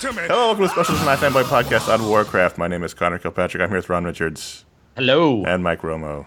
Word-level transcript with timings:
To 0.00 0.12
me. 0.14 0.22
Hello, 0.22 0.46
welcome 0.46 0.64
to 0.64 0.64
a 0.64 0.68
special 0.70 0.94
edition 0.94 1.12
iFanboy 1.12 1.42
podcast 1.42 1.92
on 1.92 2.08
Warcraft. 2.08 2.56
My 2.56 2.68
name 2.68 2.82
is 2.84 2.94
Conor 2.94 3.18
Kilpatrick. 3.18 3.62
I'm 3.62 3.68
here 3.68 3.76
with 3.76 3.90
Ron 3.90 4.04
Richards 4.04 4.64
Hello. 4.96 5.44
and 5.44 5.62
Mike 5.62 5.82
Romo. 5.82 6.24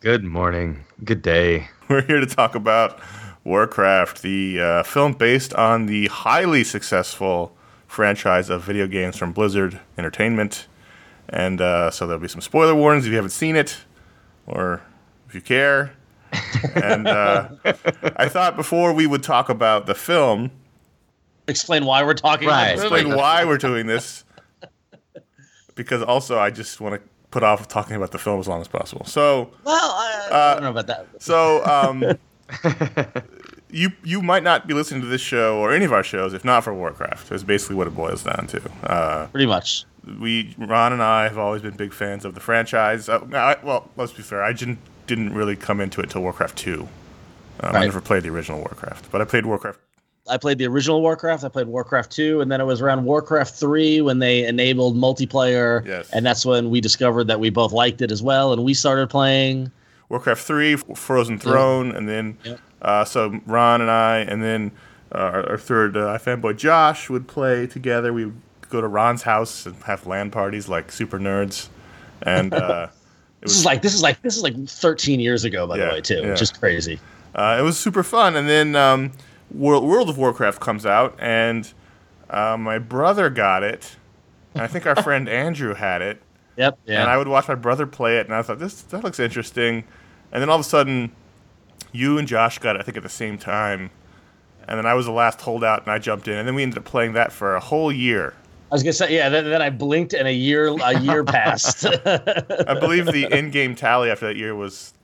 Good 0.00 0.24
morning. 0.24 0.84
Good 1.02 1.22
day. 1.22 1.68
We're 1.88 2.02
here 2.02 2.20
to 2.20 2.26
talk 2.26 2.54
about 2.54 3.00
Warcraft, 3.42 4.20
the 4.20 4.60
uh, 4.60 4.82
film 4.82 5.14
based 5.14 5.54
on 5.54 5.86
the 5.86 6.08
highly 6.08 6.64
successful 6.64 7.56
franchise 7.86 8.50
of 8.50 8.62
video 8.62 8.86
games 8.86 9.16
from 9.16 9.32
Blizzard 9.32 9.80
Entertainment. 9.96 10.66
And 11.30 11.62
uh, 11.62 11.90
so 11.90 12.06
there'll 12.06 12.20
be 12.20 12.28
some 12.28 12.42
spoiler 12.42 12.74
warnings 12.74 13.06
if 13.06 13.10
you 13.10 13.16
haven't 13.16 13.30
seen 13.30 13.56
it 13.56 13.78
or 14.46 14.82
if 15.28 15.34
you 15.34 15.40
care. 15.40 15.94
and 16.74 17.08
uh, 17.08 17.48
I 18.16 18.28
thought 18.28 18.54
before 18.54 18.92
we 18.92 19.06
would 19.06 19.22
talk 19.22 19.48
about 19.48 19.86
the 19.86 19.94
film, 19.94 20.50
explain 21.48 21.84
why 21.84 22.02
we're 22.04 22.14
talking 22.14 22.48
Right. 22.48 22.72
about 22.72 22.76
the 22.84 22.90
movie. 22.90 23.00
explain 23.00 23.16
why 23.18 23.44
we're 23.44 23.58
doing 23.58 23.86
this. 23.86 24.24
Because 25.74 26.02
also, 26.02 26.38
I 26.38 26.50
just 26.50 26.80
want 26.80 26.94
to 27.02 27.08
put 27.30 27.42
off 27.42 27.66
talking 27.66 27.96
about 27.96 28.12
the 28.12 28.18
film 28.18 28.38
as 28.38 28.46
long 28.46 28.60
as 28.60 28.68
possible. 28.68 29.04
So, 29.06 29.50
Well, 29.64 29.74
I, 29.90 30.28
Uh, 30.30 30.36
I 30.36 30.54
don't 30.54 30.62
know 30.62 30.70
about 30.70 30.86
that. 30.86 31.06
So, 31.18 31.64
um, 31.66 32.04
you 33.70 33.90
you 34.04 34.22
might 34.22 34.42
not 34.44 34.66
be 34.68 34.74
listening 34.74 35.00
to 35.00 35.06
this 35.08 35.20
show 35.20 35.56
or 35.58 35.72
any 35.72 35.84
of 35.84 35.92
our 35.92 36.04
shows 36.04 36.32
if 36.32 36.44
not 36.44 36.62
for 36.64 36.72
Warcraft. 36.72 37.32
Is 37.32 37.42
basically 37.42 37.74
what 37.76 37.86
it 37.88 37.94
boils 37.96 38.22
down 38.22 38.46
to. 38.48 38.60
Uh, 38.84 39.26
Pretty 39.28 39.46
much. 39.46 39.84
we 40.20 40.54
Ron 40.58 40.92
and 40.92 41.02
I 41.02 41.24
have 41.24 41.38
always 41.38 41.62
been 41.62 41.74
big 41.76 41.92
fans 41.92 42.24
of 42.24 42.34
the 42.34 42.40
franchise. 42.40 43.08
Uh, 43.08 43.20
I, 43.32 43.56
well, 43.64 43.90
let's 43.96 44.12
be 44.12 44.22
fair. 44.22 44.42
I 44.42 44.52
didn't 44.52 44.78
didn't 45.06 45.34
really 45.34 45.56
come 45.56 45.80
into 45.80 46.00
it 46.00 46.10
till 46.10 46.22
Warcraft 46.22 46.56
two. 46.56 46.88
Um, 47.60 47.74
I 47.74 47.80
never 47.84 48.00
played 48.00 48.22
the 48.22 48.28
original 48.30 48.58
Warcraft, 48.60 49.10
but 49.10 49.20
I 49.20 49.24
played 49.24 49.44
Warcraft. 49.46 49.80
I 50.28 50.38
played 50.38 50.58
the 50.58 50.66
original 50.66 51.02
Warcraft. 51.02 51.44
I 51.44 51.48
played 51.48 51.66
Warcraft 51.66 52.10
2, 52.10 52.40
and 52.40 52.50
then 52.50 52.60
it 52.60 52.64
was 52.64 52.80
around 52.80 53.04
Warcraft 53.04 53.54
3 53.54 54.00
when 54.00 54.18
they 54.20 54.46
enabled 54.46 54.96
multiplayer. 54.96 55.84
Yes. 55.86 56.08
And 56.12 56.24
that's 56.24 56.46
when 56.46 56.70
we 56.70 56.80
discovered 56.80 57.24
that 57.24 57.40
we 57.40 57.50
both 57.50 57.72
liked 57.72 58.00
it 58.00 58.10
as 58.10 58.22
well, 58.22 58.52
and 58.52 58.64
we 58.64 58.72
started 58.74 59.10
playing. 59.10 59.70
Warcraft 60.08 60.42
three, 60.42 60.76
Frozen 60.76 61.38
Throne, 61.38 61.90
and 61.90 62.08
then 62.08 62.38
Yep. 62.44 62.60
uh, 62.82 63.04
so 63.04 63.40
Ron 63.46 63.80
and 63.80 63.90
I, 63.90 64.18
and 64.18 64.42
then 64.42 64.70
uh, 65.14 65.18
our, 65.18 65.50
our 65.50 65.58
third 65.58 65.96
uh, 65.96 66.18
fanboy 66.18 66.56
Josh 66.58 67.08
would 67.10 67.26
play 67.26 67.66
together. 67.66 68.12
We 68.12 68.26
would 68.26 68.40
go 68.68 68.80
to 68.82 68.86
Ron's 68.86 69.22
house 69.22 69.64
and 69.66 69.74
have 69.84 70.06
LAN 70.06 70.30
parties 70.30 70.68
like 70.68 70.92
super 70.92 71.18
nerds, 71.18 71.68
and 72.22 72.52
uh, 72.52 72.88
it 73.40 73.46
This 73.46 73.50
was 73.52 73.58
is 73.60 73.64
like 73.64 73.82
this 73.82 73.94
is 73.94 74.02
like 74.02 74.20
this 74.22 74.36
is 74.36 74.42
like 74.42 74.56
13 74.68 75.20
years 75.20 75.44
ago, 75.44 75.66
by 75.66 75.78
Yeah, 75.78 75.86
the 75.86 75.90
way, 75.92 76.00
too, 76.02 76.20
yeah. 76.20 76.30
which 76.30 76.42
is 76.42 76.52
crazy. 76.52 77.00
uh, 77.34 77.56
it 77.58 77.62
was 77.62 77.78
super 77.78 78.02
fun. 78.02 78.36
And 78.36 78.46
then 78.48 78.76
um, 78.76 79.10
World, 79.54 79.84
World 79.84 80.08
of 80.08 80.18
Warcraft 80.18 80.60
comes 80.60 80.84
out, 80.84 81.16
and 81.18 81.72
uh, 82.30 82.56
my 82.58 82.78
brother 82.78 83.30
got 83.30 83.62
it, 83.62 83.96
and 84.52 84.62
I 84.62 84.66
think 84.66 84.86
our 84.86 84.96
friend 85.02 85.28
Andrew 85.28 85.74
had 85.74 86.02
it. 86.02 86.20
Yep. 86.56 86.78
Yeah. 86.86 87.00
and 87.02 87.10
I 87.10 87.16
would 87.16 87.26
watch 87.26 87.48
my 87.48 87.56
brother 87.56 87.86
play 87.86 88.18
it, 88.18 88.26
and 88.26 88.34
I 88.34 88.42
thought 88.42 88.58
this 88.58 88.82
that 88.82 89.02
looks 89.02 89.18
interesting. 89.18 89.84
And 90.32 90.40
then 90.42 90.48
all 90.48 90.56
of 90.56 90.60
a 90.60 90.68
sudden, 90.68 91.12
you 91.92 92.18
and 92.18 92.26
Josh 92.28 92.58
got 92.58 92.76
it, 92.76 92.80
I 92.80 92.82
think, 92.82 92.96
at 92.96 93.02
the 93.02 93.08
same 93.08 93.38
time, 93.38 93.90
and 94.68 94.78
then 94.78 94.86
I 94.86 94.94
was 94.94 95.06
the 95.06 95.12
last 95.12 95.40
holdout, 95.40 95.82
and 95.82 95.90
I 95.90 95.98
jumped 95.98 96.28
in, 96.28 96.36
and 96.36 96.46
then 96.46 96.54
we 96.54 96.62
ended 96.62 96.78
up 96.78 96.84
playing 96.84 97.12
that 97.14 97.32
for 97.32 97.54
a 97.54 97.60
whole 97.60 97.92
year. 97.92 98.34
I 98.70 98.74
was 98.74 98.82
gonna 98.82 98.92
say, 98.92 99.14
yeah. 99.14 99.28
Then, 99.28 99.44
then 99.44 99.62
I 99.62 99.70
blinked, 99.70 100.14
and 100.14 100.26
a 100.26 100.32
year 100.32 100.68
a 100.68 100.98
year 100.98 101.22
passed. 101.24 101.86
I 101.86 102.78
believe 102.80 103.06
the 103.06 103.28
in-game 103.38 103.76
tally 103.76 104.10
after 104.10 104.26
that 104.26 104.36
year 104.36 104.54
was 104.54 104.94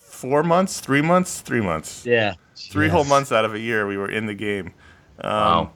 four 0.00 0.42
months, 0.42 0.80
three 0.80 1.02
months, 1.02 1.40
three 1.40 1.60
months, 1.60 2.04
yeah. 2.04 2.34
Three 2.56 2.88
whole 2.88 3.04
months 3.04 3.32
out 3.32 3.44
of 3.44 3.54
a 3.54 3.58
year 3.60 3.86
we 3.86 3.96
were 3.96 4.10
in 4.10 4.26
the 4.26 4.34
game. 4.34 4.72
Um, 5.20 5.30
Wow. 5.30 5.72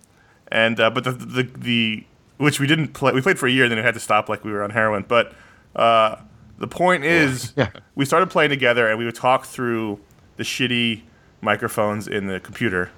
And 0.53 0.81
uh, 0.81 0.91
but 0.91 1.05
the, 1.05 1.13
the 1.13 1.43
the 1.45 2.05
which 2.39 2.59
we 2.59 2.67
didn't 2.67 2.89
play. 2.89 3.13
We 3.13 3.21
played 3.23 3.39
for 3.39 3.47
a 3.47 3.51
year, 3.51 3.65
and 3.65 3.71
then 3.71 3.79
it 3.79 3.85
had 3.85 3.95
to 3.95 4.01
stop 4.01 4.29
like 4.29 4.45
we 4.45 4.51
were 4.51 4.63
on 4.63 4.71
heroin. 4.71 5.05
But 5.07 5.33
uh, 5.77 6.17
the 6.59 6.67
point 6.67 7.05
is, 7.05 7.53
we 7.95 8.05
started 8.05 8.31
playing 8.31 8.51
together, 8.51 8.89
and 8.89 8.99
we 8.99 9.05
would 9.05 9.15
talk 9.15 9.45
through 9.47 10.01
the 10.37 10.43
shitty 10.43 11.03
microphones 11.41 12.09
in 12.09 12.27
the 12.27 12.41
computer 12.41 12.91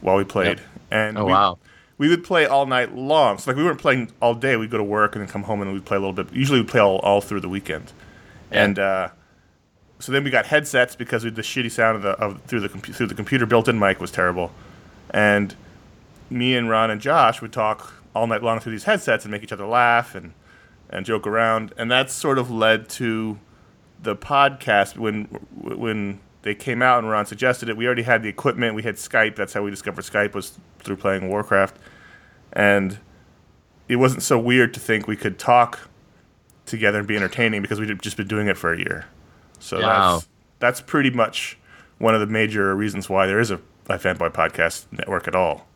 while 0.00 0.16
we 0.16 0.24
played. 0.24 0.60
And 0.90 1.18
Oh 1.18 1.24
we, 1.24 1.32
wow. 1.32 1.58
we 1.98 2.08
would 2.08 2.24
play 2.24 2.46
all 2.46 2.66
night 2.66 2.94
long. 2.94 3.38
So 3.38 3.50
like 3.50 3.56
we 3.56 3.64
weren't 3.64 3.80
playing 3.80 4.10
all 4.20 4.34
day. 4.34 4.56
We'd 4.56 4.70
go 4.70 4.78
to 4.78 4.84
work 4.84 5.14
and 5.14 5.22
then 5.22 5.28
come 5.30 5.44
home 5.44 5.62
and 5.62 5.72
we'd 5.72 5.84
play 5.84 5.96
a 5.96 6.00
little 6.00 6.12
bit. 6.12 6.32
Usually 6.32 6.60
we'd 6.60 6.68
play 6.68 6.80
all, 6.80 6.98
all 6.98 7.20
through 7.20 7.40
the 7.40 7.48
weekend. 7.48 7.92
And 8.50 8.78
uh, 8.78 9.10
so 9.98 10.12
then 10.12 10.24
we 10.24 10.30
got 10.30 10.46
headsets 10.46 10.94
because 10.94 11.24
we, 11.24 11.30
the 11.30 11.42
shitty 11.42 11.70
sound 11.70 11.96
of 11.96 12.02
the 12.02 12.10
of 12.10 12.42
through 12.42 12.60
the 12.60 12.68
through 12.68 13.06
the 13.06 13.14
computer 13.14 13.46
built-in 13.46 13.78
mic 13.78 14.00
was 14.00 14.10
terrible. 14.10 14.52
And 15.10 15.54
me 16.28 16.56
and 16.56 16.68
Ron 16.68 16.90
and 16.90 17.00
Josh 17.00 17.40
would 17.40 17.52
talk 17.52 17.94
all 18.14 18.26
night 18.26 18.42
long 18.42 18.60
through 18.60 18.72
these 18.72 18.84
headsets 18.84 19.24
and 19.24 19.32
make 19.32 19.42
each 19.42 19.52
other 19.52 19.66
laugh 19.66 20.14
and 20.14 20.32
and 20.90 21.06
joke 21.06 21.26
around. 21.26 21.72
And 21.76 21.90
that 21.90 22.10
sort 22.10 22.38
of 22.38 22.50
led 22.50 22.88
to 22.90 23.38
the 24.02 24.16
podcast 24.16 24.96
when 24.96 25.24
when 25.62 26.20
they 26.42 26.54
came 26.54 26.82
out 26.82 27.00
and 27.00 27.10
Ron 27.10 27.26
suggested 27.26 27.68
it. 27.68 27.76
We 27.76 27.86
already 27.86 28.02
had 28.02 28.22
the 28.22 28.28
equipment. 28.28 28.74
We 28.74 28.82
had 28.82 28.96
Skype. 28.96 29.34
That's 29.34 29.52
how 29.52 29.62
we 29.62 29.70
discovered 29.70 30.04
Skype 30.04 30.34
was 30.34 30.58
through 30.78 30.96
playing 30.96 31.28
Warcraft. 31.28 31.76
And 32.52 32.98
it 33.88 33.96
wasn't 33.96 34.22
so 34.22 34.38
weird 34.38 34.72
to 34.74 34.80
think 34.80 35.08
we 35.08 35.16
could 35.16 35.38
talk 35.38 35.88
together 36.64 36.98
and 36.98 37.08
be 37.08 37.16
entertaining 37.16 37.62
because 37.62 37.80
we'd 37.80 38.00
just 38.00 38.16
been 38.16 38.28
doing 38.28 38.46
it 38.46 38.56
for 38.56 38.72
a 38.72 38.78
year. 38.78 39.06
So 39.60 39.80
Wow. 39.80 40.14
that's 40.14 40.28
that's 40.58 40.80
pretty 40.80 41.10
much 41.10 41.58
one 41.98 42.14
of 42.14 42.20
the 42.20 42.26
major 42.26 42.74
reasons 42.74 43.08
why 43.08 43.26
there 43.26 43.40
is 43.40 43.50
a, 43.50 43.56
a 43.88 43.98
fanboy 43.98 44.32
podcast 44.32 44.86
network 44.92 45.28
at 45.28 45.34
all. 45.34 45.66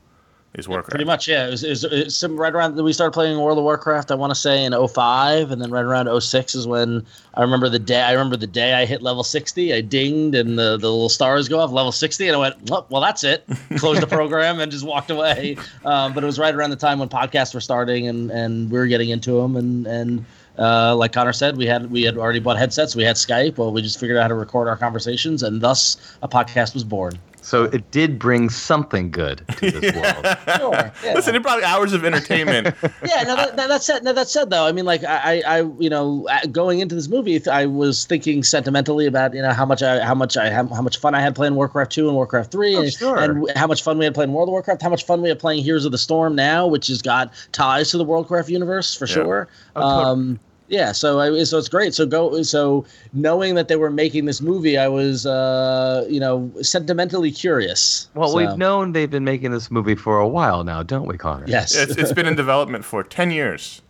Is 0.53 0.67
Warcraft. 0.67 0.91
Pretty 0.91 1.05
much, 1.05 1.29
yeah. 1.29 1.47
It 1.47 1.51
was, 1.53 1.63
it 1.63 1.69
was, 1.69 1.85
it 1.85 2.05
was 2.07 2.17
some 2.17 2.37
right 2.37 2.53
around 2.53 2.75
we 2.75 2.93
started 2.93 3.13
playing 3.13 3.39
World 3.39 3.57
of 3.59 3.63
Warcraft. 3.63 4.11
I 4.11 4.17
want 4.17 4.33
to 4.33 4.35
say 4.35 4.65
in 4.65 4.73
05, 4.73 5.53
and 5.53 5.63
then 5.63 5.71
right 5.71 5.85
around 5.85 6.09
06 6.21 6.57
is 6.57 6.67
when 6.67 7.07
I 7.35 7.43
remember 7.43 7.69
the 7.69 7.79
day. 7.79 8.03
I 8.03 8.11
remember 8.11 8.37
the 8.37 8.49
day 8.49 8.75
I 8.75 8.85
hit 8.85 9.01
level 9.01 9.23
60. 9.23 9.73
I 9.73 9.81
dinged, 9.81 10.35
and 10.35 10.59
the, 10.59 10.77
the 10.77 10.91
little 10.91 11.09
stars 11.09 11.49
go 11.49 11.61
off 11.61 11.71
level 11.71 11.93
60, 11.93 12.27
and 12.27 12.35
I 12.35 12.39
went, 12.41 12.69
well, 12.69 12.85
well 12.91 13.01
that's 13.01 13.23
it. 13.23 13.47
Closed 13.77 14.03
the 14.03 14.09
program 14.09 14.59
and 14.59 14.73
just 14.73 14.85
walked 14.85 15.13
away. 15.13 15.57
Um, 15.85 16.15
but 16.15 16.25
it 16.25 16.27
was 16.27 16.37
right 16.37 16.53
around 16.53 16.71
the 16.71 16.77
time 16.77 16.99
when 16.99 17.09
podcasts 17.09 17.55
were 17.55 17.61
starting, 17.61 18.09
and 18.09 18.33
and 18.33 18.73
we 18.73 18.79
were 18.81 18.89
getting 18.89 19.11
into 19.11 19.41
them, 19.41 19.55
and 19.55 19.87
and. 19.87 20.25
Uh, 20.61 20.95
like 20.95 21.13
Conor 21.13 21.33
said, 21.33 21.57
we 21.57 21.67
had 21.67 21.91
we 21.91 22.03
had 22.03 22.17
already 22.19 22.39
bought 22.41 22.59
headsets. 22.59 22.95
We 22.95 23.03
had 23.03 23.17
Skype. 23.17 23.57
Well, 23.57 23.73
we 23.73 23.81
just 23.83 23.99
figured 23.99 24.19
out 24.19 24.23
how 24.23 24.29
to 24.29 24.35
record 24.35 24.69
our 24.69 24.77
conversations, 24.77 25.43
and 25.43 25.61
thus 25.63 25.97
a 26.23 26.29
podcast 26.29 26.75
was 26.75 26.85
born. 26.85 27.19
So 27.43 27.65
it 27.65 27.91
did 27.91 28.19
bring 28.19 28.51
something 28.51 29.11
good 29.11 29.39
to 29.57 29.71
this 29.71 29.95
world. 29.97 30.37
Sure. 30.59 30.93
Yeah. 31.03 31.15
Listen, 31.15 31.35
it 31.35 31.43
brought 31.43 31.63
hours 31.63 31.95
of 31.95 32.05
entertainment. 32.05 32.67
yeah, 32.83 33.23
no, 33.23 33.35
that, 33.35 33.57
that, 33.57 33.69
that 33.69 33.83
said, 33.83 34.05
no, 34.05 34.13
that 34.13 34.29
said 34.29 34.51
though, 34.51 34.67
I 34.67 34.73
mean, 34.73 34.85
like 34.85 35.03
I, 35.05 35.41
I, 35.41 35.59
I, 35.59 35.63
you 35.79 35.89
know, 35.89 36.29
uh, 36.31 36.45
going 36.53 36.81
into 36.81 36.95
this 36.95 37.09
movie, 37.09 37.41
I 37.49 37.65
was 37.65 38.05
thinking 38.05 38.43
sentimentally 38.45 39.07
about 39.07 39.33
you 39.35 39.41
know 39.41 39.55
how 39.55 39.65
much 39.65 39.83
I, 39.83 40.05
how 40.05 40.15
much 40.15 40.37
I, 40.37 40.51
how, 40.51 40.67
how 40.69 40.83
much 40.83 40.99
fun 40.99 41.15
I 41.15 41.23
had 41.23 41.35
playing 41.35 41.55
Warcraft 41.55 41.91
two 41.91 42.07
and 42.09 42.15
Warcraft 42.15 42.53
three, 42.53 42.77
Oh, 42.77 42.83
and, 42.83 42.93
sure. 42.93 43.17
and 43.19 43.51
how 43.57 43.67
much 43.67 43.83
fun 43.83 43.97
we 43.97 44.05
had 44.05 44.13
playing 44.15 44.33
World 44.35 44.51
of 44.51 44.53
Warcraft, 44.53 44.83
how 44.83 44.91
much 44.91 45.07
fun 45.07 45.23
we 45.23 45.31
had 45.31 45.39
playing 45.39 45.65
Heroes 45.65 45.87
of 45.87 45.93
the 45.93 45.99
Storm 45.99 46.35
now, 46.37 46.67
which 46.67 46.89
has 46.89 47.01
got 47.01 47.33
ties 47.53 47.91
to 47.93 47.97
the 47.97 48.05
Warcraft 48.05 48.51
universe 48.51 48.95
for 48.95 49.07
sure. 49.07 49.49
Oh, 49.75 49.81
totally. 49.81 50.05
um, 50.05 50.41
yeah, 50.71 50.93
so 50.93 51.19
I, 51.21 51.43
so 51.45 51.59
it's 51.59 51.69
great. 51.69 51.93
So 51.95 52.07
go. 52.07 52.43
So 52.43 52.87
knowing 53.13 53.57
that 53.57 53.69
they 53.69 53.77
were 53.77 53.91
making 53.91 54.25
this 54.25 54.41
movie, 54.41 54.79
I 54.79 54.89
was, 54.89 55.27
uh, 55.27 56.07
you 56.09 56.21
know, 56.21 56.51
sentimentally 56.63 57.31
curious. 57.31 58.09
Well, 58.15 58.29
So, 58.31 58.37
we've 58.37 58.57
known 58.57 58.93
they've 58.93 59.11
been 59.11 59.25
making 59.25 59.51
this 59.51 59.71
movie 59.71 59.97
for 59.97 60.19
a 60.19 60.29
while 60.29 60.65
now, 60.65 60.83
don't 60.83 61.07
we, 61.07 61.19
Conor? 61.19 61.45
Yes. 61.49 61.75
it's, 61.75 61.97
it's 61.97 62.13
been 62.13 62.27
in 62.27 62.37
development 62.37 62.85
for 62.85 63.03
10 63.03 63.31
years. 63.33 63.83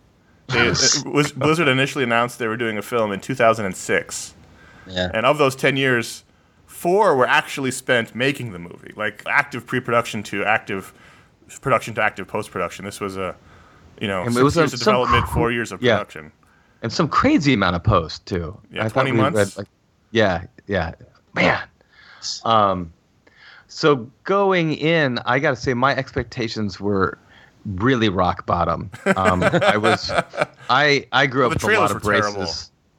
They, 0.47 0.67
it 0.67 1.05
was, 1.05 1.31
Blizzard 1.31 1.67
initially 1.69 2.03
announced 2.03 2.39
they 2.39 2.47
were 2.47 2.57
doing 2.57 2.77
a 2.77 2.81
film 2.81 3.11
in 3.13 3.21
2006. 3.21 4.33
yeah. 4.87 5.09
And 5.13 5.25
of 5.25 5.37
those 5.37 5.55
10 5.55 5.77
years, 5.77 6.23
four 6.65 7.15
were 7.15 7.27
actually 7.27 7.71
spent 7.71 8.15
making 8.15 8.51
the 8.51 8.59
movie, 8.59 8.91
like 8.95 9.23
active 9.27 9.65
pre 9.65 9.79
production 9.79 10.23
to 10.23 10.43
active 10.43 10.93
production 11.61 11.93
to 11.95 12.01
active 12.01 12.27
post 12.27 12.49
production. 12.51 12.85
This 12.85 12.99
was 12.99 13.17
a, 13.17 13.35
you 13.99 14.07
know, 14.07 14.21
And 14.21 14.29
it 14.31 14.33
six 14.33 14.43
was 14.43 14.57
a- 14.57 14.59
years 14.61 14.73
of 14.73 14.79
development, 14.79 15.25
cr- 15.25 15.33
four 15.33 15.51
years 15.51 15.71
of 15.71 15.81
yeah. 15.81 15.97
production. 15.97 16.31
And 16.81 16.91
some 16.91 17.07
crazy 17.07 17.53
amount 17.53 17.75
of 17.75 17.83
post 17.83 18.25
too. 18.25 18.57
Yeah, 18.71 18.83
thought 18.87 19.03
20 19.03 19.11
we 19.11 19.17
read, 19.21 19.33
months? 19.33 19.57
like, 19.57 19.67
yeah, 20.11 20.45
yeah, 20.67 20.93
man. 21.33 21.61
Um, 22.45 22.91
so 23.67 24.09
going 24.23 24.73
in, 24.73 25.19
I 25.25 25.39
got 25.39 25.51
to 25.51 25.55
say 25.55 25.73
my 25.73 25.95
expectations 25.95 26.79
were 26.79 27.17
really 27.65 28.09
rock 28.09 28.45
bottom. 28.45 28.89
Um, 29.15 29.43
I 29.43 29.77
was, 29.77 30.11
I 30.69 31.07
I 31.11 31.27
grew 31.27 31.43
Well, 31.43 31.51
up 31.51 31.63
with 31.63 31.73
a 31.73 31.79
lot 31.79 31.91
of 31.95 32.01
braces. 32.01 32.33
terrible. 32.33 32.51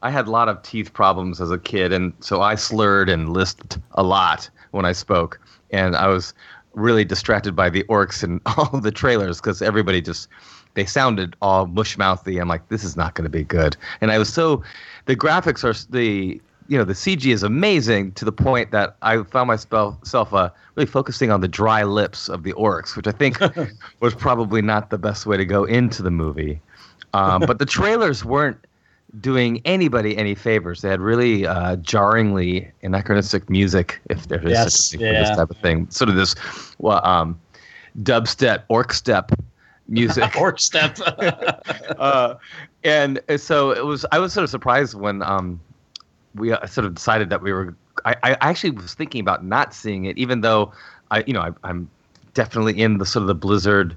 I 0.04 0.10
had 0.10 0.26
a 0.26 0.30
lot 0.30 0.48
of 0.48 0.60
teeth 0.62 0.92
problems 0.92 1.40
as 1.40 1.50
a 1.52 1.58
kid, 1.58 1.92
and 1.92 2.12
so 2.20 2.42
I 2.42 2.56
slurred 2.56 3.08
and 3.08 3.28
lisped 3.32 3.78
a 3.92 4.02
lot 4.02 4.48
when 4.72 4.84
I 4.84 4.92
spoke, 4.92 5.38
and 5.70 5.94
I 5.94 6.08
was 6.08 6.34
really 6.74 7.04
distracted 7.04 7.54
by 7.54 7.68
the 7.70 7.84
orcs 7.84 8.22
and 8.24 8.40
all 8.46 8.80
the 8.80 8.90
trailers 8.90 9.40
because 9.40 9.62
everybody 9.62 10.00
just 10.00 10.28
they 10.74 10.84
sounded 10.84 11.36
all 11.42 11.66
mush 11.66 11.98
mouthy. 11.98 12.38
I'm 12.38 12.48
like, 12.48 12.68
this 12.68 12.84
is 12.84 12.96
not 12.96 13.14
going 13.14 13.24
to 13.24 13.30
be 13.30 13.44
good. 13.44 13.76
And 14.00 14.10
I 14.10 14.18
was 14.18 14.32
so, 14.32 14.62
the 15.06 15.16
graphics 15.16 15.64
are 15.64 15.90
the 15.90 16.40
you 16.68 16.78
know 16.78 16.84
the 16.84 16.92
CG 16.92 17.32
is 17.32 17.42
amazing 17.42 18.12
to 18.12 18.24
the 18.24 18.32
point 18.32 18.70
that 18.70 18.96
I 19.02 19.22
found 19.24 19.48
myself 19.48 20.32
uh, 20.32 20.50
really 20.74 20.86
focusing 20.86 21.30
on 21.30 21.40
the 21.40 21.48
dry 21.48 21.82
lips 21.82 22.28
of 22.28 22.44
the 22.44 22.52
orcs, 22.54 22.96
which 22.96 23.06
I 23.06 23.12
think 23.12 23.38
was 24.00 24.14
probably 24.14 24.62
not 24.62 24.90
the 24.90 24.98
best 24.98 25.26
way 25.26 25.36
to 25.36 25.44
go 25.44 25.64
into 25.64 26.02
the 26.02 26.10
movie. 26.10 26.60
Um, 27.14 27.42
but 27.46 27.58
the 27.58 27.66
trailers 27.66 28.24
weren't 28.24 28.56
doing 29.20 29.60
anybody 29.64 30.16
any 30.16 30.34
favors. 30.34 30.80
They 30.80 30.88
had 30.88 31.00
really 31.00 31.46
uh, 31.46 31.76
jarringly 31.76 32.70
anachronistic 32.82 33.50
music, 33.50 34.00
if 34.08 34.28
there 34.28 34.42
is 34.46 34.52
Yes, 34.52 34.72
such 34.74 34.94
a 34.94 34.98
thing 34.98 35.12
for 35.12 35.18
this 35.18 35.36
type 35.36 35.50
of 35.50 35.56
thing. 35.58 35.90
Sort 35.90 36.08
of 36.08 36.16
this, 36.16 36.34
well, 36.78 37.04
um, 37.04 37.38
dubstep, 37.98 38.62
orc 38.68 38.92
step 38.94 39.30
music. 39.92 40.34
or 40.40 40.56
step. 40.56 40.98
uh, 41.98 42.34
and 42.82 43.20
so 43.36 43.70
it 43.70 43.84
was. 43.84 44.04
I 44.10 44.18
was 44.18 44.32
sort 44.32 44.44
of 44.44 44.50
surprised 44.50 44.94
when 44.94 45.22
um, 45.22 45.60
we 46.34 46.52
uh, 46.52 46.66
sort 46.66 46.86
of 46.86 46.94
decided 46.94 47.30
that 47.30 47.42
we 47.42 47.52
were. 47.52 47.74
I, 48.04 48.16
I 48.22 48.36
actually 48.40 48.70
was 48.70 48.94
thinking 48.94 49.20
about 49.20 49.44
not 49.44 49.74
seeing 49.74 50.06
it, 50.06 50.18
even 50.18 50.40
though 50.40 50.72
I, 51.10 51.22
you 51.26 51.32
know, 51.32 51.42
I, 51.42 51.50
I'm 51.62 51.88
definitely 52.34 52.80
in 52.80 52.98
the 52.98 53.06
sort 53.06 53.22
of 53.22 53.28
the 53.28 53.34
Blizzard 53.34 53.94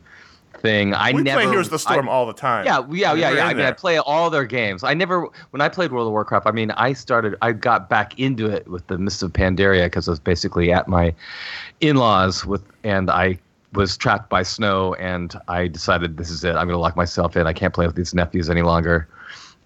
thing. 0.60 0.94
I 0.94 1.14
we 1.14 1.24
never 1.24 1.42
play 1.42 1.50
Heroes 1.50 1.68
of 1.68 1.72
the 1.72 1.80
Storm 1.80 2.10
I- 2.10 2.12
all 2.12 2.26
the 2.26 2.34
time. 2.34 2.66
yeah, 2.66 2.86
yeah, 2.90 3.14
yeah, 3.14 3.32
yeah. 3.32 3.32
in 3.32 3.40
I 3.40 3.54
mean, 3.54 3.66
I 3.66 3.72
play 3.72 3.98
all 3.98 4.30
their 4.30 4.46
games. 4.46 4.84
I 4.84 4.94
never, 4.94 5.28
when 5.52 5.62
I 5.62 5.70
played 5.70 5.92
World 5.92 6.08
of 6.08 6.12
Warcraft, 6.12 6.46
I 6.46 6.52
mean, 6.52 6.72
I 6.72 6.94
started, 6.94 7.36
I 7.42 7.54
got 7.54 7.90
back 7.90 8.20
into 8.20 8.48
it 8.48 8.68
with 8.68 8.86
the 8.88 8.98
Mists 8.98 9.22
of 9.22 9.32
Pandaria 9.32 9.86
because 9.86 10.08
I 10.08 10.12
was 10.12 10.20
basically 10.20 10.72
at 10.72 10.88
my 10.88 11.14
in-laws 11.82 12.46
with, 12.46 12.64
and 12.84 13.10
I 13.10 13.40
was 13.76 13.98
trapped 13.98 14.30
by 14.30 14.44
snow, 14.44 14.94
and 14.96 15.36
I 15.48 15.68
decided 15.68 16.18
this 16.18 16.30
is 16.30 16.44
it. 16.44 16.50
I'm 16.50 16.68
going 16.68 16.70
to 16.70 16.78
lock 16.78 16.96
myself 16.96 17.36
in. 17.36 17.48
I 17.48 17.54
can't 17.54 17.74
play 17.74 17.86
with 17.86 17.96
these 17.96 18.14
nephews 18.14 18.50
any 18.50 18.62
longer. 18.62 19.08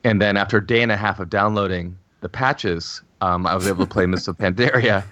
And 0.04 0.22
then 0.22 0.38
after 0.38 0.58
a 0.58 0.66
day 0.66 0.82
and 0.82 0.92
a 0.92 0.98
half 0.98 1.20
of 1.20 1.30
downloading 1.30 1.98
the 2.22 2.30
patches, 2.30 3.02
um, 3.22 3.46
I 3.46 3.56
was 3.56 3.68
able 3.68 3.86
to 3.86 3.92
play 3.92 4.06
Mists 4.08 4.28
of 4.28 4.38
Pandaria, 4.38 5.04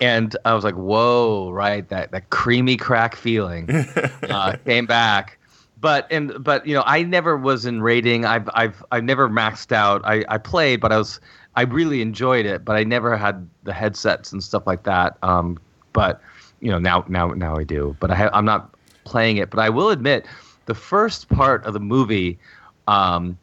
and 0.00 0.36
I 0.44 0.54
was 0.54 0.64
like, 0.64 0.74
"Whoa!" 0.74 1.50
Right, 1.50 1.88
that 1.88 2.10
that 2.12 2.30
creamy 2.30 2.76
crack 2.76 3.16
feeling 3.16 3.70
uh, 4.28 4.56
came 4.64 4.86
back. 4.86 5.38
But 5.80 6.06
and 6.10 6.42
but 6.42 6.66
you 6.66 6.74
know, 6.74 6.82
I 6.86 7.02
never 7.02 7.36
was 7.36 7.66
in 7.66 7.82
raiding. 7.82 8.24
I've 8.24 8.48
I've 8.54 8.82
I've 8.92 9.04
never 9.04 9.28
maxed 9.28 9.72
out. 9.72 10.02
I, 10.04 10.24
I 10.28 10.38
played, 10.38 10.80
but 10.80 10.92
I 10.92 10.98
was 10.98 11.20
I 11.56 11.62
really 11.62 12.00
enjoyed 12.02 12.46
it, 12.46 12.64
but 12.64 12.76
I 12.76 12.84
never 12.84 13.16
had 13.16 13.48
the 13.64 13.72
headsets 13.72 14.32
and 14.32 14.42
stuff 14.42 14.66
like 14.66 14.84
that. 14.84 15.16
Um, 15.22 15.58
but 15.92 16.20
you 16.60 16.70
know, 16.70 16.78
now 16.78 17.04
now 17.08 17.28
now 17.28 17.56
I 17.56 17.64
do. 17.64 17.96
But 18.00 18.10
I 18.10 18.14
ha- 18.14 18.30
I'm 18.32 18.44
not 18.44 18.74
playing 19.04 19.38
it. 19.38 19.50
But 19.50 19.60
I 19.60 19.68
will 19.68 19.90
admit, 19.90 20.26
the 20.66 20.74
first 20.74 21.28
part 21.28 21.64
of 21.64 21.72
the 21.72 21.80
movie, 21.80 22.38
um, 22.86 23.38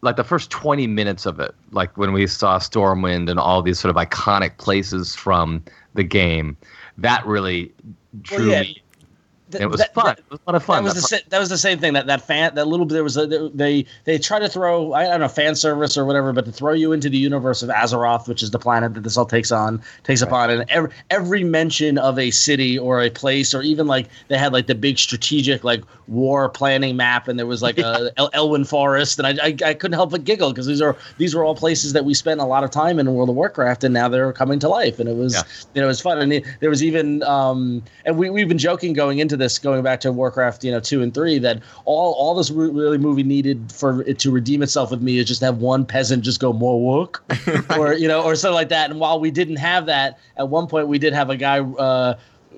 like 0.00 0.16
the 0.16 0.24
first 0.24 0.50
20 0.50 0.86
minutes 0.86 1.26
of 1.26 1.40
it, 1.40 1.54
like 1.72 1.96
when 1.96 2.12
we 2.12 2.26
saw 2.26 2.58
Stormwind 2.58 3.30
and 3.30 3.38
all 3.38 3.62
these 3.62 3.78
sort 3.78 3.94
of 3.94 3.96
iconic 3.96 4.56
places 4.58 5.14
from 5.14 5.62
the 5.94 6.04
game, 6.04 6.56
that 6.98 7.24
really 7.26 7.72
drew 8.22 8.50
yeah. 8.50 8.62
me. 8.62 8.82
Th- 9.54 9.62
It 9.62 9.66
was 9.70 9.80
that- 9.80 9.94
fun. 9.94 10.04
that- 10.06 10.18
it 10.18 10.24
was 10.30 10.40
a 10.46 10.50
lot 10.50 10.54
of 10.56 10.64
fun. 10.64 10.84
That 10.84 10.94
was 10.94 11.02
the 11.08 11.22
that 11.30 11.38
was 11.38 11.48
the 11.48 11.58
same 11.58 11.78
thing. 11.78 11.92
That 11.94 12.06
that 12.06 12.20
fan 12.26 12.54
that 12.54 12.66
little 12.68 12.86
bit 12.86 12.94
there 12.94 13.04
was 13.04 13.16
a 13.16 13.26
they 13.54 13.86
they 14.04 14.18
try 14.18 14.38
to 14.38 14.48
throw 14.48 14.92
I 14.92 15.04
don't 15.06 15.20
know 15.20 15.28
fan 15.28 15.54
service 15.54 15.96
or 15.96 16.04
whatever, 16.04 16.32
but 16.32 16.44
to 16.46 16.52
throw 16.52 16.72
you 16.72 16.92
into 16.92 17.08
the 17.08 17.18
universe 17.18 17.62
of 17.62 17.68
Azeroth, 17.70 18.28
which 18.28 18.42
is 18.42 18.50
the 18.50 18.58
planet 18.58 18.94
that 18.94 19.02
this 19.02 19.16
all 19.16 19.26
takes 19.26 19.50
on 19.52 19.80
takes 20.02 20.22
upon, 20.22 20.50
and 20.50 20.64
every 20.68 20.90
every 21.10 21.44
mention 21.44 21.98
of 21.98 22.18
a 22.18 22.30
city 22.30 22.78
or 22.78 23.00
a 23.02 23.10
place 23.10 23.54
or 23.54 23.62
even 23.62 23.86
like 23.86 24.08
they 24.28 24.38
had 24.38 24.52
like 24.52 24.66
the 24.66 24.74
big 24.74 24.98
strategic 24.98 25.64
like 25.64 25.82
war 26.08 26.48
planning 26.48 26.96
map, 26.96 27.28
and 27.28 27.38
there 27.38 27.46
was 27.46 27.62
like 27.62 27.78
a 27.78 28.10
El- 28.16 28.30
Elwynn 28.32 28.66
Forest, 28.66 29.18
and 29.18 29.26
I, 29.26 29.46
I 29.46 29.56
I 29.70 29.74
couldn't 29.74 29.94
help 29.94 30.10
but 30.10 30.24
giggle 30.24 30.50
because 30.50 30.66
these 30.66 30.82
are 30.82 30.96
these 31.18 31.34
were 31.34 31.44
all 31.44 31.54
places 31.54 31.92
that 31.92 32.04
we 32.04 32.14
spent 32.14 32.40
a 32.40 32.44
lot 32.44 32.64
of 32.64 32.70
time 32.70 32.98
in 32.98 33.12
World 33.14 33.28
of 33.28 33.34
Warcraft, 33.34 33.84
and 33.84 33.92
now 33.94 34.08
they're 34.08 34.32
coming 34.32 34.58
to 34.60 34.68
life, 34.68 34.98
and 34.98 35.08
it 35.08 35.16
was 35.16 35.34
Yeah. 35.34 35.42
you 35.74 35.80
know 35.80 35.86
it 35.86 35.88
was 35.88 36.00
fun, 36.00 36.18
and 36.20 36.32
it, 36.32 36.44
there 36.60 36.70
was 36.70 36.82
even 36.82 37.22
um 37.24 37.82
and 38.04 38.16
we 38.18 38.30
we've 38.30 38.48
been 38.48 38.58
joking 38.58 38.92
going 38.94 39.18
into 39.18 39.36
this, 39.36 39.43
going 39.62 39.82
back 39.82 40.00
to 40.00 40.12
Warcraft, 40.12 40.64
you 40.64 40.70
know, 40.72 40.80
two 40.80 41.02
and 41.02 41.12
three, 41.14 41.38
that 41.38 41.62
all 41.84 42.12
all 42.14 42.34
this 42.34 42.50
re- 42.50 42.70
really 42.70 42.98
movie 42.98 43.22
needed 43.22 43.70
for 43.72 44.02
it 44.02 44.18
to 44.20 44.30
redeem 44.30 44.62
itself 44.62 44.90
with 44.90 45.00
me 45.02 45.18
is 45.18 45.26
just 45.26 45.40
have 45.40 45.58
one 45.58 45.84
peasant 45.86 46.22
just 46.24 46.40
go 46.40 46.52
more 46.52 46.80
work, 46.80 47.22
or 47.78 47.94
you 47.94 48.08
know, 48.08 48.22
or 48.22 48.34
something 48.34 48.54
like 48.54 48.68
that. 48.70 48.90
And 48.90 49.00
while 49.00 49.20
we 49.20 49.30
didn't 49.30 49.56
have 49.56 49.86
that, 49.86 50.18
at 50.36 50.48
one 50.48 50.66
point 50.66 50.88
we 50.88 50.98
did 50.98 51.12
have 51.12 51.30
a 51.30 51.36
guy. 51.36 51.60
Uh, 51.60 52.14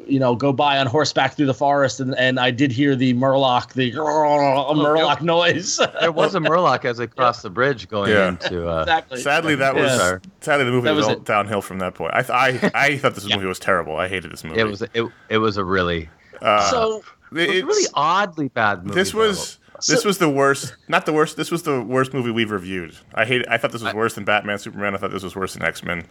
you 0.08 0.20
know, 0.20 0.36
go 0.36 0.52
by 0.52 0.78
on 0.78 0.86
horseback 0.86 1.34
through 1.34 1.46
the 1.46 1.54
forest, 1.54 1.98
and, 1.98 2.14
and 2.16 2.38
I 2.38 2.52
did 2.52 2.70
hear 2.70 2.94
the 2.94 3.12
Murloc, 3.14 3.72
the 3.72 3.90
Murloc 4.40 5.20
noise. 5.20 5.78
there 6.00 6.12
was 6.12 6.36
a 6.36 6.38
Murloc 6.38 6.84
as 6.84 6.98
they 6.98 7.08
crossed 7.08 7.42
the 7.42 7.50
bridge 7.50 7.88
going 7.88 8.10
Yeah. 8.12 8.28
into. 8.28 8.68
Uh, 8.68 8.82
exactly. 8.82 9.20
Sadly, 9.20 9.54
that 9.56 9.74
was 9.74 9.90
Yeah. 9.98 10.18
sadly 10.40 10.64
the 10.64 10.70
movie 10.70 10.84
That 10.84 10.94
was, 10.94 11.06
was 11.06 11.16
all 11.16 11.20
downhill 11.22 11.60
from 11.60 11.80
that 11.80 11.94
point. 11.94 12.12
I 12.14 12.22
th- 12.22 12.30
I 12.30 12.70
I 12.74 12.98
thought 12.98 13.16
this 13.16 13.28
movie 13.28 13.46
was 13.46 13.58
terrible. 13.58 13.96
I 13.96 14.06
hated 14.06 14.30
this 14.30 14.44
movie. 14.44 14.60
it 14.60 14.64
was 14.64 14.82
it, 14.82 15.04
it 15.28 15.38
was 15.38 15.56
a 15.56 15.64
really 15.64 16.08
Uh, 16.42 16.70
so 16.70 17.02
it 17.32 17.34
was 17.34 17.42
it's- 17.48 17.62
really 17.64 17.86
oddly 17.94 18.48
bad 18.48 18.84
movie. 18.84 18.94
This 18.94 19.12
though. 19.12 19.18
was 19.20 19.58
this 19.86 20.04
was 20.04 20.18
the 20.18 20.28
worst. 20.30 20.74
Not 20.88 21.04
the 21.06 21.12
worst. 21.12 21.36
This 21.36 21.50
was 21.50 21.62
the 21.62 21.82
worst 21.82 22.14
movie 22.14 22.30
we've 22.30 22.50
reviewed. 22.50 22.96
I 23.14 23.24
hate. 23.24 23.44
I 23.48 23.58
thought 23.58 23.72
this 23.72 23.82
was 23.82 23.92
worse 23.94 24.14
than 24.14 24.24
Batman, 24.24 24.58
Superman. 24.58 24.94
I 24.94 24.98
thought 24.98 25.10
this 25.10 25.22
was 25.22 25.36
worse 25.36 25.52
than 25.54 25.62
X 25.62 25.82
Men. 25.84 26.06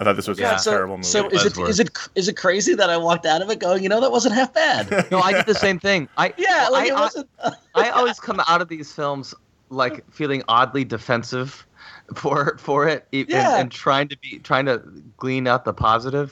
I 0.00 0.04
thought 0.04 0.14
this 0.14 0.28
was 0.28 0.38
Yeah, 0.38 0.54
a 0.54 0.58
so, 0.60 0.70
terrible 0.70 0.96
movie. 0.98 1.08
so 1.08 1.28
is 1.30 1.44
it 1.44 1.54
Buzzword. 1.54 1.68
is 1.68 1.80
it 1.80 1.90
is 2.14 2.28
it 2.28 2.36
crazy 2.36 2.74
that 2.74 2.88
I 2.88 2.96
walked 2.96 3.26
out 3.26 3.42
of 3.42 3.50
it 3.50 3.58
going, 3.58 3.82
you 3.82 3.88
know, 3.88 4.00
that 4.00 4.12
wasn't 4.12 4.36
half 4.36 4.54
bad. 4.54 4.88
no, 5.10 5.18
I 5.18 5.32
did 5.32 5.46
the 5.46 5.54
same 5.56 5.80
thing. 5.80 6.08
I 6.16 6.32
yeah, 6.38 6.68
like 6.70 6.84
I, 6.92 6.94
it 6.94 6.98
wasn't. 7.00 7.28
I 7.74 7.88
always 7.90 8.20
come 8.20 8.40
out 8.46 8.62
of 8.62 8.68
these 8.68 8.92
films 8.92 9.34
like 9.70 10.08
feeling 10.12 10.44
oddly 10.46 10.84
defensive 10.84 11.66
for 12.14 12.56
for 12.58 12.88
it 12.88 13.06
e- 13.12 13.26
and, 13.28 13.32
and 13.32 13.72
trying 13.72 14.08
to 14.08 14.16
be 14.18 14.38
trying 14.38 14.64
to 14.66 14.78
glean 15.18 15.46
out 15.46 15.64
the. 15.64 15.74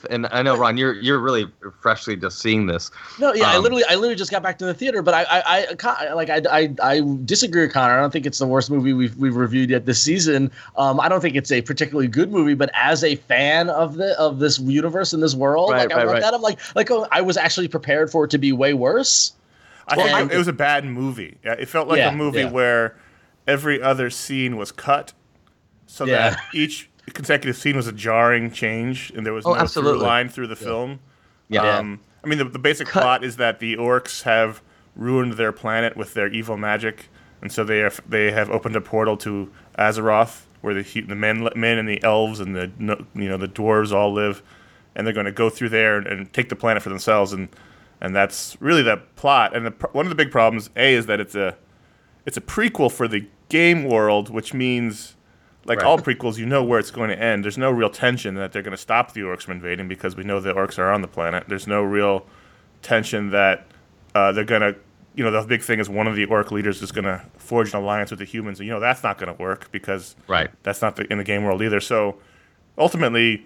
And 0.09 0.27
I 0.31 0.41
know 0.41 0.57
Ron, 0.57 0.77
you're 0.77 0.93
you're 0.93 1.19
really 1.19 1.51
freshly 1.81 2.15
just 2.15 2.39
seeing 2.39 2.65
this. 2.65 2.89
No, 3.19 3.33
yeah, 3.33 3.45
I 3.49 3.55
Um, 3.55 3.63
literally, 3.63 3.83
I 3.89 3.95
literally 3.95 4.15
just 4.15 4.31
got 4.31 4.41
back 4.43 4.57
to 4.59 4.65
the 4.65 4.73
theater, 4.73 5.01
but 5.01 5.13
I, 5.13 5.23
I, 5.23 5.67
I 5.83 6.13
like, 6.13 6.29
I, 6.29 6.41
I, 6.49 6.75
I 6.81 7.01
disagree 7.25 7.61
with 7.63 7.73
Conor. 7.73 7.97
I 7.97 8.01
don't 8.01 8.11
think 8.11 8.25
it's 8.25 8.39
the 8.39 8.47
worst 8.47 8.69
movie 8.71 8.93
we've 8.93 9.15
we've 9.17 9.35
reviewed 9.35 9.69
yet 9.69 9.85
this 9.85 10.01
season. 10.01 10.51
Um, 10.77 10.99
I 10.99 11.09
don't 11.09 11.21
think 11.21 11.35
it's 11.35 11.51
a 11.51 11.61
particularly 11.61 12.07
good 12.07 12.31
movie, 12.31 12.53
but 12.55 12.69
as 12.73 13.03
a 13.03 13.15
fan 13.15 13.69
of 13.69 13.95
the 13.95 14.17
of 14.19 14.39
this 14.39 14.59
universe 14.59 15.13
and 15.13 15.21
this 15.21 15.35
world, 15.35 15.71
Right, 15.71 15.89
like 15.89 15.91
I 15.91 15.97
right, 15.97 16.07
looked 16.07 16.21
right. 16.21 16.23
at 16.23 16.33
him 16.33 16.41
like, 16.41 16.59
like 16.75 16.89
oh, 16.91 17.07
I 17.11 17.21
was 17.21 17.37
actually 17.37 17.67
prepared 17.67 18.11
for 18.11 18.25
it 18.25 18.31
to 18.31 18.37
be 18.37 18.51
way 18.51 18.73
worse. 18.73 19.33
I 19.87 19.95
think 19.95 20.07
Well, 20.09 20.25
it, 20.25 20.33
it 20.33 20.37
was 20.37 20.47
a 20.47 20.53
bad 20.53 20.85
movie. 20.85 21.37
Yeah, 21.45 21.53
It 21.53 21.69
felt 21.69 21.87
like 21.87 21.99
Yeah, 21.99 22.09
a 22.09 22.15
movie 22.15 22.39
yeah. 22.39 22.51
where 22.51 22.95
every 23.47 23.81
other 23.81 24.09
scene 24.09 24.57
was 24.57 24.71
cut, 24.71 25.13
so 25.87 26.05
Yeah. 26.05 26.29
that 26.31 26.39
each 26.53 26.89
consecutive 27.13 27.55
scene 27.57 27.75
was 27.75 27.87
a 27.87 27.91
jarring 27.91 28.51
change, 28.51 29.11
and 29.15 29.25
there 29.25 29.33
was 29.33 29.45
Oh, 29.45 29.53
no 29.53 29.59
absolutely. 29.59 29.99
through 29.99 30.07
line 30.07 30.29
through 30.29 30.47
the 30.47 30.55
film. 30.55 30.99
Yeah. 31.49 31.77
Um, 31.77 31.99
I 32.23 32.27
mean, 32.27 32.37
the, 32.37 32.43
the 32.45 32.59
basic 32.59 32.87
Cut- 32.87 33.01
plot 33.01 33.23
is 33.23 33.37
that 33.37 33.59
the 33.59 33.75
orcs 33.77 34.23
have 34.23 34.61
ruined 34.95 35.33
their 35.33 35.51
planet 35.51 35.95
with 35.97 36.13
their 36.13 36.27
evil 36.27 36.57
magic, 36.57 37.07
and 37.41 37.51
so 37.51 37.63
they 37.63 37.79
have 37.79 38.01
they 38.07 38.31
have 38.31 38.49
opened 38.49 38.75
a 38.75 38.81
portal 38.81 39.15
to 39.17 39.49
Azeroth, 39.79 40.41
where 40.61 40.73
the 40.73 41.01
the 41.01 41.15
men 41.15 41.47
men 41.55 41.77
and 41.77 41.87
the 41.87 42.03
elves 42.03 42.39
and 42.39 42.55
the 42.55 42.71
you 43.15 43.29
know 43.29 43.37
the 43.37 43.47
dwarves 43.47 43.91
all 43.93 44.11
live, 44.11 44.41
and 44.95 45.05
they're 45.07 45.13
going 45.13 45.25
to 45.27 45.31
go 45.31 45.49
through 45.49 45.69
there 45.69 45.97
and, 45.97 46.07
and 46.07 46.33
take 46.33 46.49
the 46.49 46.55
planet 46.55 46.83
for 46.83 46.89
themselves, 46.89 47.31
and 47.31 47.47
and 48.01 48.15
that's 48.15 48.57
really 48.59 48.81
the 48.83 48.97
plot. 49.15 49.55
And 49.55 49.65
the, 49.67 49.71
one 49.93 50.05
of 50.05 50.09
the 50.09 50.15
big 50.15 50.31
problems, 50.31 50.69
a, 50.75 50.93
is 50.95 51.05
that 51.05 51.19
it's 51.21 51.35
a 51.35 51.55
it's 52.25 52.35
a 52.37 52.41
prequel 52.41 52.91
for 52.91 53.07
the 53.07 53.25
game 53.49 53.85
world, 53.85 54.29
which 54.29 54.53
means 54.53 55.15
like 55.67 55.79
Right. 55.79 55.85
all 55.87 55.97
prequels, 55.99 56.37
you 56.37 56.45
know 56.45 56.63
where 56.63 56.79
it's 56.79 56.91
going 56.91 57.09
to 57.09 57.19
end. 57.21 57.43
There's 57.43 57.57
no 57.57 57.69
real 57.71 57.89
tension 57.89 58.35
that 58.35 58.51
they're 58.53 58.61
going 58.61 58.71
to 58.75 58.77
stop 58.81 59.13
the 59.13 59.21
orcs 59.21 59.41
from 59.43 59.53
invading 59.53 59.87
because 59.87 60.15
we 60.15 60.23
know 60.23 60.39
the 60.39 60.53
orcs 60.53 60.79
are 60.79 60.91
on 60.91 61.01
the 61.01 61.07
planet. 61.07 61.43
There's 61.47 61.67
no 61.67 61.83
real 61.83 62.25
tension 62.81 63.31
that 63.31 63.65
uh, 64.15 64.31
they're 64.31 64.43
going 64.45 64.61
to, 64.61 64.75
you 65.15 65.23
know, 65.23 65.31
the 65.31 65.41
big 65.47 65.61
thing 65.61 65.79
is 65.79 65.89
one 65.89 66.07
of 66.07 66.15
the 66.15 66.25
orc 66.25 66.51
leaders 66.51 66.81
is 66.81 66.91
going 66.91 67.05
to 67.05 67.21
forge 67.37 67.73
an 67.73 67.79
alliance 67.81 68.11
with 68.11 68.19
the 68.19 68.25
humans. 68.25 68.59
And, 68.59 68.67
you 68.67 68.73
know, 68.73 68.79
that's 68.79 69.03
not 69.03 69.17
going 69.17 69.35
to 69.35 69.41
work 69.41 69.69
because 69.71 70.15
Right. 70.27 70.49
that's 70.63 70.81
not 70.81 70.95
the, 70.95 71.11
in 71.11 71.17
the 71.17 71.23
game 71.23 71.43
world 71.43 71.61
either. 71.61 71.79
So 71.81 72.17
ultimately, 72.77 73.45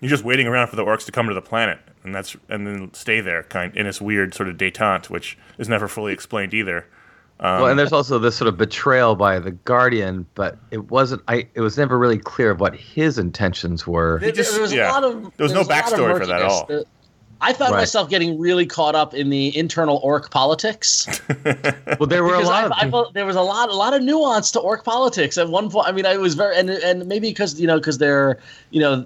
you're 0.00 0.10
just 0.10 0.24
waiting 0.24 0.46
around 0.46 0.68
for 0.68 0.76
the 0.76 0.84
orcs 0.84 1.04
to 1.06 1.12
come 1.12 1.28
to 1.28 1.34
the 1.34 1.42
planet, 1.42 1.78
and 2.04 2.12
that's 2.14 2.36
and 2.48 2.66
then 2.66 2.92
stay 2.92 3.20
there, 3.20 3.44
kind 3.44 3.74
in 3.76 3.86
this 3.86 4.00
weird 4.00 4.34
sort 4.34 4.48
of 4.48 4.56
détente, 4.56 5.08
which 5.10 5.38
is 5.58 5.68
never 5.68 5.86
fully 5.86 6.12
explained 6.12 6.52
either. 6.54 6.86
Well, 7.42 7.64
and 7.64 7.70
um, 7.72 7.76
there's 7.76 7.92
also 7.92 8.18
this 8.18 8.36
sort 8.36 8.48
of 8.48 8.56
betrayal 8.56 9.16
by 9.16 9.38
the 9.38 9.50
Guardian, 9.50 10.26
but 10.34 10.58
it 10.70 10.90
wasn't. 10.90 11.22
I 11.28 11.48
it 11.54 11.60
was 11.60 11.76
never 11.76 11.98
really 11.98 12.18
clear 12.18 12.54
what 12.54 12.76
his 12.76 13.18
intentions 13.18 13.86
were. 13.86 14.20
There, 14.20 14.32
just- 14.32 14.52
there 14.52 14.62
was 14.62 14.72
yeah. 14.72 14.90
a 14.90 14.92
lot 14.92 15.04
of 15.04 15.22
There 15.36 15.44
was 15.44 15.52
no 15.52 15.62
a 15.62 15.64
backstory 15.64 16.18
for 16.18 16.26
that 16.26 16.42
at 16.42 16.48
all. 16.48 16.66
There- 16.66 16.84
I 17.42 17.52
found 17.52 17.72
Right. 17.72 17.80
myself 17.80 18.08
getting 18.08 18.38
really 18.38 18.64
caught 18.64 18.94
up 18.94 19.12
in 19.14 19.28
the 19.30 19.54
internal 19.56 20.00
orc 20.02 20.30
politics. 20.30 21.06
Well, 21.98 22.06
there 22.08 22.24
were 22.24 22.34
a 22.34 22.40
lot 22.40 22.62
I, 22.64 22.66
of 22.66 22.72
I 22.72 22.90
felt 22.90 23.14
there 23.14 23.26
was 23.26 23.36
a 23.36 23.42
lot, 23.42 23.68
a 23.68 23.74
lot 23.74 23.92
of 23.94 24.02
nuance 24.02 24.50
to 24.52 24.60
orc 24.60 24.82
politics 24.84 25.36
at 25.38 25.48
one 25.48 25.68
point. 25.70 25.86
I 25.86 25.92
mean, 25.92 26.06
I 26.06 26.16
was 26.16 26.34
very, 26.34 26.56
and 26.56 26.70
and 26.70 27.06
maybe 27.06 27.28
because 27.28 27.60
you 27.60 27.66
know, 27.66 27.78
because 27.78 27.98
they're, 27.98 28.38
you 28.70 28.80
know, 28.80 29.04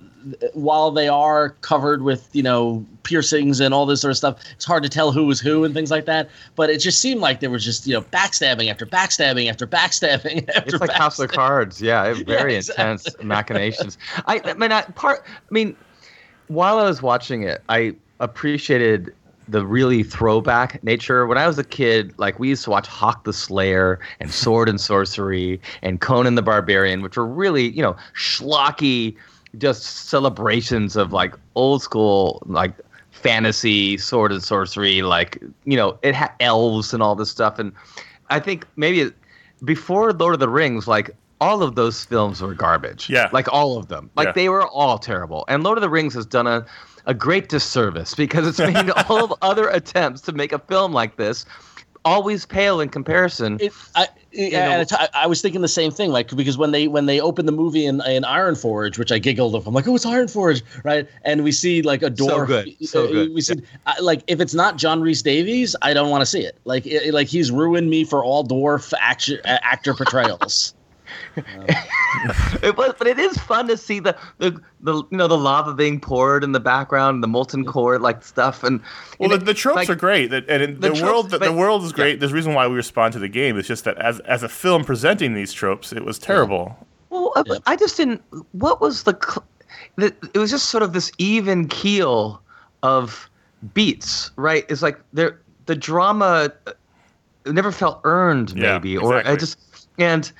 while 0.55 0.90
they 0.90 1.09
are 1.09 1.50
covered 1.62 2.02
with 2.02 2.28
you 2.33 2.43
know 2.43 2.85
piercings 3.02 3.61
and 3.61 3.75
all 3.75 3.87
this 3.87 4.00
sort 4.00 4.11
of 4.12 4.16
stuff, 4.16 4.38
it's 4.55 4.64
hard 4.64 4.83
to 4.85 4.88
tell 4.88 5.12
who 5.12 5.26
was 5.26 5.40
who 5.40 5.64
and 5.64 5.75
things 5.75 5.90
like 5.90 6.05
that. 6.07 6.28
But 6.55 6.71
it 6.71 6.78
just 6.78 7.00
seemed 7.00 7.21
like 7.21 7.40
there 7.40 7.50
was 7.50 7.64
just 7.64 7.87
you 7.87 7.95
know 7.95 8.02
backstabbing 8.02 8.71
after 8.71 8.87
backstabbing 8.87 9.49
after 9.50 9.66
backstabbing 9.66 10.49
after. 10.57 10.76
It's 10.76 10.81
like 10.81 10.90
House 10.90 11.19
of. 11.19 11.31
Cards, 11.31 11.83
yeah, 11.83 12.12
very 12.26 12.52
Yeah, 12.52 12.59
exactly. 12.59 12.85
intense 12.85 13.16
machinations. 13.23 13.99
I, 14.26 14.40
I 14.45 14.55
mean, 14.55 14.73
I, 14.73 14.83
part. 14.83 15.25
I 15.26 15.50
mean, 15.50 15.76
while 16.49 16.78
I 16.78 16.85
was 16.85 17.02
watching 17.02 17.43
it, 17.43 17.62
I 17.69 17.95
appreciated 18.20 19.14
the 19.49 19.64
really 19.64 20.02
throwback 20.02 20.82
nature. 20.82 21.26
When 21.26 21.38
I 21.38 21.46
was 21.46 21.58
a 21.58 21.64
kid, 21.64 22.12
like 22.18 22.38
we 22.38 22.49
used 22.49 22.64
to 22.64 22.70
watch 22.70 22.88
Hawk 22.88 23.25
the 23.25 23.32
Slayer 23.32 24.00
and 24.18 24.30
Sword 24.30 24.68
and 24.68 24.80
Sorcery 24.80 25.61
and 25.82 26.00
Conan 26.00 26.35
the 26.35 26.42
Barbarian, 26.42 27.00
which 27.02 27.16
were 27.16 27.26
really, 27.26 27.68
you 27.68 27.82
know, 27.82 27.96
schlocky, 28.14 29.16
just 29.58 30.08
celebrations 30.08 30.96
of 30.96 31.12
like 31.12 31.35
old 31.54 31.82
school, 31.82 32.42
like 32.46 32.73
fantasy, 33.12 33.96
sword 33.99 34.32
and 34.32 34.42
sorcery. 34.42 35.02
Like, 35.02 35.40
you 35.64 35.76
know, 35.76 35.99
it 36.02 36.14
had 36.14 36.32
elves 36.40 36.92
and 36.92 37.02
all 37.02 37.14
this 37.14 37.30
stuff. 37.30 37.58
And 37.58 37.73
I 38.30 38.40
think 38.40 38.66
maybe 38.76 39.11
before 39.64 40.12
Lord 40.12 40.35
of 40.35 40.40
the 40.40 40.49
Rings, 40.49 40.88
like 40.88 41.11
all 41.40 41.62
of 41.62 41.75
those 41.75 42.04
films 42.04 42.40
were 42.40 42.54
garbage. 42.54 43.08
Yeah. 43.08 43.28
Like 43.32 43.52
all 43.52 43.76
of 43.78 43.88
them. 43.88 44.11
Like 44.16 44.28
Yeah. 44.28 44.32
they 44.32 44.49
were 44.49 44.66
all 44.66 44.99
terrible. 44.99 45.44
And 45.49 45.62
Lord 45.62 45.78
of 45.78 45.82
the 45.82 45.90
Rings 45.90 46.14
has 46.14 46.26
done 46.26 46.46
a, 46.46 46.66
a 47.07 47.15
great 47.15 47.49
disservice 47.49 48.15
because 48.15 48.47
it's 48.47 48.59
made 48.59 48.91
all 49.09 49.25
of 49.25 49.35
other 49.43 49.69
attempts 49.69 50.21
to 50.23 50.33
make 50.33 50.53
a 50.53 50.59
film 50.59 50.93
like 50.93 51.17
this 51.17 51.47
always 52.07 52.47
pale 52.47 52.81
in 52.81 52.89
comparison. 52.89 53.59
It, 53.61 53.73
I, 53.97 54.09
it, 54.31 54.55
and 54.55 54.81
it's, 54.81 54.93
I, 54.93 55.09
I 55.13 55.27
was 55.27 55.43
thinking 55.43 55.61
the 55.61 55.69
same 55.69 55.91
thing, 55.91 56.11
like 56.11 56.35
because 56.35 56.57
when 56.57 56.71
they 56.71 56.87
when 56.87 57.07
they 57.07 57.21
opened 57.21 57.49
the 57.49 57.53
movie 57.53 57.85
in, 57.85 58.01
in 58.07 58.23
Ironforge, 58.23 58.97
which 58.97 59.11
I 59.11 59.19
giggled 59.19 59.55
of, 59.55 59.67
I'm 59.67 59.75
like, 59.75 59.89
oh, 59.89 59.97
it's 59.97 60.07
Ironforge, 60.07 60.63
right? 60.85 61.09
And 61.25 61.43
we 61.43 61.53
see 61.53 61.83
like 61.83 62.03
a 62.03 62.11
dwarf. 62.11 62.47
good, 62.47 62.89
so 62.89 63.05
uh, 63.05 63.11
good, 63.11 63.35
We 63.35 63.41
see 63.41 63.61
I, 63.87 63.99
like 64.01 64.23
if 64.29 64.41
it's 64.41 64.55
not 64.55 64.77
John 64.77 65.03
Rhys-Davies, 65.03 65.75
I 65.83 65.93
don't 65.93 66.11
want 66.11 66.23
to 66.23 66.27
see 66.27 66.43
it. 66.43 66.59
Like 66.65 66.87
it, 66.87 67.13
like 67.13 67.27
he's 67.27 67.51
ruined 67.51 67.91
me 67.91 68.05
for 68.05 68.25
all 68.25 68.45
dwarf 68.47 68.95
action, 69.01 69.41
uh, 69.45 69.59
actor 69.63 69.93
portrayals. 69.93 70.75
it 72.63 72.77
was, 72.77 72.95
but 72.99 73.07
it 73.07 73.19
is 73.19 73.37
fun 73.39 73.69
to 73.69 73.77
see 73.77 74.01
the, 74.01 74.17
the 74.39 74.61
the 74.81 74.95
you 75.11 75.17
know 75.17 75.29
the 75.29 75.37
lava 75.39 75.75
being 75.75 76.01
poured 76.01 76.43
in 76.45 76.53
the 76.53 76.61
background, 76.61 77.23
the 77.23 77.29
molten 77.29 77.65
core 77.65 77.99
like 77.99 78.23
stuff, 78.25 78.63
and 78.65 78.81
Well, 79.19 79.33
and 79.33 79.41
the, 79.41 79.47
the 79.47 79.55
tropes 79.55 79.77
like- 79.77 79.91
are 79.91 79.95
great. 79.95 80.31
That 80.31 80.49
and 80.49 80.63
in 80.63 80.75
The 80.81 80.81
the, 80.81 80.89
tropes- 80.89 81.03
world, 81.03 81.31
the, 81.31 81.39
the 81.39 81.47
but- 81.47 81.55
world 81.55 81.85
is 81.85 81.93
great. 81.93 82.21
There's 82.21 82.33
a 82.33 82.35
reason 82.35 82.55
why 82.55 82.67
we 82.67 82.75
respond 82.75 83.13
to 83.15 83.19
the 83.19 83.29
game. 83.29 83.59
It's 83.59 83.69
just 83.69 83.85
that 83.85 83.97
as 83.99 84.21
as 84.21 84.43
a 84.43 84.49
film 84.49 84.85
presenting 84.85 85.35
these 85.35 85.53
tropes, 85.53 85.93
it 85.93 86.05
was 86.05 86.19
terrible. 86.19 86.77
Well, 87.11 87.33
uh, 87.37 87.45
Yep. 87.47 87.63
I 87.67 87.77
just 87.77 87.97
didn't. 87.97 88.23
What 88.53 88.81
was 88.81 89.05
the, 89.05 89.17
cl- 89.23 89.47
the? 89.97 90.15
It 90.35 90.39
was 90.39 90.51
just 90.51 90.71
sort 90.71 90.83
of 90.83 90.93
this 90.93 91.11
even 91.19 91.69
keel 91.69 92.43
of 92.83 93.31
beats, 93.75 94.31
right? 94.37 94.65
It's 94.69 94.83
like 94.83 94.99
there 95.13 95.41
the 95.67 95.77
drama 95.77 96.53
uh, 96.67 96.73
never 97.51 97.73
felt 97.73 98.01
earned, 98.05 98.53
Yeah, 98.57 98.75
maybe, 98.75 98.97
or 98.99 99.27
I 99.27 99.37
just 99.37 99.89
and 99.99 100.31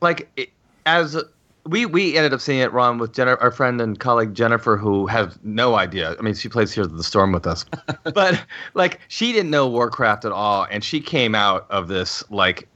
like 0.00 0.30
it, 0.36 0.50
as 0.86 1.22
we 1.66 1.86
we 1.86 2.16
ended 2.16 2.32
up 2.32 2.40
seeing 2.40 2.60
it, 2.60 2.72
Ron, 2.72 2.98
with 2.98 3.12
Jennifer, 3.12 3.40
our 3.42 3.50
friend 3.50 3.80
and 3.80 3.98
colleague 3.98 4.34
Jennifer, 4.34 4.76
who 4.76 5.06
has 5.06 5.38
no 5.42 5.74
idea. 5.74 6.16
I 6.18 6.22
mean, 6.22 6.34
she 6.34 6.48
plays 6.48 6.72
Here's 6.72 6.88
the 6.88 7.04
Storm 7.04 7.32
with 7.32 7.46
us, 7.46 7.64
but 8.14 8.42
like 8.74 9.00
she 9.08 9.32
didn't 9.32 9.50
know 9.50 9.68
Warcraft 9.68 10.24
at 10.24 10.32
all, 10.32 10.66
and 10.70 10.82
she 10.82 11.00
came 11.00 11.34
out 11.34 11.66
of 11.70 11.88
this 11.88 12.24
like 12.30 12.68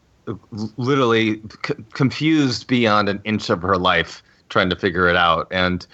literally 0.77 1.43
c- 1.67 1.75
confused 1.93 2.67
beyond 2.67 3.09
an 3.09 3.21
inch 3.25 3.51
of 3.51 3.63
her 3.63 3.77
life 3.77 4.23
trying 4.53 4.71
to 4.71 4.77
figure 4.77 5.09
it 5.09 5.17
out, 5.17 5.49
and 5.51 5.87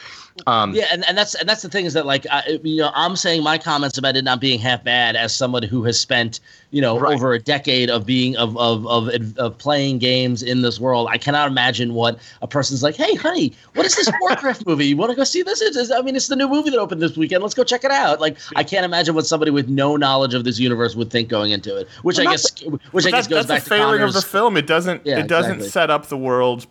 um, 0.47 0.73
Yeah, 0.75 0.87
and, 0.93 1.05
and 1.09 1.17
that's 1.19 1.35
and 1.35 1.49
that's 1.49 1.63
the 1.63 1.69
thing 1.69 1.85
is 1.87 1.95
that 1.95 2.07
like 2.07 2.27
I, 2.31 2.59
you 2.63 2.77
know 2.77 2.91
I'm 2.95 3.17
saying 3.17 3.43
my 3.43 3.57
comments 3.59 3.97
about 3.99 4.17
it 4.17 4.23
not 4.23 4.41
being 4.41 4.59
half 4.61 4.85
bad 4.85 5.17
as 5.17 5.35
someone 5.35 5.63
who 5.65 5.83
has 5.85 5.99
spent 5.99 6.39
you 6.71 6.81
know 6.81 6.99
Right. 6.99 7.15
over 7.15 7.33
a 7.33 7.39
decade 7.41 7.89
of 7.91 8.05
being 8.07 8.37
of, 8.37 8.57
of 8.59 8.87
of 8.87 9.09
of 9.39 9.59
playing 9.59 9.99
games 9.99 10.43
in 10.43 10.63
this 10.63 10.79
world. 10.79 11.09
I 11.11 11.19
cannot 11.19 11.49
imagine 11.49 11.95
what 11.95 12.19
a 12.43 12.47
person's 12.47 12.83
like. 12.83 12.95
Hey, 12.97 13.15
honey, 13.15 13.53
what 13.75 13.87
is 13.87 13.97
this 13.97 14.11
Warcraft 14.21 14.65
movie? 14.71 14.87
You 14.87 14.97
want 14.97 15.11
to 15.11 15.17
go 15.17 15.25
see 15.25 15.43
this? 15.43 15.61
It's, 15.61 15.77
it's- 15.77 15.91
I 15.97 16.03
mean, 16.03 16.15
it's 16.17 16.29
the 16.29 16.37
new 16.37 16.49
movie 16.49 16.71
that 16.71 16.79
opened 16.79 17.01
this 17.03 17.17
weekend. 17.17 17.43
Let's 17.43 17.55
go 17.55 17.65
check 17.65 17.83
it 17.85 17.91
out. 17.93 18.21
Like 18.21 18.37
I 18.57 18.63
can't 18.65 18.85
imagine 18.85 19.15
what 19.15 19.27
somebody 19.27 19.51
with 19.51 19.69
no 19.69 19.97
knowledge 19.97 20.35
of 20.35 20.45
this 20.45 20.59
universe 20.61 20.95
would 20.97 21.11
think 21.11 21.29
going 21.29 21.51
into 21.53 21.77
it. 21.77 21.89
Which 22.03 22.19
I 22.19 22.25
Well, 22.25 22.33
guess 22.35 22.61
which 22.93 23.07
I 23.07 23.11
guess 23.11 23.27
goes 23.29 23.47
that's 23.47 23.49
back 23.49 23.65
the 23.65 23.71
to 23.71 23.77
failing 23.83 24.03
of 24.03 24.13
the 24.13 24.23
film. 24.23 24.57
It 24.57 24.67
doesn't. 24.67 25.05
Yeah, 25.05 25.19
it 25.21 25.27
doesn't 25.29 25.53
exactly. 25.55 25.69
set 25.71 25.91
up 25.91 26.07
the 26.09 26.17
world. 26.19 26.67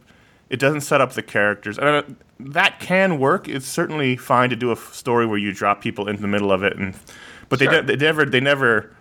It 0.50 0.60
doesn't 0.60 0.82
set 0.82 1.02
up 1.02 1.14
the 1.14 1.22
characters. 1.24 1.78
And 1.78 1.88
uh, 1.88 2.04
that 2.40 2.80
can 2.80 3.20
work. 3.20 3.48
It's 3.50 3.68
certainly 3.68 4.16
fine 4.16 4.50
to 4.50 4.56
do 4.56 4.70
a 4.70 4.74
f- 4.74 4.94
story 4.94 5.26
where 5.26 5.38
you 5.38 5.52
drop 5.54 5.82
people 5.82 6.08
into 6.08 6.22
the 6.22 6.28
middle 6.28 6.52
of 6.52 6.64
it, 6.64 6.78
and 6.78 6.96
but 7.50 7.60
Sure. 7.60 7.70
they, 7.72 7.82
de- 7.82 7.98
they 7.98 8.06
never 8.06 8.26
they 8.26 8.40
never 8.40 8.94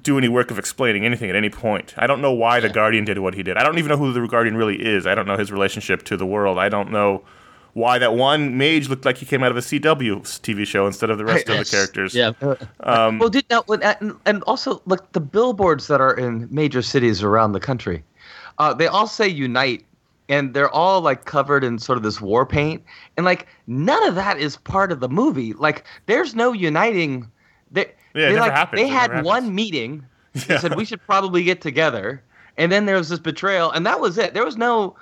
do 0.00 0.18
any 0.18 0.28
work 0.28 0.50
of 0.50 0.58
explaining 0.58 1.04
anything 1.04 1.30
at 1.30 1.36
any 1.36 1.50
point. 1.50 1.94
I 1.96 2.06
don't 2.06 2.20
know 2.20 2.32
why 2.32 2.60
the 2.60 2.68
Guardian 2.68 3.04
did 3.04 3.18
what 3.18 3.34
he 3.34 3.42
did. 3.42 3.56
I 3.56 3.62
don't 3.62 3.78
even 3.78 3.90
know 3.90 3.96
who 3.96 4.12
the 4.12 4.26
Guardian 4.26 4.56
really 4.56 4.82
is. 4.84 5.06
I 5.06 5.14
don't 5.14 5.26
know 5.26 5.36
his 5.36 5.52
relationship 5.52 6.02
to 6.04 6.16
the 6.16 6.26
world. 6.26 6.58
I 6.58 6.68
don't 6.68 6.90
know 6.90 7.22
why 7.74 7.98
that 7.98 8.14
one 8.14 8.58
mage 8.58 8.88
looked 8.90 9.04
like 9.06 9.16
he 9.16 9.24
came 9.24 9.42
out 9.42 9.50
of 9.50 9.56
a 9.56 9.60
CW 9.60 10.20
TV 10.42 10.66
show 10.66 10.86
instead 10.86 11.08
of 11.08 11.16
the 11.18 11.24
rest 11.24 11.48
of 11.48 11.54
Yes. 11.54 11.70
the 11.70 11.76
characters. 11.76 12.14
Yeah, 12.14 12.32
Um, 12.80 13.18
well, 13.18 13.30
did 13.30 13.46
now 13.48 13.64
and, 13.68 14.14
and 14.26 14.42
also 14.42 14.82
like 14.86 15.12
the 15.12 15.20
billboards 15.20 15.86
that 15.86 16.00
are 16.00 16.12
in 16.14 16.48
major 16.50 16.82
cities 16.82 17.22
around 17.22 17.52
the 17.52 17.60
country, 17.60 18.02
uh, 18.58 18.74
they 18.74 18.88
all 18.88 19.06
say 19.06 19.26
unite, 19.28 19.84
and 20.32 20.54
they're 20.54 20.70
all 20.70 21.02
like 21.02 21.26
covered 21.26 21.62
in 21.62 21.78
sort 21.78 21.98
of 21.98 22.02
this 22.02 22.18
war 22.18 22.46
paint, 22.46 22.82
and 23.18 23.26
like 23.26 23.46
none 23.66 24.02
of 24.08 24.14
that 24.14 24.38
is 24.38 24.56
part 24.56 24.90
of 24.90 25.00
the 25.00 25.08
movie. 25.08 25.52
Like, 25.52 25.84
there's 26.06 26.34
no 26.34 26.54
uniting. 26.54 27.30
They, 27.70 27.92
Yeah, 28.14 28.30
they, 28.30 28.40
like, 28.40 28.52
happens. 28.52 28.80
They 28.80 28.88
had 28.88 29.24
one 29.24 29.42
happens. 29.42 29.50
meeting. 29.50 30.06
Yeah. 30.34 30.42
They 30.48 30.56
said 30.56 30.76
we 30.76 30.86
should 30.86 31.02
probably 31.02 31.44
get 31.44 31.60
together, 31.60 32.24
and 32.56 32.72
then 32.72 32.86
there 32.86 32.96
was 32.96 33.10
this 33.10 33.18
betrayal, 33.18 33.70
and 33.70 33.84
that 33.84 34.00
was 34.00 34.16
it. 34.16 34.32
There 34.32 34.46
was 34.46 34.56
no. 34.56 34.96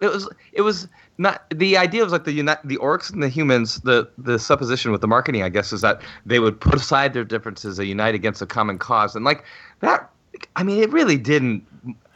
It 0.00 0.06
was. 0.06 0.28
It 0.52 0.60
was 0.62 0.86
not. 1.18 1.42
The 1.52 1.76
idea 1.76 2.04
was 2.04 2.12
like 2.12 2.22
the 2.22 2.32
uni- 2.32 2.62
the 2.62 2.76
orcs 2.76 3.12
and 3.12 3.20
the 3.20 3.28
humans. 3.28 3.80
The 3.80 4.08
the 4.16 4.38
supposition 4.38 4.92
with 4.92 5.00
the 5.00 5.08
marketing, 5.08 5.42
I 5.42 5.48
guess, 5.48 5.72
is 5.72 5.80
that 5.80 6.00
they 6.24 6.38
would 6.38 6.60
put 6.60 6.76
aside 6.76 7.12
their 7.12 7.24
differences 7.24 7.80
and 7.80 7.88
unite 7.88 8.14
against 8.14 8.40
a 8.40 8.46
common 8.46 8.78
cause, 8.78 9.16
and 9.16 9.24
like 9.24 9.42
that. 9.80 10.08
I 10.54 10.62
mean, 10.62 10.80
it 10.80 10.92
really 10.92 11.16
didn't. 11.16 11.66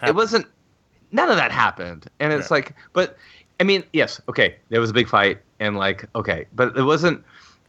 It 0.07 0.15
wasn't. 0.15 0.47
None 1.13 1.29
of 1.31 1.37
that 1.37 1.51
happened, 1.53 2.07
and 2.21 2.33
it's 2.33 2.51
Yeah. 2.51 2.55
like, 2.55 2.75
but 2.93 3.17
I 3.59 3.65
mean, 3.65 3.85
yes, 3.93 4.21
okay, 4.29 4.55
there 4.69 4.81
was 4.81 4.91
a 4.91 4.95
big 4.95 5.09
fight, 5.09 5.39
and 5.59 5.77
like, 5.77 6.07
okay, 6.15 6.47
but 6.55 6.77
it 6.77 6.85
wasn't. 6.85 7.23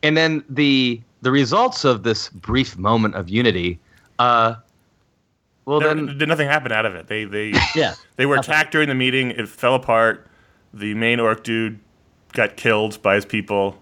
And 0.03 0.15
then 0.15 0.43
the 0.49 1.01
the 1.21 1.31
results 1.31 1.83
of 1.85 2.03
this 2.03 2.29
brief 2.29 2.77
moment 2.77 3.15
of 3.15 3.29
unity. 3.29 3.79
Uh, 4.19 4.55
well, 5.65 5.79
there, 5.79 5.93
then 5.93 6.17
did 6.17 6.27
nothing 6.27 6.47
happen 6.47 6.71
out 6.71 6.85
of 6.85 6.95
it. 6.95 7.07
They 7.07 7.25
they 7.25 7.53
yeah. 7.75 7.95
They 8.15 8.25
were 8.25 8.35
attacked 8.35 8.71
during 8.71 8.89
the 8.89 8.95
meeting. 8.95 9.31
It 9.31 9.47
fell 9.47 9.75
apart. 9.75 10.27
The 10.73 10.93
main 10.93 11.19
orc 11.19 11.43
dude 11.43 11.79
got 12.33 12.55
killed 12.55 13.01
by 13.01 13.15
his 13.15 13.25
people, 13.25 13.77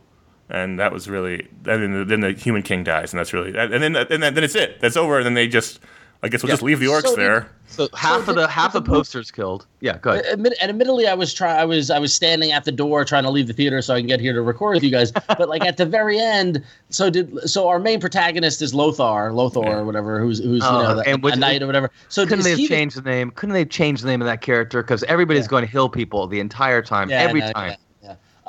and 0.50 0.80
that 0.80 0.92
was 0.92 1.08
really. 1.10 1.48
And 1.66 1.84
then 1.84 1.94
the, 1.94 2.06
then 2.06 2.20
the 2.22 2.32
human 2.32 2.64
king 2.64 2.84
dies, 2.84 3.14
and 3.14 3.20
that's 3.20 3.34
really. 3.34 3.56
And 3.58 3.72
then 3.72 3.96
and 3.96 4.08
then, 4.10 4.34
then 4.34 4.44
it's 4.44 4.56
it. 4.56 4.80
That's 4.80 4.98
over. 4.98 5.18
And 5.18 5.26
then 5.26 5.34
they 5.36 5.48
just. 5.48 5.80
I 6.22 6.28
guess 6.28 6.44
we'll 6.44 6.50
Yeah. 6.50 6.54
just 6.54 6.64
leave 6.64 6.80
the 6.82 6.88
orcs 6.88 7.04
So 7.04 7.16
did- 7.16 7.20
there. 7.20 7.48
so 7.68 7.88
half 7.94 8.26
So 8.26 8.32
of 8.32 8.36
the 8.36 8.42
did- 8.42 8.50
half 8.50 8.74
the 8.74 8.80
did 8.82 8.88
the 8.88 8.92
mo- 8.92 8.98
posters 8.98 9.32
killed. 9.32 9.66
Yeah, 9.80 9.98
go 10.00 10.12
ahead. 10.12 10.26
Uh, 10.26 10.34
admit, 10.34 10.54
and 10.62 10.70
admittedly, 10.70 11.08
I 11.08 11.14
was 11.14 11.34
try 11.34 11.56
I 11.56 11.64
was 11.64 11.90
I 11.90 11.98
was 11.98 12.14
standing 12.14 12.52
at 12.52 12.66
the 12.66 12.74
door 12.74 13.06
trying 13.06 13.24
to 13.24 13.30
leave 13.30 13.48
the 13.48 13.54
theater 13.54 13.82
so 13.82 13.94
I 13.94 14.00
can 14.00 14.08
get 14.08 14.20
here 14.20 14.34
to 14.34 14.42
record 14.42 14.74
with 14.76 14.84
you 14.84 14.92
guys. 14.92 15.12
but 15.38 15.48
like 15.48 15.64
at 15.64 15.78
the 15.78 15.86
very 15.86 16.20
end, 16.20 16.62
so 16.90 17.10
did 17.10 17.50
so 17.50 17.70
our 17.70 17.80
main 17.80 18.02
protagonist 18.02 18.62
is 18.62 18.74
Lothar, 18.74 19.32
Lothar 19.32 19.80
or 19.80 19.86
whatever, 19.86 20.20
who's 20.20 20.40
who's 20.40 20.62
Oh, 20.66 20.82
you 20.82 20.88
know 20.90 20.96
the, 20.96 21.08
and 21.10 21.24
which- 21.24 21.36
a 21.36 21.40
knight 21.40 21.64
or 21.64 21.68
whatever. 21.68 21.90
So 22.10 22.26
Couldn't 22.26 22.44
they 22.44 22.50
have 22.50 22.60
he 22.60 22.68
the- 22.68 22.76
changed 22.76 22.98
the 22.98 23.10
name? 23.10 23.32
Couldn't 23.32 23.54
they 23.54 23.60
have 23.60 23.70
changed 23.70 24.04
the 24.04 24.08
name 24.08 24.22
of 24.22 24.26
that 24.28 24.42
character? 24.42 24.82
Because 24.84 25.04
everybody's 25.04 25.44
Yeah. 25.46 25.50
going 25.52 25.66
to 25.66 25.72
heal 25.72 25.88
people 25.88 26.28
the 26.28 26.42
entire 26.42 26.82
time, 26.82 27.10
Yeah, 27.10 27.22
every 27.22 27.40
no, 27.40 27.52
time. 27.54 27.76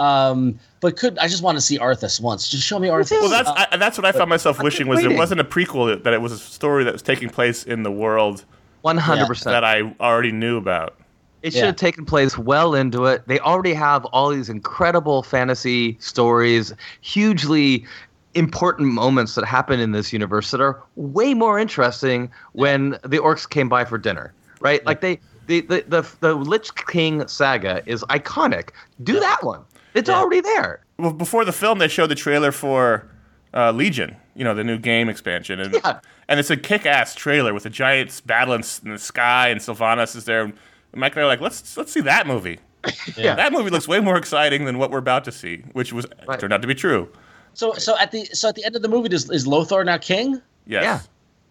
Yeah, 0.01 0.07
yeah. 0.07 0.29
Um, 0.31 0.59
but 0.81 0.97
could 0.97 1.19
I 1.19 1.29
just 1.29 1.43
want 1.43 1.59
to 1.59 1.63
see 1.63 1.79
Arthas 1.79 2.21
once? 2.21 2.49
Just 2.49 2.67
show 2.67 2.79
me 2.79 2.89
Arthas. 2.89 3.21
Well, 3.21 3.29
that's 3.29 3.51
I, 3.51 3.77
that's 3.77 3.99
what 3.99 4.07
I 4.07 4.13
found 4.13 4.31
myself 4.31 4.63
wishing 4.63 4.89
was 4.89 5.05
it 5.05 5.15
wasn't 5.17 5.41
a 5.41 5.45
prequel. 5.45 6.03
That 6.03 6.13
it 6.15 6.21
was 6.21 6.33
a 6.33 6.39
story 6.39 6.85
that 6.85 6.93
was 6.93 7.03
taking 7.03 7.29
place 7.29 7.65
in 7.65 7.83
the 7.83 7.91
world 7.93 8.45
One 8.83 8.97
hundred 8.97 9.27
percent 9.27 9.53
that. 9.53 9.65
I 9.65 9.95
already 10.01 10.33
knew 10.33 10.57
about. 10.57 10.97
It 11.43 11.53
should 11.53 11.61
Yeah. 11.61 11.67
have 11.67 11.77
taken 11.77 12.05
place 12.05 12.37
well 12.37 12.75
into 12.75 13.07
it. 13.07 13.27
They 13.27 13.39
already 13.41 13.73
have 13.73 14.05
all 14.07 14.29
these 14.29 14.51
incredible 14.51 15.23
fantasy 15.23 15.97
stories, 16.01 16.73
hugely 17.01 17.87
important 18.35 18.93
moments 18.93 19.35
that 19.35 19.45
happen 19.45 19.81
in 19.81 19.93
this 19.93 20.13
universe 20.13 20.51
that 20.51 20.61
are 20.61 20.83
way 20.97 21.33
more 21.35 21.59
interesting 21.59 22.31
when 22.53 22.91
the 23.03 23.19
orcs 23.19 23.49
came 23.49 23.69
by 23.69 23.85
for 23.85 23.99
dinner, 23.99 24.33
right? 24.61 24.85
Like 24.85 25.01
they, 25.01 25.19
the 25.47 25.63
the 25.63 25.85
the, 25.89 26.11
the 26.21 26.35
Lich 26.35 26.75
King 26.87 27.27
saga 27.27 27.83
is 27.87 28.05
iconic. 28.05 28.71
Do 29.03 29.19
that 29.19 29.43
one. 29.43 29.63
It's 29.95 30.09
Yeah. 30.09 30.17
already 30.19 30.41
there. 30.41 30.81
Well, 30.99 31.13
before 31.13 31.45
the 31.45 31.53
film, 31.53 31.79
they 31.79 31.89
showed 31.89 32.09
the 32.09 32.15
trailer 32.15 32.53
for 32.53 33.07
uh, 33.53 33.73
Legion. 33.73 34.15
You 34.37 34.45
know, 34.45 34.55
the 34.55 34.63
new 34.65 34.79
game 34.79 35.09
expansion, 35.09 35.59
and 35.61 35.75
Yeah. 35.75 35.99
and 36.29 36.39
it's 36.39 36.51
a 36.51 36.57
kick-ass 36.57 37.15
trailer 37.17 37.53
with 37.53 37.65
the 37.65 37.71
giants 37.71 38.21
battling 38.21 38.63
in, 38.85 38.93
the 38.93 38.99
sky, 38.99 39.49
and 39.49 39.61
Sylvanas 39.61 40.15
is 40.15 40.25
there. 40.25 40.43
And 40.43 40.55
Mike 40.95 41.13
and 41.17 41.23
I 41.23 41.25
are 41.25 41.27
like, 41.27 41.41
let's 41.41 41.77
let's 41.77 41.93
see 41.93 42.01
that 42.03 42.27
movie. 42.27 42.59
Yeah. 43.17 43.35
That 43.35 43.53
movie 43.53 43.69
looks 43.71 43.89
way 43.89 44.01
more 44.01 44.17
exciting 44.17 44.65
than 44.65 44.79
what 44.79 44.91
we're 44.91 44.99
about 44.99 45.25
to 45.25 45.33
see, 45.33 45.65
which 45.73 45.93
was 45.93 46.07
Right. 46.27 46.39
turned 46.39 46.53
out 46.53 46.63
to 46.63 46.69
be 46.69 46.75
true. 46.75 47.09
so 47.55 47.73
so 47.75 47.99
at 47.99 48.13
the 48.13 48.25
so 48.27 48.49
at 48.49 48.55
the 48.55 48.65
end 48.65 48.77
of 48.77 48.83
the 48.83 48.89
movie, 48.89 49.09
does, 49.09 49.29
is 49.31 49.47
Lothar 49.47 49.85
now 49.85 49.99
king? 49.99 50.41
Yes. 50.67 50.85
Yeah. 50.85 51.01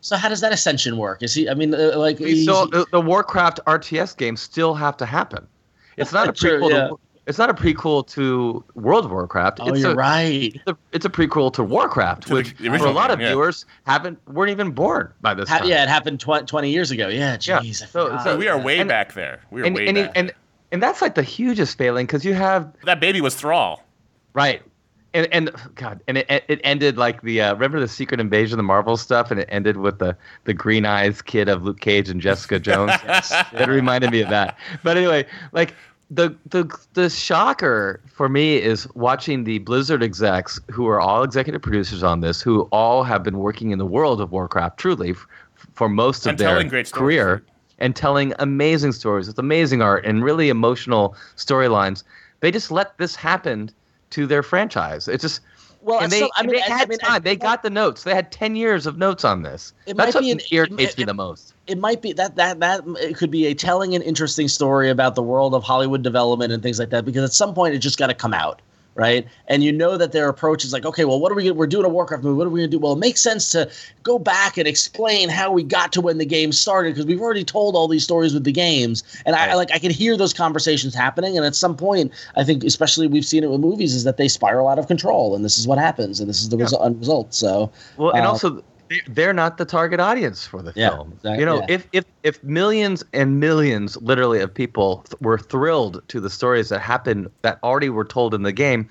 So 0.01 0.15
how 0.15 0.29
does 0.29 0.39
that 0.39 0.53
ascension 0.53 0.95
work? 0.97 1.21
Is 1.21 1.33
he? 1.33 1.49
I 1.49 1.53
mean, 1.53 1.73
uh, 1.75 1.91
like 1.97 2.17
So 2.19 2.65
the, 2.67 2.85
the 2.93 3.01
Warcraft 3.01 3.59
RTS 3.67 4.15
games 4.15 4.39
still 4.41 4.73
have 4.73 4.95
to 4.97 5.05
happen. 5.05 5.45
It's 5.97 6.13
not 6.13 6.29
a 6.29 6.33
Sure, 6.39 6.61
prequel. 6.61 6.69
yeah. 6.71 6.87
to, 6.87 6.99
it's 7.29 7.37
not 7.37 7.49
a 7.49 7.53
prequel 7.53 8.05
to 8.09 8.63
World 8.73 9.05
of 9.05 9.11
Warcraft. 9.11 9.59
oh, 9.61 9.69
it's 9.69 9.79
you're 9.79 9.91
a, 9.91 9.95
right. 9.95 10.51
It's 10.55 10.63
a, 10.67 10.77
it's 10.91 11.05
a 11.05 11.09
prequel 11.09 11.53
to 11.53 11.63
Warcraft, 11.63 12.27
the 12.27 12.33
which 12.33 12.51
for 12.53 12.63
a 12.65 12.69
original 12.71 12.91
lot 12.93 13.11
of 13.11 13.21
yeah. 13.21 13.27
viewers 13.29 13.65
haven't 13.85 14.19
weren't 14.27 14.51
even 14.51 14.71
born 14.71 15.13
by 15.21 15.33
this 15.33 15.47
Ha- 15.47 15.59
time. 15.59 15.67
yeah, 15.69 15.83
it 15.83 15.89
happened 15.89 16.19
tw- 16.19 16.45
20 16.45 16.69
years 16.69 16.91
ago. 16.91 17.07
Yeah, 17.07 17.37
Yeah. 17.39 17.59
jeez. 17.59 17.81
I 17.83 17.85
So- 17.85 18.05
forgot. 18.07 18.23
so 18.23 18.37
We 18.37 18.47
are 18.49 18.59
way 18.59 18.79
And- 18.79 18.89
back 18.89 19.13
there. 19.13 19.39
We 19.51 19.61
are 19.61 19.65
and 19.65 19.75
way 19.75 19.87
and, 19.87 19.95
back. 19.95 20.11
and 20.15 20.33
and 20.71 20.83
that's 20.83 21.01
like 21.01 21.15
the 21.15 21.23
hugest 21.23 21.77
failing 21.77 22.05
because 22.05 22.25
you 22.25 22.33
have 22.33 22.71
that 22.83 22.99
baby 22.99 23.21
was 23.21 23.35
Thrall. 23.35 23.83
right. 24.33 24.61
And, 25.11 25.27
and 25.31 25.49
God, 25.73 26.01
and 26.07 26.19
it, 26.19 26.27
it 26.47 26.61
ended 26.63 26.99
like 26.99 27.23
the 27.23 27.41
uh, 27.41 27.53
remember 27.55 27.79
the 27.79 27.87
Secret 27.87 28.19
Invasion, 28.19 28.57
the 28.57 28.63
Marvel 28.63 28.95
stuff, 28.95 29.31
and 29.31 29.39
it 29.39 29.47
ended 29.51 29.77
with 29.77 29.97
the 29.97 30.15
the 30.43 30.53
green 30.53 30.85
eyes 30.85 31.19
kid 31.23 31.49
of 31.49 31.63
Luke 31.63 31.79
Cage 31.79 32.09
and 32.09 32.21
Jessica 32.21 32.59
Jones. 32.59 32.91
It 33.53 33.67
reminded 33.67 34.11
me 34.11 34.21
of 34.21 34.29
that. 34.29 34.55
But 34.83 34.97
anyway, 34.97 35.25
like 35.51 35.73
the 36.09 36.35
the 36.47 36.67
the 36.93 37.09
shocker 37.09 38.01
for 38.07 38.29
me 38.29 38.57
is 38.57 38.87
watching 38.95 39.43
the 39.43 39.59
Blizzard 39.59 40.01
execs, 40.01 40.59
who 40.71 40.87
are 40.87 40.99
all 40.99 41.23
executive 41.23 41.61
producers 41.61 42.03
on 42.03 42.21
this, 42.21 42.41
who 42.41 42.61
all 42.71 43.03
have 43.03 43.23
been 43.23 43.37
working 43.37 43.71
in 43.71 43.77
the 43.77 43.85
world 43.85 44.19
of 44.19 44.31
Warcraft 44.31 44.79
truly 44.79 45.11
f- 45.11 45.27
for 45.73 45.87
most 45.87 46.25
of 46.25 46.31
And 46.31 46.39
their 46.39 46.83
career, 46.85 47.43
and 47.77 47.95
telling 47.95 48.33
amazing 48.39 48.93
stories 48.93 49.27
with 49.27 49.37
amazing 49.37 49.81
art 49.81 50.05
and 50.05 50.23
really 50.23 50.49
emotional 50.49 51.15
storylines. 51.35 52.03
They 52.39 52.51
just 52.51 52.71
let 52.71 52.97
this 52.97 53.15
happen 53.15 53.69
to 54.11 54.25
their 54.25 54.43
franchise. 54.43 55.07
It's 55.07 55.21
just. 55.23 55.41
Well, 55.81 56.01
and 56.01 56.11
they, 56.11 56.19
so- 56.19 56.29
I 56.35 56.43
mean, 56.43 56.55
they 56.55 56.61
I- 56.61 56.65
I 56.65 56.77
had 56.77 56.89
mean, 56.89 56.97
time. 56.99 57.11
I- 57.13 57.19
they 57.19 57.35
got 57.35 57.63
the 57.63 57.69
notes. 57.69 58.03
They 58.03 58.13
had 58.13 58.31
ten 58.31 58.55
years 58.55 58.85
of 58.85 58.97
notes 58.97 59.23
on 59.23 59.43
this. 59.43 59.73
It 59.85 59.95
That's 59.95 60.13
might 60.13 60.15
what 60.15 60.21
be 60.21 60.31
an- 60.31 60.39
irritates 60.51 60.93
it- 60.93 60.97
me 60.97 61.03
it- 61.03 61.07
the 61.07 61.13
most. 61.13 61.53
it 61.67 61.77
might 61.77 62.01
be 62.01 62.13
that 62.13 62.35
that 62.35 62.59
that 62.59 62.83
it 62.99 63.15
could 63.17 63.31
be 63.31 63.45
a 63.47 63.53
telling 63.53 63.95
and 63.95 64.03
interesting 64.03 64.47
story 64.47 64.89
about 64.89 65.15
the 65.15 65.23
world 65.23 65.53
of 65.53 65.63
Hollywood 65.63 66.01
development 66.03 66.51
and 66.51 66.61
things 66.61 66.79
like 66.79 66.89
that. 66.89 67.05
Because 67.05 67.23
at 67.23 67.33
some 67.33 67.53
point, 67.53 67.75
it 67.75 67.79
just 67.79 67.97
got 67.97 68.07
to 68.07 68.13
come 68.13 68.33
out, 68.33 68.61
right? 68.95 69.27
And 69.47 69.63
you 69.63 69.71
know 69.71 69.97
that 69.97 70.11
their 70.11 70.29
approach 70.29 70.63
is 70.65 70.73
like, 70.73 70.85
okay, 70.85 71.05
well, 71.05 71.19
what 71.19 71.31
are 71.31 71.35
we? 71.35 71.43
Gonna, 71.43 71.53
we're 71.53 71.67
doing 71.67 71.85
a 71.85 71.89
Warcraft 71.89 72.23
movie. 72.23 72.37
What 72.37 72.47
are 72.47 72.49
we 72.49 72.59
going 72.59 72.69
to 72.69 72.77
do? 72.77 72.79
Well, 72.79 72.93
it 72.93 72.99
makes 72.99 73.21
sense 73.21 73.49
to 73.51 73.69
go 74.03 74.19
back 74.19 74.57
and 74.57 74.67
explain 74.67 75.29
how 75.29 75.51
we 75.51 75.63
got 75.63 75.91
to 75.93 76.01
when 76.01 76.17
the 76.17 76.25
game 76.25 76.51
started 76.51 76.93
because 76.93 77.05
we've 77.05 77.21
already 77.21 77.43
told 77.43 77.75
all 77.75 77.87
these 77.87 78.03
stories 78.03 78.33
with 78.33 78.43
the 78.43 78.51
games. 78.51 79.03
And 79.25 79.35
I 79.35 79.53
like 79.55 79.71
I 79.71 79.79
can 79.79 79.91
hear 79.91 80.17
those 80.17 80.33
conversations 80.33 80.93
happening. 80.93 81.37
And 81.37 81.45
at 81.45 81.55
some 81.55 81.75
point, 81.75 82.11
I 82.35 82.43
think, 82.43 82.63
especially 82.63 83.07
we've 83.07 83.25
seen 83.25 83.43
it 83.43 83.49
with 83.49 83.61
movies, 83.61 83.95
is 83.95 84.03
that 84.03 84.17
they 84.17 84.27
spiral 84.27 84.67
out 84.67 84.79
of 84.79 84.87
control, 84.87 85.35
and 85.35 85.45
this 85.45 85.57
is 85.57 85.67
what 85.67 85.77
happens, 85.77 86.19
and 86.19 86.29
this 86.29 86.41
is 86.41 86.49
the 86.49 86.57
resu- 86.57 86.99
result. 86.99 87.33
So 87.33 87.71
Well, 87.97 88.11
and 88.11 88.25
uh, 88.25 88.29
also 88.29 88.63
they're 89.07 89.33
not 89.33 89.57
the 89.57 89.65
target 89.65 89.99
audience 89.99 90.45
for 90.45 90.61
the 90.61 90.73
Yeah, 90.75 90.89
film. 90.89 91.13
exact- 91.17 91.39
you 91.39 91.45
know, 91.45 91.57
yeah. 91.59 91.65
if 91.69 91.87
if 91.93 92.05
if 92.23 92.43
millions 92.43 93.03
and 93.13 93.39
millions, 93.39 93.97
literally, 94.01 94.39
of 94.41 94.53
people 94.53 95.03
th- 95.09 95.19
were 95.21 95.37
thrilled 95.37 96.01
to 96.07 96.19
the 96.19 96.29
stories 96.29 96.69
that 96.69 96.79
happened 96.79 97.29
that 97.41 97.59
already 97.63 97.89
were 97.89 98.05
told 98.05 98.33
in 98.33 98.43
the 98.43 98.51
game, 98.51 98.87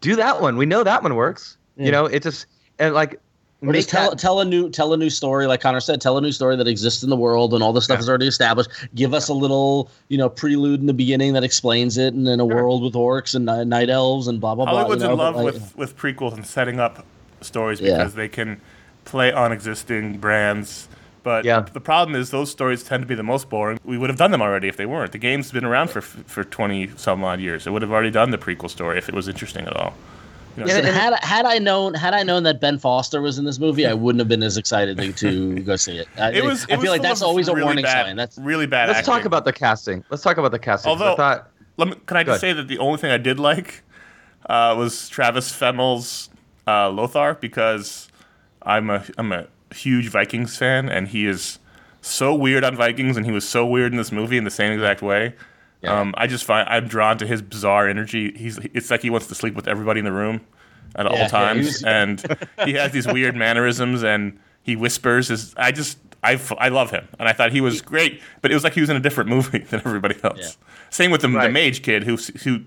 do 0.00 0.16
that 0.16 0.40
one. 0.40 0.56
We 0.56 0.66
know 0.66 0.82
that 0.84 1.02
one 1.02 1.14
works. 1.14 1.56
Yeah. 1.76 1.86
You 1.86 1.92
know, 1.92 2.06
it 2.06 2.22
just 2.22 2.46
and 2.78 2.94
like 2.94 3.20
Or 3.62 3.72
just 3.72 3.86
make 3.86 3.86
tell 3.88 4.10
that- 4.10 4.18
tell 4.18 4.40
a 4.40 4.44
new 4.44 4.68
tell 4.68 4.92
a 4.92 4.96
new 4.96 5.10
story, 5.10 5.46
like 5.46 5.60
Conor 5.60 5.80
said, 5.80 6.00
tell 6.00 6.18
a 6.18 6.20
new 6.20 6.32
story 6.32 6.56
that 6.56 6.66
exists 6.66 7.02
in 7.04 7.10
the 7.10 7.16
world, 7.16 7.54
and 7.54 7.62
all 7.62 7.72
this 7.72 7.84
stuff 7.84 7.98
Yeah. 7.98 8.00
is 8.02 8.08
already 8.08 8.26
established. 8.26 8.70
Give 8.94 9.14
us 9.14 9.28
a 9.28 9.34
little, 9.34 9.90
you 10.08 10.18
know, 10.18 10.28
prelude 10.28 10.80
in 10.80 10.86
the 10.86 10.92
beginning 10.94 11.32
that 11.34 11.44
explains 11.44 11.96
it, 11.98 12.12
and 12.14 12.26
then 12.26 12.40
a 12.40 12.44
world 12.44 12.82
with 12.82 12.94
orcs 12.94 13.34
and 13.34 13.44
night 13.70 13.90
elves 13.90 14.26
and 14.26 14.40
blah 14.40 14.54
blah 14.56 14.64
blah. 14.64 14.74
Hollywood's 14.74 15.02
you 15.02 15.08
know, 15.08 15.12
in 15.12 15.18
but, 15.18 15.22
love 15.24 15.36
like- 15.36 15.54
with, 15.54 15.76
with 15.76 15.96
prequels 15.96 16.34
and 16.34 16.44
setting 16.46 16.80
up 16.80 17.04
stories 17.42 17.80
Yeah. 17.80 17.98
because 17.98 18.14
they 18.14 18.28
can 18.28 18.60
play 19.06 19.32
on 19.32 19.52
existing 19.52 20.18
brands. 20.18 20.88
But 21.22 21.44
Yeah. 21.44 21.60
the 21.60 21.80
problem 21.80 22.14
is 22.14 22.30
those 22.30 22.50
stories 22.52 22.84
tend 22.84 23.02
to 23.02 23.06
be 23.06 23.14
the 23.16 23.22
most 23.24 23.48
boring. 23.48 23.80
We 23.84 23.98
would 23.98 24.10
have 24.10 24.18
done 24.18 24.30
them 24.30 24.42
already 24.42 24.68
if 24.68 24.76
they 24.76 24.86
weren't. 24.86 25.10
The 25.12 25.18
game's 25.18 25.50
been 25.50 25.64
around 25.64 25.88
for 25.90 26.00
for 26.02 26.44
twenty 26.44 26.90
some 26.96 27.24
odd 27.24 27.40
years. 27.40 27.66
It 27.66 27.70
would 27.70 27.82
have 27.82 27.90
already 27.90 28.10
done 28.12 28.30
the 28.30 28.38
prequel 28.38 28.70
story 28.70 28.98
if 28.98 29.08
it 29.08 29.14
was 29.14 29.26
interesting 29.26 29.66
at 29.66 29.74
all. 29.74 29.94
You 30.56 30.62
know, 30.62 30.68
Yeah, 30.68 30.80
so- 30.82 30.86
And 30.86 30.96
had 30.96 31.24
had 31.24 31.44
I 31.46 31.58
known 31.58 31.94
had 31.94 32.14
I 32.14 32.22
known 32.22 32.44
that 32.44 32.60
Ben 32.60 32.78
Foster 32.78 33.20
was 33.20 33.38
in 33.38 33.44
this 33.44 33.58
movie, 33.58 33.86
I 33.86 33.92
wouldn't 33.94 34.20
have 34.20 34.28
been 34.28 34.42
as 34.44 34.56
excited 34.56 34.96
to, 34.98 35.12
to 35.14 35.60
go 35.70 35.74
see 35.74 35.98
it. 35.98 36.06
I, 36.16 36.30
it 36.32 36.44
was. 36.44 36.62
It 36.64 36.72
I 36.72 36.76
was 36.76 36.82
feel 36.84 36.92
like 36.92 37.02
that's 37.02 37.22
of 37.22 37.26
always 37.26 37.48
a 37.48 37.54
warning 37.54 37.82
bad, 37.82 38.06
sign. 38.06 38.16
That's 38.16 38.38
really 38.38 38.66
bad. 38.66 38.88
let's 38.88 39.04
talk 39.06 39.24
about 39.24 39.44
the 39.44 39.52
casting. 39.52 40.04
Let's 40.10 40.22
talk 40.22 40.36
about 40.38 40.52
the 40.52 40.58
casting. 40.60 40.92
'cause 40.92 41.00
I 41.02 41.04
Although- 41.06 41.16
thought 41.16 41.48
Let 41.76 41.88
me, 41.88 41.94
can 42.06 42.16
I 42.16 42.22
Go 42.22 42.32
just 42.32 42.40
say 42.40 42.52
that 42.52 42.68
the 42.68 42.78
only 42.78 42.98
thing 42.98 43.10
I 43.10 43.18
did 43.18 43.38
like 43.40 43.82
uh, 44.48 44.74
was 44.78 45.08
Travis 45.08 45.52
Fimmel's 45.52 46.30
uh, 46.68 46.88
Lothar 46.88 47.34
because 47.40 48.08
I'm 48.66 48.90
a 48.90 49.04
I'm 49.16 49.32
a 49.32 49.46
huge 49.74 50.08
Vikings 50.08 50.56
fan 50.56 50.88
and 50.88 51.08
he 51.08 51.26
is 51.26 51.58
so 52.02 52.34
weird 52.34 52.64
on 52.64 52.76
Vikings 52.76 53.16
and 53.16 53.24
he 53.26 53.32
was 53.32 53.48
so 53.48 53.66
weird 53.66 53.92
in 53.92 53.98
this 53.98 54.12
movie 54.12 54.36
in 54.36 54.44
the 54.44 54.50
same 54.50 54.72
exact 54.72 55.02
way. 55.02 55.34
Yeah. 55.82 55.98
Um, 56.00 56.14
I 56.16 56.26
just 56.26 56.44
find 56.44 56.68
I'm 56.68 56.88
drawn 56.88 57.18
to 57.18 57.26
his 57.26 57.42
bizarre 57.42 57.88
energy. 57.88 58.32
He's 58.36 58.58
it's 58.74 58.90
like 58.90 59.02
he 59.02 59.10
wants 59.10 59.26
to 59.28 59.34
sleep 59.34 59.54
with 59.54 59.68
everybody 59.68 59.98
in 60.00 60.04
the 60.04 60.12
room 60.12 60.40
at 60.94 61.04
Yeah, 61.06 61.10
all 61.12 61.18
yeah, 61.18 61.28
times, 61.28 61.66
was- 61.66 61.82
and 61.86 62.36
he 62.64 62.72
has 62.74 62.92
these 62.92 63.06
weird 63.06 63.36
mannerisms 63.36 64.02
and 64.02 64.38
he 64.62 64.76
whispers. 64.76 65.28
His 65.28 65.54
I 65.56 65.72
just 65.72 65.98
I, 66.22 66.32
f- 66.34 66.52
I 66.58 66.68
love 66.70 66.90
him 66.90 67.06
and 67.20 67.28
I 67.28 67.32
thought 67.32 67.52
he 67.52 67.60
was 67.60 67.82
great, 67.82 68.20
but 68.42 68.50
it 68.50 68.54
was 68.54 68.64
like 68.64 68.72
he 68.74 68.80
was 68.80 68.90
in 68.90 68.96
a 68.96 69.00
different 69.00 69.30
movie 69.36 69.58
than 69.58 69.80
everybody 69.84 70.16
else. 70.24 70.38
Yeah. 70.40 70.66
Same 70.90 71.10
with 71.10 71.20
the, 71.20 71.28
the 71.28 71.48
mage 71.50 71.82
kid 71.82 72.04
who 72.04 72.16
who 72.44 72.60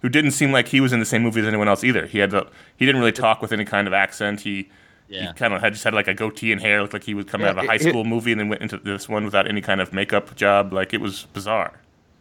who 0.00 0.08
didn't 0.08 0.32
seem 0.32 0.52
like 0.52 0.68
he 0.68 0.80
was 0.80 0.92
in 0.92 1.00
the 1.00 1.06
same 1.06 1.22
movie 1.22 1.40
as 1.40 1.46
anyone 1.46 1.68
else 1.68 1.82
either. 1.84 2.06
He 2.06 2.18
had 2.18 2.30
the, 2.30 2.46
he 2.76 2.84
didn't 2.86 3.00
really 3.00 3.12
talk 3.12 3.40
with 3.40 3.52
any 3.52 3.64
kind 3.64 3.86
of 3.86 3.92
accent. 3.94 4.40
He 4.42 4.68
Yeah. 5.14 5.28
he 5.28 5.32
kind 5.34 5.54
of 5.54 5.60
had 5.60 5.72
just 5.72 5.84
had 5.84 5.94
like 5.94 6.08
a 6.08 6.14
goatee 6.14 6.52
and 6.52 6.60
hair, 6.60 6.80
looked 6.82 6.92
like 6.92 7.04
he 7.04 7.14
was 7.14 7.24
coming 7.26 7.44
Yeah, 7.46 7.52
out 7.52 7.58
of 7.58 7.64
a 7.64 7.66
high 7.68 7.74
it- 7.76 7.82
school 7.82 8.04
movie, 8.04 8.32
and 8.32 8.40
then 8.40 8.48
went 8.48 8.62
into 8.62 8.78
this 8.78 9.08
one 9.08 9.24
without 9.24 9.46
any 9.48 9.60
kind 9.60 9.80
of 9.80 9.92
makeup 9.92 10.34
job. 10.36 10.72
Like 10.72 10.92
it 10.94 11.00
was 11.00 11.26
bizarre. 11.32 11.72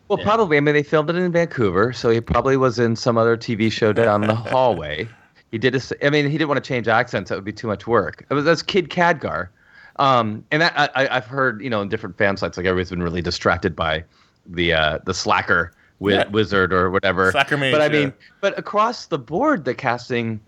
Well, 0.09 0.19
Yeah. 0.19 0.25
probably. 0.25 0.57
I 0.57 0.59
mean, 0.59 0.75
they 0.75 0.83
filmed 0.83 1.09
it 1.09 1.15
in 1.15 1.31
Vancouver, 1.31 1.93
so 1.93 2.09
he 2.09 2.19
probably 2.21 2.57
was 2.57 2.77
in 2.77 2.95
some 2.95 3.17
other 3.17 3.35
TV 3.37 3.71
show 3.71 3.93
down 3.93 4.21
the 4.21 4.35
hallway. 4.53 5.07
He 5.51 5.57
did. 5.57 5.73
His, 5.73 5.93
I 6.03 6.09
mean, 6.09 6.25
he 6.29 6.37
didn't 6.37 6.49
want 6.49 6.63
to 6.63 6.67
change 6.67 6.87
accents; 6.87 7.29
that 7.29 7.35
would 7.35 7.45
be 7.45 7.53
too 7.53 7.67
much 7.67 7.87
work. 7.87 8.25
It 8.29 8.33
was 8.33 8.43
that's 8.45 8.61
Kid 8.61 8.89
Khadgar, 8.89 9.47
um, 9.97 10.43
and 10.51 10.61
that, 10.61 10.73
I, 10.77 10.89
I- 11.05 11.17
I've 11.17 11.25
heard, 11.25 11.61
you 11.61 11.69
know, 11.69 11.81
in 11.81 11.89
different 11.89 12.17
fan 12.17 12.37
sites, 12.37 12.57
like 12.57 12.65
everybody's 12.65 12.89
been 12.89 13.03
really 13.03 13.21
distracted 13.21 13.75
by 13.75 14.03
the 14.47 14.73
uh, 14.73 14.99
the 15.05 15.13
slacker 15.13 15.71
wi- 15.99 16.21
Yeah. 16.23 16.27
wizard 16.29 16.73
or 16.73 16.89
whatever. 16.91 17.31
Slacker 17.31 17.55
mage, 17.57 17.71
But 17.71 17.81
I 17.81 17.85
yeah. 17.85 17.91
mean, 18.05 18.13
but 18.41 18.57
across 18.59 19.05
the 19.05 19.17
board, 19.19 19.63
the 19.65 19.73
casting. 19.73 20.39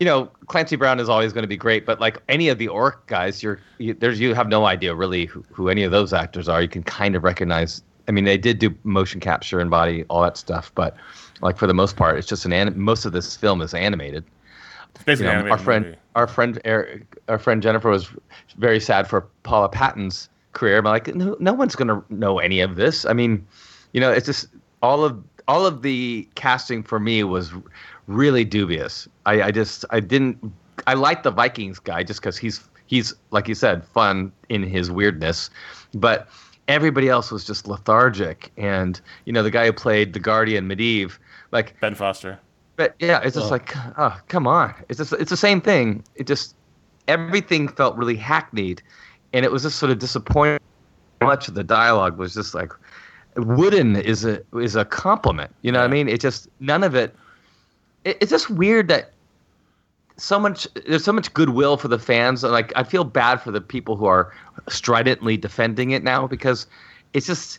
You 0.00 0.06
know, 0.06 0.26
Clancy 0.48 0.76
Brown 0.76 0.98
is 0.98 1.08
always 1.08 1.32
going 1.32 1.42
to 1.42 1.48
be 1.48 1.56
great, 1.56 1.86
but 1.86 2.00
like 2.00 2.20
any 2.28 2.48
of 2.48 2.58
the 2.58 2.68
orc 2.68 3.06
guys, 3.06 3.42
you're 3.42 3.60
you, 3.78 3.94
there's 3.94 4.18
you 4.18 4.34
have 4.34 4.48
no 4.48 4.64
idea 4.66 4.94
really 4.94 5.26
who, 5.26 5.44
who 5.52 5.68
any 5.68 5.84
of 5.84 5.92
those 5.92 6.12
actors 6.12 6.48
are. 6.48 6.60
You 6.60 6.68
can 6.68 6.82
kind 6.82 7.14
of 7.14 7.22
recognize. 7.22 7.82
I 8.08 8.12
mean, 8.12 8.24
they 8.24 8.36
did 8.36 8.58
do 8.58 8.74
motion 8.82 9.20
capture 9.20 9.60
and 9.60 9.70
body, 9.70 10.04
all 10.10 10.20
that 10.22 10.36
stuff, 10.36 10.72
but 10.74 10.96
like 11.40 11.56
for 11.56 11.66
the 11.66 11.74
most 11.74 11.96
part, 11.96 12.18
it's 12.18 12.26
just 12.26 12.44
an 12.44 12.52
anim- 12.52 12.78
most 12.78 13.04
of 13.04 13.12
this 13.12 13.36
film 13.36 13.62
is 13.62 13.72
animated. 13.72 14.24
It's 14.94 15.00
You 15.00 15.04
basically 15.06 15.32
know, 15.32 15.40
an 15.40 15.50
our 15.52 15.58
friend, 15.58 15.84
movie. 15.86 15.96
our 16.16 16.26
friend, 16.26 16.60
Eric, 16.64 17.18
our 17.28 17.38
friend 17.38 17.62
Jennifer 17.62 17.88
was 17.88 18.08
very 18.58 18.80
sad 18.80 19.06
for 19.08 19.22
Paula 19.44 19.68
Patton's 19.68 20.28
career. 20.52 20.82
But 20.82 20.90
like, 20.90 21.14
no, 21.14 21.36
no 21.40 21.52
one's 21.52 21.76
gonna 21.76 22.02
know 22.10 22.40
any 22.40 22.60
of 22.60 22.76
this. 22.76 23.06
I 23.06 23.12
mean, 23.12 23.46
you 23.92 24.00
know, 24.00 24.10
it's 24.10 24.26
just 24.26 24.48
all 24.82 25.04
of 25.04 25.22
all 25.48 25.66
of 25.66 25.82
the 25.82 26.28
casting 26.34 26.82
for 26.82 26.98
me 26.98 27.22
was 27.24 27.52
really 28.06 28.44
dubious. 28.44 29.08
I, 29.26 29.42
I 29.42 29.50
just 29.50 29.84
I 29.90 30.00
didn't 30.00 30.52
I 30.86 30.94
like 30.94 31.22
the 31.22 31.30
Vikings 31.30 31.78
guy 31.78 32.02
just 32.02 32.20
because 32.20 32.36
he's 32.36 32.68
he's 32.86 33.14
like 33.30 33.48
you 33.48 33.54
said 33.54 33.84
fun 33.84 34.32
in 34.48 34.62
his 34.62 34.90
weirdness, 34.90 35.50
but 35.94 36.28
everybody 36.68 37.08
else 37.08 37.30
was 37.30 37.44
just 37.44 37.66
lethargic. 37.66 38.52
And 38.56 39.00
you 39.24 39.32
know, 39.32 39.42
the 39.42 39.50
guy 39.50 39.66
who 39.66 39.72
played 39.72 40.12
the 40.12 40.20
Guardian 40.20 40.68
Medivh, 40.68 41.18
like 41.52 41.78
Ben 41.80 41.94
Foster. 41.94 42.38
but 42.76 42.94
yeah, 42.98 43.20
it's 43.22 43.34
just 43.34 43.46
Ugh. 43.46 43.52
like, 43.52 43.76
oh, 43.98 44.18
come 44.28 44.46
on. 44.46 44.74
It's 44.88 44.98
just 44.98 45.12
it's 45.14 45.30
the 45.30 45.36
same 45.36 45.60
thing. 45.60 46.04
It 46.14 46.26
just 46.26 46.54
everything 47.08 47.68
felt 47.68 47.96
really 47.96 48.16
hackneyed, 48.16 48.82
and 49.32 49.44
it 49.44 49.52
was 49.52 49.62
just 49.62 49.78
sort 49.78 49.92
of 49.92 49.98
disappointing. 49.98 50.60
Much 51.22 51.48
of 51.48 51.54
the 51.54 51.64
dialogue 51.64 52.18
was 52.18 52.34
just 52.34 52.54
like 52.54 52.72
wooden 53.36 53.96
is 53.96 54.24
a 54.24 54.42
is 54.54 54.76
a 54.76 54.84
compliment. 54.84 55.54
You 55.62 55.72
know 55.72 55.80
what 55.80 55.86
I 55.86 55.92
mean? 55.92 56.08
It 56.08 56.20
just 56.20 56.48
none 56.60 56.84
of 56.84 56.94
it. 56.94 57.14
It 58.04 58.18
it's 58.20 58.30
just 58.30 58.50
weird 58.50 58.88
that 58.88 59.12
so 60.16 60.38
much 60.38 60.68
there's 60.86 61.04
so 61.04 61.12
much 61.12 61.32
goodwill 61.34 61.76
for 61.76 61.88
the 61.88 61.98
fans. 61.98 62.44
and 62.44 62.52
Like 62.52 62.72
I 62.76 62.84
feel 62.84 63.04
bad 63.04 63.40
for 63.40 63.50
the 63.50 63.60
people 63.60 63.96
who 63.96 64.06
are 64.06 64.32
stridently 64.68 65.36
defending 65.36 65.90
it 65.90 66.02
now 66.02 66.26
because 66.26 66.66
it's 67.12 67.26
just. 67.26 67.58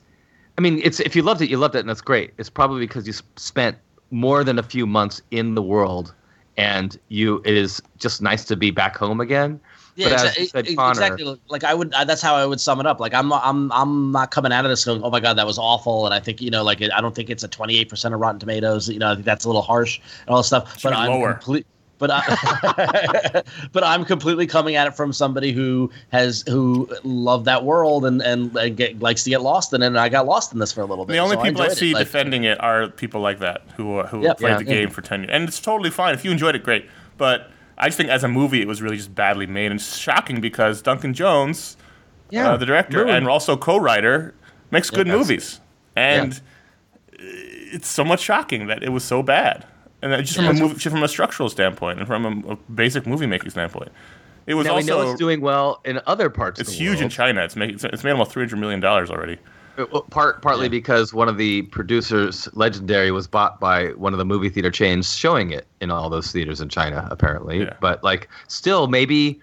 I 0.57 0.61
mean, 0.61 0.79
it's 0.85 1.01
if 1.01 1.17
you 1.17 1.21
loved 1.21 1.41
it, 1.41 1.49
you 1.49 1.57
loved 1.57 1.75
it, 1.75 1.79
and 1.79 1.89
that's 1.89 1.99
great. 1.99 2.33
It's 2.37 2.49
probably 2.49 2.79
because 2.79 3.05
you 3.05 3.11
spent 3.35 3.77
more 4.09 4.41
than 4.41 4.57
a 4.57 4.63
few 4.63 4.87
months 4.87 5.21
in 5.31 5.53
the 5.53 5.61
world, 5.61 6.13
and 6.57 6.99
you 7.09 7.41
it 7.45 7.55
is 7.55 7.81
just 7.97 8.21
nice 8.21 8.45
to 8.45 8.55
be 8.55 8.71
back 8.71 8.95
home 8.95 9.19
again. 9.21 9.59
Yeah, 9.95 10.09
But 10.09 10.13
as 10.13 10.21
exa- 10.31 10.39
you 10.39 10.45
said, 10.47 10.75
Conor- 10.75 10.91
exactly. 10.91 11.39
Like 11.47 11.63
I 11.63 11.73
would, 11.73 11.93
I, 11.93 12.03
that's 12.03 12.21
how 12.21 12.35
I 12.35 12.45
would 12.45 12.59
sum 12.59 12.81
it 12.81 12.85
up. 12.85 12.99
Like 12.99 13.13
I'm, 13.13 13.31
I'm, 13.31 13.71
I'm 13.71 14.11
not 14.11 14.29
coming 14.29 14.51
out 14.51 14.65
of 14.65 14.69
this 14.69 14.83
going, 14.83 15.01
"Oh 15.03 15.09
my 15.09 15.21
god, 15.21 15.37
that 15.37 15.47
was 15.47 15.57
awful." 15.57 16.05
And 16.05 16.13
I 16.13 16.19
think 16.19 16.41
you 16.41 16.51
know, 16.51 16.63
like 16.63 16.81
it, 16.81 16.91
I 16.91 16.99
don't 16.99 17.15
think 17.15 17.29
it's 17.29 17.43
a 17.43 17.47
28 17.47 17.87
percent 17.87 18.13
of 18.13 18.19
Rotten 18.19 18.39
Tomatoes. 18.39 18.89
You 18.89 18.99
know, 18.99 19.11
I 19.11 19.15
think 19.15 19.25
that's 19.25 19.45
a 19.45 19.47
little 19.47 19.61
harsh 19.61 20.01
and 20.21 20.31
all 20.31 20.37
this 20.37 20.47
stuff. 20.47 20.77
Should 20.77 20.89
but 20.89 20.97
I'm 20.97 21.11
lower. 21.11 21.35
complete. 21.35 21.65
But 22.05 22.11
I, 22.13 23.43
but 23.71 23.83
I'm 23.83 24.05
completely 24.05 24.45
coming 24.45 24.75
at 24.75 24.85
it 24.85 24.95
from 24.95 25.11
somebody 25.11 25.51
who 25.51 25.89
has 26.11 26.43
who 26.47 26.87
loved 27.03 27.45
that 27.45 27.63
world 27.65 28.05
and 28.05 28.21
and, 28.21 28.55
and 28.55 28.77
get, 28.77 28.99
likes 28.99 29.23
to 29.23 29.31
get 29.31 29.41
lost 29.41 29.73
in 29.73 29.81
it. 29.81 29.87
And 29.87 29.97
I 29.97 30.07
got 30.09 30.27
lost 30.27 30.53
in 30.53 30.59
this 30.59 30.71
for 30.71 30.81
a 30.81 30.85
little 30.85 31.05
bit. 31.05 31.13
The 31.13 31.19
only 31.19 31.35
so 31.35 31.41
people 31.41 31.61
I, 31.63 31.65
it. 31.67 31.77
see 31.77 31.93
Like, 31.93 32.05
defending 32.05 32.43
it 32.43 32.61
are 32.61 32.89
people 32.89 33.21
like 33.21 33.39
that 33.39 33.63
who 33.75 33.97
uh, 33.99 34.07
who 34.07 34.21
Yep. 34.21 34.37
played 34.37 34.51
Yeah. 34.51 34.57
the 34.57 34.63
game 34.65 34.89
for 34.91 35.01
ten 35.01 35.21
years, 35.21 35.31
and 35.33 35.47
it's 35.47 35.59
totally 35.59 35.89
fine 35.89 36.13
if 36.13 36.23
you 36.23 36.31
enjoyed 36.31 36.55
it. 36.55 36.63
Great, 36.63 36.87
but 37.17 37.49
I 37.77 37.87
just 37.87 37.97
think 37.97 38.09
as 38.09 38.23
a 38.23 38.27
movie, 38.27 38.61
it 38.61 38.67
was 38.67 38.81
really 38.83 38.97
just 38.97 39.15
badly 39.15 39.47
made 39.47 39.71
and 39.71 39.81
shocking 39.81 40.39
because 40.41 40.81
Duncan 40.83 41.13
Jones, 41.13 41.75
Yeah, 42.29 42.51
uh, 42.51 42.57
the 42.57 42.65
director 42.67 42.99
ruined. 42.99 43.17
and 43.17 43.27
also 43.27 43.57
co-writer, 43.57 44.33
makes 44.71 44.89
good 44.91 45.07
movies, 45.07 45.59
and 45.95 46.39
it's 47.17 47.87
so 47.87 48.03
much 48.03 48.19
shocking 48.21 48.67
that 48.67 48.83
it 48.83 48.89
was 48.89 49.03
so 49.03 49.23
bad. 49.23 49.65
And 50.13 50.23
just 50.25 50.35
from 50.35 50.45
Yeah. 50.45 50.51
a 50.51 50.53
movie, 50.53 50.73
just 50.75 50.93
from 50.93 51.03
a 51.03 51.07
structural 51.07 51.49
standpoint 51.49 51.97
and 51.99 52.07
from 52.07 52.25
a, 52.47 52.53
a 52.53 52.55
basic 52.73 53.07
movie 53.07 53.25
making 53.25 53.49
standpoint, 53.49 53.91
it 54.45 54.53
was 54.53 54.65
now 54.67 54.75
we 54.77 54.83
know 54.83 55.01
it's 55.01 55.17
doing 55.19 55.41
well 55.41 55.81
in 55.83 55.99
other 56.05 56.29
parts. 56.29 56.59
it's 56.59 56.69
of 56.69 56.77
the 56.77 56.83
huge 56.83 57.01
in. 57.01 57.09
China. 57.09 57.43
It's 57.43 57.55
making 57.55 57.79
it's 57.91 58.03
made 58.03 58.11
almost 58.11 58.31
three 58.31 58.43
hundred 58.43 58.57
million 58.57 58.79
dollars 58.79 59.09
already. 59.09 59.37
Uh, 59.77 59.85
Part 60.11 60.41
partly 60.41 60.69
because 60.69 61.13
one 61.13 61.27
of 61.27 61.37
the 61.37 61.63
producers, 61.63 62.47
Legendary, 62.53 63.11
was 63.11 63.27
bought 63.27 63.59
by 63.59 63.87
one 63.93 64.13
of 64.13 64.19
the 64.19 64.25
movie 64.25 64.47
theater 64.47 64.71
chains, 64.71 65.13
showing 65.17 65.51
it 65.51 65.65
in 65.81 65.91
all 65.91 66.09
those 66.09 66.31
theaters 66.31 66.61
in 66.61 66.69
China, 66.69 67.07
apparently. 67.11 67.59
Yeah. 67.61 67.73
But 67.81 68.01
like, 68.03 68.29
still, 68.47 68.87
maybe, 68.87 69.41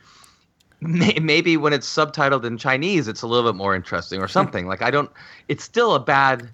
may, 0.81 1.19
maybe 1.21 1.59
when 1.59 1.73
it's 1.75 1.93
subtitled 1.93 2.45
in 2.45 2.57
Chinese, 2.57 3.09
it's 3.09 3.21
a 3.21 3.27
little 3.27 3.51
bit 3.51 3.57
more 3.59 3.75
interesting 3.75 4.23
or 4.23 4.29
something. 4.29 4.67
like, 4.73 4.81
I 4.81 4.91
don't. 4.91 5.11
It's 5.49 5.65
still 5.65 5.95
a 5.95 6.01
bad. 6.01 6.49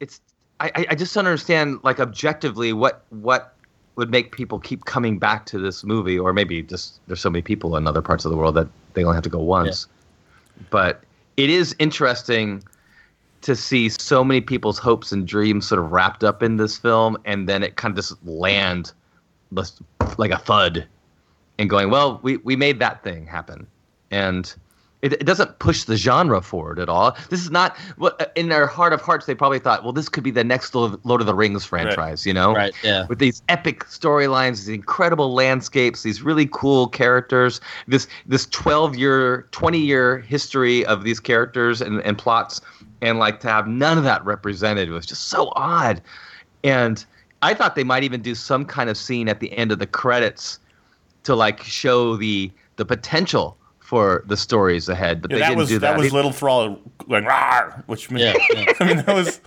It's. 0.00 0.20
I. 0.66 0.86
I- 0.90 0.94
just 0.94 1.14
don't 1.14 1.26
understand. 1.26 1.80
Like 1.82 2.00
objectively, 2.00 2.72
what 2.72 3.04
what 3.10 3.54
would 3.96 4.10
make 4.10 4.32
people 4.32 4.58
keep 4.58 4.84
coming 4.84 5.18
back 5.18 5.46
to 5.46 5.58
this 5.58 5.84
movie, 5.84 6.18
or 6.18 6.32
maybe 6.32 6.62
just 6.62 7.00
there's 7.06 7.20
so 7.20 7.30
many 7.30 7.42
people 7.42 7.76
in 7.76 7.86
other 7.86 8.02
parts 8.02 8.24
of 8.24 8.30
the 8.30 8.36
world 8.36 8.54
that 8.54 8.68
they 8.94 9.04
only 9.04 9.14
have 9.14 9.24
to 9.24 9.28
go 9.30 9.40
once. 9.40 9.86
But 10.70 11.02
it 11.36 11.50
is 11.50 11.74
interesting 11.78 12.62
to 13.42 13.56
see 13.56 13.88
so 13.88 14.22
many 14.22 14.40
people's 14.40 14.78
hopes 14.78 15.12
and 15.12 15.26
dreams 15.26 15.66
sort 15.66 15.80
of 15.80 15.90
wrapped 15.90 16.22
up 16.22 16.42
in 16.42 16.56
this 16.56 16.78
film, 16.78 17.18
and 17.24 17.48
then 17.48 17.62
it 17.62 17.76
kind 17.76 17.92
of 17.92 17.96
just 17.96 18.24
land 18.24 18.92
like 20.16 20.30
a 20.30 20.38
thud, 20.38 20.86
and 21.58 21.68
going, 21.68 21.90
well, 21.90 22.20
we 22.22 22.38
we 22.38 22.56
made 22.56 22.78
that 22.78 23.02
thing 23.02 23.26
happen, 23.26 23.66
and 24.10 24.54
it, 25.02 25.14
it 25.14 25.24
doesn't 25.24 25.58
push 25.58 25.84
the 25.84 25.96
genre 25.96 26.40
forward 26.40 26.78
at 26.78 26.88
all. 26.88 27.16
This 27.28 27.40
is 27.40 27.50
not 27.50 27.76
what 27.96 28.20
uh, 28.22 28.26
in 28.36 28.48
their 28.48 28.66
heart 28.66 28.92
of 28.92 29.00
hearts 29.00 29.26
they 29.26 29.34
probably 29.34 29.58
thought, 29.58 29.82
well, 29.82 29.92
this 29.92 30.08
could 30.08 30.22
be 30.22 30.30
the 30.30 30.44
next 30.44 30.74
Lord 30.74 31.20
of 31.20 31.26
the 31.26 31.34
Rings 31.34 31.64
franchise, 31.64 32.24
you 32.24 32.32
know? 32.32 32.54
Right, 32.54 32.72
yeah. 32.82 33.06
With 33.06 33.18
these 33.18 33.42
epic 33.48 33.84
storylines, 33.86 34.58
these 34.58 34.68
incredible 34.68 35.34
landscapes, 35.34 36.04
these 36.04 36.22
really 36.22 36.48
cool 36.52 36.88
characters, 36.88 37.60
this 37.88 38.06
this 38.26 38.46
twelve 38.46 38.96
year, 38.96 39.48
twenty 39.50 39.80
year 39.80 40.18
history 40.18 40.86
of 40.86 41.02
these 41.02 41.20
characters 41.20 41.80
and, 41.80 42.00
and 42.02 42.16
plots, 42.16 42.60
and 43.00 43.18
like 43.18 43.40
to 43.40 43.48
have 43.48 43.66
none 43.66 43.98
of 43.98 44.04
that 44.04 44.24
represented 44.24 44.90
was 44.90 45.04
just 45.04 45.28
so 45.28 45.52
odd. 45.56 46.00
And 46.62 47.04
I 47.42 47.54
thought 47.54 47.74
they 47.74 47.82
might 47.84 48.04
even 48.04 48.22
do 48.22 48.36
some 48.36 48.64
kind 48.64 48.88
of 48.88 48.96
scene 48.96 49.28
at 49.28 49.40
the 49.40 49.52
end 49.52 49.72
of 49.72 49.80
the 49.80 49.86
credits 49.86 50.60
to 51.24 51.34
like 51.34 51.60
show 51.64 52.16
the 52.16 52.52
the 52.76 52.84
potential 52.84 53.56
for 53.92 54.24
the 54.26 54.38
stories 54.38 54.88
ahead, 54.88 55.20
but 55.20 55.30
Yeah, 55.30 55.34
they 55.36 55.40
that 55.40 55.48
didn't 55.48 55.58
was 55.58 55.68
do 55.68 55.78
that. 55.80 55.96
that 55.96 55.98
was 56.02 56.14
Little 56.14 56.32
Thrall 56.32 56.78
going 57.10 57.24
Rawr, 57.24 57.82
which 57.88 58.10
meant, 58.10 58.38
Yeah, 58.50 58.60
yeah. 58.62 58.72
I 58.80 58.84
mean 58.86 58.96
that 59.04 59.14
was 59.14 59.38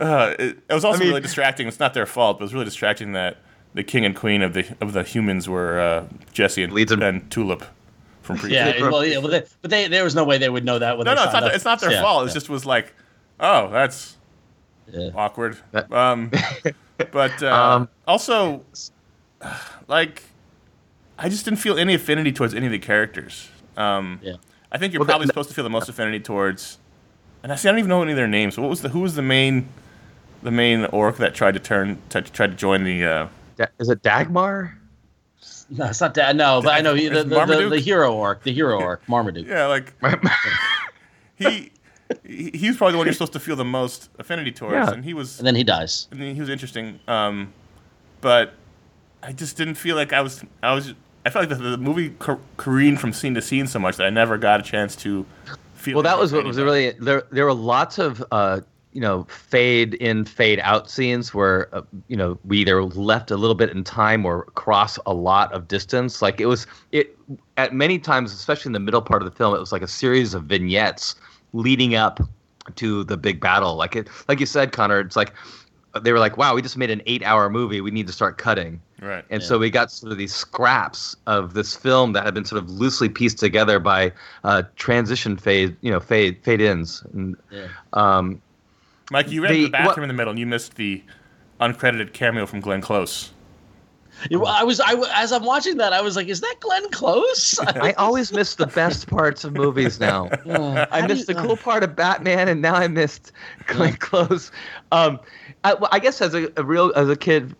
uh, 0.00 0.34
it, 0.40 0.58
it 0.68 0.74
was 0.74 0.84
also 0.84 0.98
mean- 0.98 1.10
really 1.10 1.20
distracting. 1.20 1.68
It's 1.68 1.78
not 1.78 1.94
their 1.94 2.04
fault, 2.06 2.38
but 2.38 2.42
it 2.42 2.46
was 2.46 2.52
really 2.52 2.64
distracting 2.64 3.12
that 3.12 3.36
the 3.74 3.84
king 3.84 4.04
and 4.04 4.16
queen 4.16 4.42
of 4.42 4.54
the 4.54 4.66
of 4.80 4.92
the 4.92 5.04
humans 5.04 5.48
were 5.48 5.78
uh, 5.78 6.04
Jesse 6.32 6.64
and, 6.64 6.72
Leads 6.72 6.90
'em- 6.90 7.00
and 7.00 7.30
Tulip 7.30 7.62
from 8.22 8.38
pre. 8.38 8.52
Yeah, 8.52 8.90
well, 8.90 9.04
yeah, 9.04 9.20
but, 9.20 9.30
they, 9.30 9.44
but 9.62 9.70
they, 9.70 9.86
there 9.86 10.02
was 10.02 10.16
no 10.16 10.24
way 10.24 10.36
they 10.38 10.48
would 10.48 10.64
know 10.64 10.80
that. 10.80 10.98
When 10.98 11.04
no, 11.04 11.12
they 11.12 11.20
no, 11.20 11.24
it's 11.26 11.32
not. 11.32 11.44
up. 11.44 11.52
It's 11.54 11.64
not 11.64 11.80
their 11.80 11.92
Yeah, 11.92 12.02
fault. 12.02 12.24
It 12.24 12.30
yeah. 12.30 12.34
just 12.34 12.48
was 12.48 12.66
like, 12.66 12.92
oh, 13.38 13.70
that's 13.70 14.16
Yeah. 14.92 15.10
awkward. 15.14 15.58
That- 15.70 15.92
Um, 15.92 16.32
but 17.12 17.40
uh, 17.40 17.54
Um, 17.76 17.88
also, 18.08 18.64
like, 19.86 20.24
I 21.18 21.28
just 21.28 21.44
didn't 21.44 21.60
feel 21.60 21.78
any 21.78 21.94
affinity 21.94 22.32
towards 22.32 22.52
any 22.52 22.66
of 22.66 22.72
the 22.72 22.78
characters. 22.80 23.48
Um, 23.80 24.20
Yeah. 24.22 24.34
I 24.72 24.78
think 24.78 24.92
you're 24.92 25.00
Well, 25.00 25.06
that- 25.06 25.12
probably 25.12 25.26
supposed 25.26 25.48
to 25.48 25.54
feel 25.54 25.64
the 25.64 25.70
most 25.70 25.88
affinity 25.88 26.20
towards, 26.20 26.78
and 27.42 27.50
I 27.52 27.56
see 27.56 27.68
I 27.68 27.72
don't 27.72 27.78
even 27.80 27.88
know 27.88 28.02
any 28.02 28.12
of 28.12 28.16
their 28.16 28.28
names. 28.28 28.56
What 28.58 28.70
was 28.70 28.82
the 28.82 28.88
who 28.90 29.00
was 29.00 29.14
the 29.14 29.22
main, 29.22 29.68
the 30.42 30.50
main 30.50 30.84
orc 30.86 31.16
that 31.16 31.34
tried 31.34 31.54
to 31.54 31.60
turn 31.60 31.98
to, 32.10 32.22
tried 32.22 32.50
to 32.52 32.56
join 32.56 32.84
the? 32.84 33.04
Uh, 33.04 33.28
Da- 33.56 33.66
is 33.78 33.88
it 33.88 34.02
Dagmar? 34.02 34.76
No, 35.70 35.86
it's 35.86 36.00
not 36.00 36.14
that. 36.14 36.36
No, 36.36 36.60
but 36.62 36.74
I 36.74 36.80
know 36.80 36.94
he, 36.94 37.08
the, 37.08 37.22
the, 37.24 37.44
the, 37.46 37.68
the 37.70 37.78
hero 37.80 38.12
orc, 38.12 38.42
the 38.42 38.52
hero 38.52 38.80
orc, 38.80 39.02
Marmaduke. 39.08 39.46
yeah, 39.48 39.66
like 39.66 39.92
he. 41.36 41.44
he- 42.24 42.50
He 42.52 42.66
was 42.68 42.76
probably 42.76 42.92
the 42.92 42.98
one 42.98 43.06
you're 43.06 43.12
supposed 43.14 43.34
to 43.34 43.40
feel 43.40 43.54
the 43.54 43.64
most 43.64 44.08
affinity 44.18 44.50
towards, 44.50 44.74
Yeah. 44.74 44.90
and 44.92 45.04
he 45.04 45.14
was 45.14 45.38
And 45.38 45.46
then 45.46 45.54
he 45.54 45.62
dies. 45.62 46.08
I 46.10 46.16
mean, 46.16 46.34
he 46.34 46.40
was 46.40 46.50
interesting. 46.50 46.98
Um, 47.06 47.52
but 48.20 48.54
I 49.22 49.30
just 49.32 49.56
didn't 49.56 49.76
feel 49.76 49.94
like 49.94 50.12
I 50.12 50.20
was. 50.20 50.42
I 50.62 50.74
was. 50.74 50.92
I 51.24 51.30
felt 51.30 51.48
like 51.48 51.58
the, 51.58 51.70
the 51.70 51.78
movie 51.78 52.10
car- 52.10 52.38
careened 52.56 53.00
from 53.00 53.12
scene 53.12 53.34
to 53.34 53.42
scene 53.42 53.66
so 53.66 53.78
much 53.78 53.96
that 53.96 54.06
I 54.06 54.10
never 54.10 54.38
got 54.38 54.60
a 54.60 54.62
chance 54.62 54.96
to 54.96 55.26
feel. 55.74 55.94
Well, 55.94 56.02
that 56.02 56.18
was 56.18 56.32
what 56.32 56.44
was 56.44 56.58
really 56.58 56.92
there. 56.92 57.24
There 57.30 57.44
were 57.44 57.54
lots 57.54 57.98
of 57.98 58.24
uh, 58.32 58.60
you 58.92 59.00
know 59.00 59.24
fade 59.24 59.94
in, 59.94 60.24
fade 60.24 60.60
out 60.60 60.90
scenes 60.90 61.34
where 61.34 61.74
uh, 61.74 61.82
you 62.08 62.16
know 62.16 62.38
we 62.44 62.58
either 62.58 62.82
left 62.84 63.30
a 63.30 63.36
little 63.36 63.54
bit 63.54 63.70
in 63.70 63.84
time 63.84 64.24
or 64.24 64.44
cross 64.54 64.98
a 65.06 65.12
lot 65.12 65.52
of 65.52 65.68
distance. 65.68 66.22
Like 66.22 66.40
it 66.40 66.46
was 66.46 66.66
it 66.92 67.16
at 67.56 67.74
many 67.74 67.98
times, 67.98 68.32
especially 68.32 68.70
in 68.70 68.74
the 68.74 68.80
middle 68.80 69.02
part 69.02 69.22
of 69.22 69.30
the 69.30 69.36
film, 69.36 69.54
it 69.54 69.60
was 69.60 69.72
like 69.72 69.82
a 69.82 69.88
series 69.88 70.32
of 70.34 70.44
vignettes 70.44 71.16
leading 71.52 71.94
up 71.94 72.20
to 72.76 73.04
the 73.04 73.16
big 73.16 73.40
battle. 73.40 73.76
Like 73.76 73.96
it, 73.96 74.08
like 74.28 74.40
you 74.40 74.46
said, 74.46 74.72
Conor. 74.72 75.00
It's 75.00 75.16
like 75.16 75.34
they 76.00 76.12
were 76.12 76.18
like, 76.18 76.36
"Wow, 76.36 76.54
we 76.54 76.62
just 76.62 76.76
made 76.76 76.90
an 76.90 77.02
eight-hour 77.06 77.50
movie. 77.50 77.80
We 77.80 77.90
need 77.90 78.06
to 78.06 78.12
start 78.12 78.38
cutting." 78.38 78.80
Right. 79.00 79.24
And 79.30 79.42
so 79.42 79.58
we 79.58 79.70
got 79.70 79.90
sort 79.90 80.12
of 80.12 80.18
these 80.18 80.34
scraps 80.34 81.16
of 81.26 81.54
this 81.54 81.74
film 81.74 82.12
that 82.12 82.24
had 82.24 82.34
been 82.34 82.44
sort 82.44 82.62
of 82.62 82.68
loosely 82.70 83.08
pieced 83.08 83.38
together 83.38 83.78
by 83.78 84.12
uh, 84.44 84.64
transition 84.76 85.36
fade, 85.38 85.74
you 85.80 85.90
know, 85.90 86.00
fade 86.00 86.38
fade 86.42 86.60
ins. 86.60 87.02
And, 87.14 87.34
Yeah. 87.50 87.68
um, 87.94 88.42
Mike, 89.10 89.30
you 89.30 89.42
ran 89.42 89.52
to 89.52 89.56
the- 89.58 89.64
the 89.64 89.70
bathroom 89.70 89.86
what- 89.86 90.02
in 90.02 90.08
the 90.08 90.14
middle, 90.14 90.30
and 90.30 90.38
you 90.38 90.46
missed 90.46 90.74
the 90.74 91.02
uncredited 91.60 92.12
cameo 92.12 92.44
from 92.46 92.60
Glenn 92.60 92.80
Close. 92.82 93.30
I 94.46 94.64
was, 94.64 94.80
I 94.80 94.92
as 95.14 95.32
I'm 95.32 95.44
watching 95.44 95.78
that, 95.78 95.94
I 95.94 96.02
was 96.02 96.14
like, 96.14 96.28
"Is 96.28 96.42
that 96.42 96.56
Glenn 96.60 96.90
Close?" 96.90 97.58
I 97.60 97.92
always 97.92 98.32
miss 98.34 98.56
the 98.56 98.66
best 98.66 99.06
parts 99.06 99.44
of 99.44 99.54
movies 99.54 99.98
now. 99.98 100.28
I 100.92 101.06
missed 101.06 101.26
the 101.26 101.34
cool 101.34 101.56
part 101.56 101.82
of 101.82 101.96
Batman, 101.96 102.46
and 102.48 102.60
now 102.60 102.74
I 102.74 102.86
missed 102.86 103.32
Glenn 103.66 103.94
Close. 103.94 104.50
Um, 104.92 105.18
I, 105.64 105.72
well, 105.74 105.88
I 105.90 106.00
guess 106.00 106.20
as 106.20 106.34
a, 106.34 106.52
a 106.58 106.64
real 106.64 106.92
as 106.96 107.08
a 107.08 107.16
kid, 107.16 107.54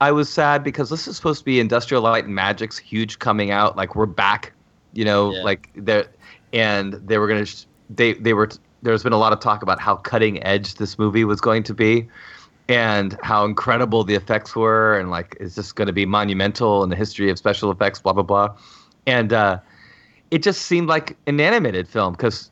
I 0.00 0.12
was 0.12 0.28
sad 0.30 0.62
because 0.62 0.90
this 0.90 1.08
is 1.08 1.16
supposed 1.16 1.38
to 1.40 1.44
be 1.44 1.58
Industrial 1.60 2.02
Light 2.02 2.24
and 2.26 2.34
Magic's 2.34 2.76
huge 2.78 3.18
coming 3.18 3.50
out. 3.50 3.76
Like 3.76 3.94
we're 3.96 4.06
back, 4.06 4.52
you 4.92 5.04
know, 5.04 5.32
Yeah. 5.32 5.42
like 5.42 5.70
they're 5.74 6.06
and 6.52 6.94
they 6.94 7.18
were 7.18 7.26
gonna 7.28 7.46
sh- 7.46 7.64
they 7.90 8.14
they 8.14 8.34
were 8.34 8.48
there's 8.82 9.02
been 9.02 9.12
a 9.14 9.18
lot 9.18 9.32
of 9.32 9.40
talk 9.40 9.62
about 9.62 9.80
how 9.80 9.96
cutting 9.96 10.42
edge 10.44 10.74
this 10.74 10.98
movie 10.98 11.24
was 11.24 11.40
going 11.40 11.62
to 11.64 11.74
be. 11.74 12.06
And 12.68 13.16
how 13.22 13.44
incredible 13.44 14.02
the 14.02 14.16
effects 14.16 14.56
were, 14.56 14.98
and 14.98 15.08
like 15.08 15.36
it's 15.38 15.54
just 15.54 15.76
going 15.76 15.86
to 15.86 15.92
be 15.92 16.04
monumental 16.04 16.82
in 16.82 16.90
the 16.90 16.96
history 16.96 17.30
of 17.30 17.38
special 17.38 17.70
effects, 17.70 18.00
blah 18.00 18.12
blah 18.12 18.24
blah. 18.24 18.56
And 19.06 19.32
uh, 19.32 19.60
it 20.32 20.42
just 20.42 20.62
seemed 20.62 20.88
like 20.88 21.16
an 21.28 21.38
animated 21.40 21.86
film 21.86 22.14
because 22.14 22.50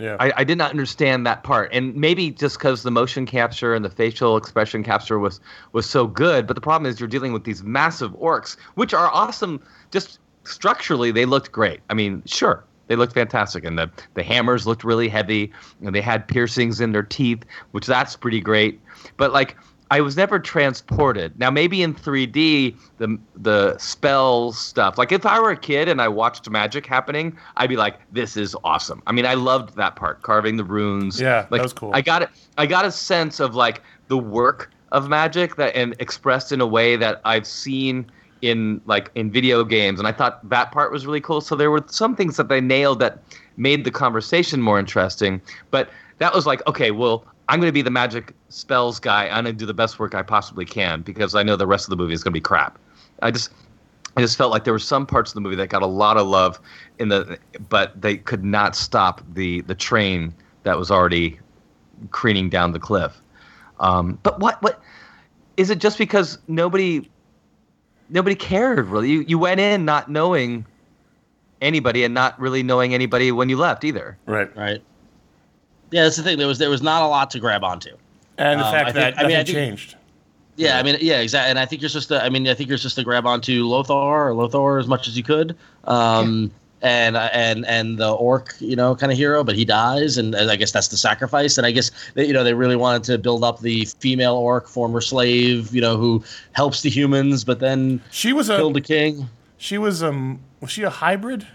Yeah. 0.00 0.16
I, 0.18 0.32
I 0.38 0.44
did 0.44 0.56
not 0.56 0.70
understand 0.70 1.26
that 1.26 1.42
part, 1.42 1.70
and 1.72 1.94
maybe 1.94 2.30
just 2.30 2.58
because 2.58 2.82
the 2.82 2.90
motion 2.90 3.26
capture 3.26 3.74
and 3.74 3.84
the 3.84 3.90
facial 3.90 4.38
expression 4.38 4.82
capture 4.82 5.18
was 5.18 5.40
was 5.72 5.84
so 5.84 6.06
good. 6.06 6.46
But 6.46 6.54
the 6.54 6.62
problem 6.62 6.90
is 6.90 6.98
you're 6.98 7.08
dealing 7.08 7.34
with 7.34 7.44
these 7.44 7.62
massive 7.62 8.12
orcs, 8.12 8.56
which 8.76 8.94
are 8.94 9.10
awesome. 9.12 9.60
Just 9.90 10.18
structurally, 10.44 11.10
they 11.10 11.26
looked 11.26 11.52
great. 11.52 11.80
I 11.90 11.94
mean, 11.94 12.22
sure, 12.24 12.64
they 12.86 12.96
looked 12.96 13.12
fantastic, 13.12 13.62
and 13.62 13.78
the 13.78 13.90
the 14.14 14.22
hammers 14.22 14.66
looked 14.66 14.84
really 14.84 15.08
heavy, 15.08 15.52
and 15.84 15.94
they 15.94 16.00
had 16.00 16.26
piercings 16.26 16.80
in 16.80 16.92
their 16.92 17.02
teeth, 17.02 17.44
which 17.72 17.86
that's 17.86 18.16
pretty 18.16 18.40
great. 18.40 18.80
But 19.18 19.32
like. 19.32 19.56
I 19.90 20.00
was 20.00 20.16
never 20.16 20.38
transported. 20.38 21.38
Now 21.38 21.50
maybe 21.50 21.82
in 21.82 21.94
3D 21.94 22.76
the 22.98 23.18
the 23.36 23.76
spell 23.78 24.52
stuff. 24.52 24.96
Like 24.98 25.10
if 25.10 25.26
I 25.26 25.40
were 25.40 25.50
a 25.50 25.56
kid 25.56 25.88
and 25.88 26.00
I 26.00 26.08
watched 26.08 26.48
magic 26.48 26.86
happening, 26.86 27.36
I'd 27.56 27.68
be 27.68 27.76
like, 27.76 27.96
"This 28.12 28.36
is 28.36 28.56
awesome." 28.62 29.02
I 29.06 29.12
mean, 29.12 29.26
I 29.26 29.34
loved 29.34 29.76
that 29.76 29.96
part, 29.96 30.22
carving 30.22 30.56
the 30.56 30.64
runes. 30.64 31.20
Yeah, 31.20 31.46
that 31.50 31.60
was 31.60 31.72
cool. 31.72 31.90
I 31.92 32.02
got 32.02 32.22
it. 32.22 32.30
I 32.56 32.66
got 32.66 32.84
a 32.84 32.92
sense 32.92 33.40
of 33.40 33.54
like 33.56 33.82
the 34.08 34.18
work 34.18 34.70
of 34.92 35.08
magic 35.08 35.56
that 35.56 35.74
and 35.74 35.94
expressed 35.98 36.52
in 36.52 36.60
a 36.60 36.66
way 36.66 36.96
that 36.96 37.20
I've 37.24 37.46
seen 37.46 38.10
in 38.42 38.80
like 38.86 39.10
in 39.16 39.30
video 39.30 39.64
games, 39.64 39.98
and 39.98 40.06
I 40.06 40.12
thought 40.12 40.48
that 40.48 40.70
part 40.72 40.92
was 40.92 41.04
really 41.04 41.20
cool. 41.20 41.40
So 41.40 41.56
there 41.56 41.70
were 41.70 41.84
some 41.86 42.14
things 42.14 42.36
that 42.36 42.48
they 42.48 42.60
nailed 42.60 43.00
that 43.00 43.18
made 43.56 43.84
the 43.84 43.90
conversation 43.90 44.62
more 44.62 44.78
interesting. 44.78 45.40
But 45.70 45.90
that 46.18 46.34
was 46.34 46.46
like, 46.46 46.66
okay, 46.66 46.90
well, 46.90 47.24
I'm 47.50 47.58
going 47.58 47.68
to 47.68 47.72
be 47.72 47.82
the 47.82 47.90
magic 47.90 48.32
spells 48.48 49.00
guy. 49.00 49.26
I'm 49.26 49.42
going 49.42 49.56
to 49.56 49.58
do 49.58 49.66
the 49.66 49.74
best 49.74 49.98
work 49.98 50.14
I 50.14 50.22
possibly 50.22 50.64
can 50.64 51.02
because 51.02 51.34
I 51.34 51.42
know 51.42 51.56
the 51.56 51.66
rest 51.66 51.84
of 51.84 51.90
the 51.90 51.96
movie 51.96 52.14
is 52.14 52.22
going 52.22 52.30
to 52.30 52.36
be 52.36 52.40
crap. 52.40 52.78
I 53.22 53.32
just 53.32 53.50
I 54.16 54.20
just 54.20 54.38
felt 54.38 54.52
like 54.52 54.62
there 54.62 54.72
were 54.72 54.78
some 54.78 55.04
parts 55.04 55.30
of 55.30 55.34
the 55.34 55.40
movie 55.40 55.56
that 55.56 55.68
got 55.68 55.82
a 55.82 55.86
lot 55.86 56.16
of 56.16 56.28
love 56.28 56.60
in 57.00 57.08
the 57.08 57.38
but 57.68 58.00
they 58.00 58.18
could 58.18 58.44
not 58.44 58.76
stop 58.76 59.20
the 59.34 59.62
the 59.62 59.74
train 59.74 60.32
that 60.62 60.78
was 60.78 60.92
already 60.92 61.40
careening 62.12 62.50
down 62.50 62.70
the 62.70 62.78
cliff. 62.78 63.20
Um, 63.80 64.20
but 64.22 64.38
what 64.38 64.62
what 64.62 64.80
is 65.56 65.70
it 65.70 65.80
just 65.80 65.98
because 65.98 66.38
nobody 66.46 67.10
nobody 68.10 68.36
cared 68.36 68.86
really? 68.86 69.10
You 69.10 69.24
you 69.26 69.40
went 69.40 69.58
in 69.58 69.84
not 69.84 70.08
knowing 70.08 70.64
anybody 71.60 72.04
and 72.04 72.14
not 72.14 72.38
really 72.38 72.62
knowing 72.62 72.94
anybody 72.94 73.32
when 73.32 73.48
you 73.48 73.56
left 73.56 73.82
either. 73.82 74.16
right. 74.26 74.56
right. 74.56 74.82
Yeah, 75.90 76.04
that's 76.04 76.16
the 76.16 76.22
thing. 76.22 76.38
There 76.38 76.46
was 76.46 76.58
there 76.58 76.70
was 76.70 76.82
not 76.82 77.02
a 77.02 77.06
lot 77.08 77.30
to 77.32 77.40
grab 77.40 77.64
onto. 77.64 77.90
And 78.38 78.60
the 78.60 78.64
Um, 78.66 78.72
fact 78.72 78.88
I 78.88 78.92
think- 78.92 79.16
that 79.16 79.24
I 79.24 79.26
mean, 79.28 79.36
I 79.36 79.44
think- 79.44 79.56
changed. 79.56 79.96
Yeah, 80.56 80.78
I 80.78 80.82
mean, 80.82 80.96
yeah, 81.00 81.20
exactly. 81.20 81.50
And 81.50 81.58
I 81.58 81.64
think 81.64 81.80
you're 81.80 81.88
supposed 81.88 82.08
to. 82.08 82.22
I 82.22 82.28
mean, 82.28 82.46
I 82.46 82.52
think 82.54 82.68
you're 82.68 82.76
supposed 82.78 82.96
to 82.96 83.04
grab 83.04 83.26
onto 83.26 83.64
Lothar 83.66 84.28
or 84.28 84.34
Lothar 84.34 84.78
as 84.78 84.86
much 84.86 85.08
as 85.08 85.16
you 85.16 85.22
could. 85.22 85.56
Um, 85.84 86.50
And 86.82 87.14
and 87.16 87.66
and 87.66 87.98
the 87.98 88.10
orc, 88.10 88.54
you 88.58 88.74
know, 88.74 88.94
kind 88.96 89.12
of 89.12 89.18
hero, 89.18 89.44
but 89.44 89.54
he 89.54 89.66
dies, 89.66 90.16
and, 90.16 90.34
and 90.34 90.50
I 90.50 90.56
guess 90.56 90.72
that's 90.72 90.88
the 90.88 90.96
sacrifice. 90.96 91.58
And 91.58 91.66
I 91.66 91.72
guess 91.72 91.90
that, 92.14 92.26
you 92.26 92.32
know 92.32 92.42
they 92.42 92.54
really 92.54 92.76
wanted 92.76 93.04
to 93.04 93.18
build 93.18 93.44
up 93.44 93.60
the 93.60 93.84
female 94.00 94.34
orc, 94.36 94.66
former 94.66 95.02
slave, 95.02 95.74
you 95.74 95.82
know, 95.82 95.98
who 95.98 96.24
helps 96.52 96.80
the 96.80 96.88
humans, 96.88 97.44
but 97.44 97.60
then 97.60 98.00
She 98.10 98.32
was 98.32 98.48
a. 98.48 98.56
killed 98.56 98.72
the 98.74 98.80
king. 98.80 99.28
She 99.58 99.76
was 99.76 100.02
um. 100.02 100.40
Was 100.62 100.70
she 100.70 100.82
a 100.82 100.88
hybrid? 100.90 101.46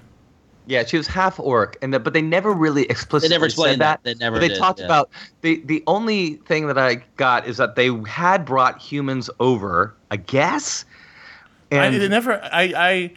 Yeah, 0.67 0.83
she 0.85 0.97
was 0.97 1.07
half 1.07 1.39
orc, 1.39 1.77
and 1.81 1.93
the, 1.93 1.99
but 1.99 2.13
they 2.13 2.21
never 2.21 2.51
really 2.51 2.83
explicitly 2.85 3.29
They 3.29 3.35
never 3.35 3.49
said 3.49 3.79
that. 3.79 4.03
that. 4.03 4.03
They 4.03 4.13
never 4.15 4.37
But 4.37 4.41
they 4.41 4.47
did, 4.49 4.57
talked 4.57 4.79
yeah. 4.79 4.85
about 4.85 5.09
the 5.41 5.61
the 5.65 5.83
only 5.87 6.35
thing 6.47 6.67
that 6.67 6.77
I 6.77 6.95
got 7.17 7.47
is 7.47 7.57
that 7.57 7.75
they 7.75 7.91
had 8.07 8.45
brought 8.45 8.81
humans 8.81 9.29
over, 9.39 9.93
I 10.11 10.17
guess. 10.17 10.85
I, 11.71 11.75
And 11.75 11.95
it 11.95 12.09
never. 12.09 12.41
I. 12.43 12.73
I. 12.75 13.11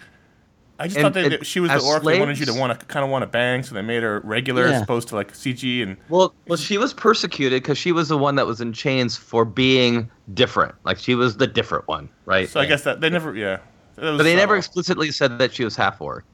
I 0.80 0.84
just 0.87 0.96
And- 0.96 1.02
thought 1.06 1.14
that 1.14 1.32
and 1.32 1.44
she 1.46 1.58
was 1.58 1.70
the 1.72 1.80
orc. 1.80 2.04
They 2.04 2.20
wanted 2.20 2.38
you 2.38 2.46
to 2.46 2.54
want 2.54 2.78
to 2.78 2.87
kind 2.87 3.02
of 3.04 3.11
want 3.11 3.22
to 3.22 3.26
bang, 3.26 3.64
so 3.64 3.74
they 3.74 3.82
made 3.82 4.04
her 4.04 4.20
regular 4.22 4.64
as 4.66 4.80
opposed 4.80 5.08
to 5.08 5.16
like 5.16 5.32
CG. 5.32 5.82
And 5.82 5.96
Well, 6.08 6.32
well, 6.46 6.56
she 6.56 6.78
was 6.78 6.94
persecuted 6.94 7.62
because 7.64 7.76
she 7.78 7.90
was 7.90 8.08
the 8.08 8.16
one 8.16 8.37
that 8.37 8.46
was 8.46 8.61
in 8.61 8.72
chains 8.72 9.16
for 9.16 9.44
being 9.44 10.08
different. 10.34 10.76
Like 10.84 10.98
she 10.98 11.16
was 11.16 11.37
the 11.38 11.48
different 11.48 11.88
one, 11.88 12.08
right? 12.26 12.48
so 12.48 12.61
I 12.61 12.66
guess 12.66 12.84
that 12.84 13.00
they 13.00 13.11
never, 13.11 13.34
yeah. 13.34 13.58
But 13.96 14.18
they 14.22 14.37
never 14.37 14.54
explicitly 14.56 15.11
said 15.11 15.40
that 15.40 15.52
she 15.52 15.64
was 15.64 15.74
half 15.74 16.00
orc. 16.00 16.24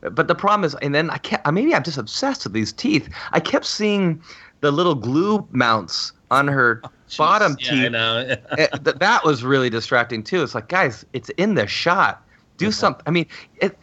But 0.00 0.28
the 0.28 0.34
problem 0.34 0.64
is, 0.64 0.74
and 0.76 0.94
then 0.94 1.10
I 1.10 1.18
kept, 1.18 1.50
maybe 1.52 1.74
I'm 1.74 1.82
just 1.82 1.98
obsessed 1.98 2.44
with 2.44 2.52
these 2.54 2.72
teeth. 2.72 3.08
I 3.32 3.40
kept 3.40 3.66
seeing 3.66 4.22
the 4.60 4.70
little 4.70 4.94
glue 4.94 5.46
mounts 5.52 6.12
on 6.30 6.48
her 6.48 6.80
oh, 6.84 6.90
bottom 7.18 7.56
yeah, 7.60 7.70
I 7.70 7.74
teeth. 7.74 7.92
know. 7.92 8.36
Eh, 8.58 8.66
it- 8.72 8.98
that 9.00 9.24
was 9.24 9.44
really 9.44 9.68
distracting 9.70 10.22
too. 10.22 10.42
It's 10.42 10.54
like, 10.54 10.68
guys, 10.68 11.04
it's 11.12 11.28
in 11.30 11.54
the 11.54 11.66
shot. 11.66 12.22
Do 12.56 12.70
something. 12.70 13.02
I 13.06 13.10
mean, 13.10 13.26
it. 13.56 13.78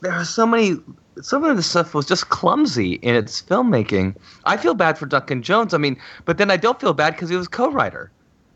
There 0.00 0.12
are 0.12 0.24
so 0.24 0.46
many. 0.46 0.76
Some 1.20 1.42
of 1.44 1.56
the 1.56 1.62
stuff 1.62 1.92
was 1.92 2.06
just 2.06 2.28
clumsy 2.28 2.94
in 2.94 3.14
its 3.16 3.42
filmmaking. 3.42 4.14
I 4.44 4.56
feel 4.56 4.74
bad 4.74 4.96
for 4.96 5.06
Duncan 5.06 5.42
Jones. 5.42 5.74
I 5.74 5.78
mean, 5.78 6.00
but 6.24 6.38
then 6.38 6.50
I 6.52 6.56
don't 6.56 6.80
feel 6.80 6.94
bad 6.94 7.14
because 7.14 7.28
he 7.28 7.36
was 7.36 7.48
co-writer. 7.48 8.10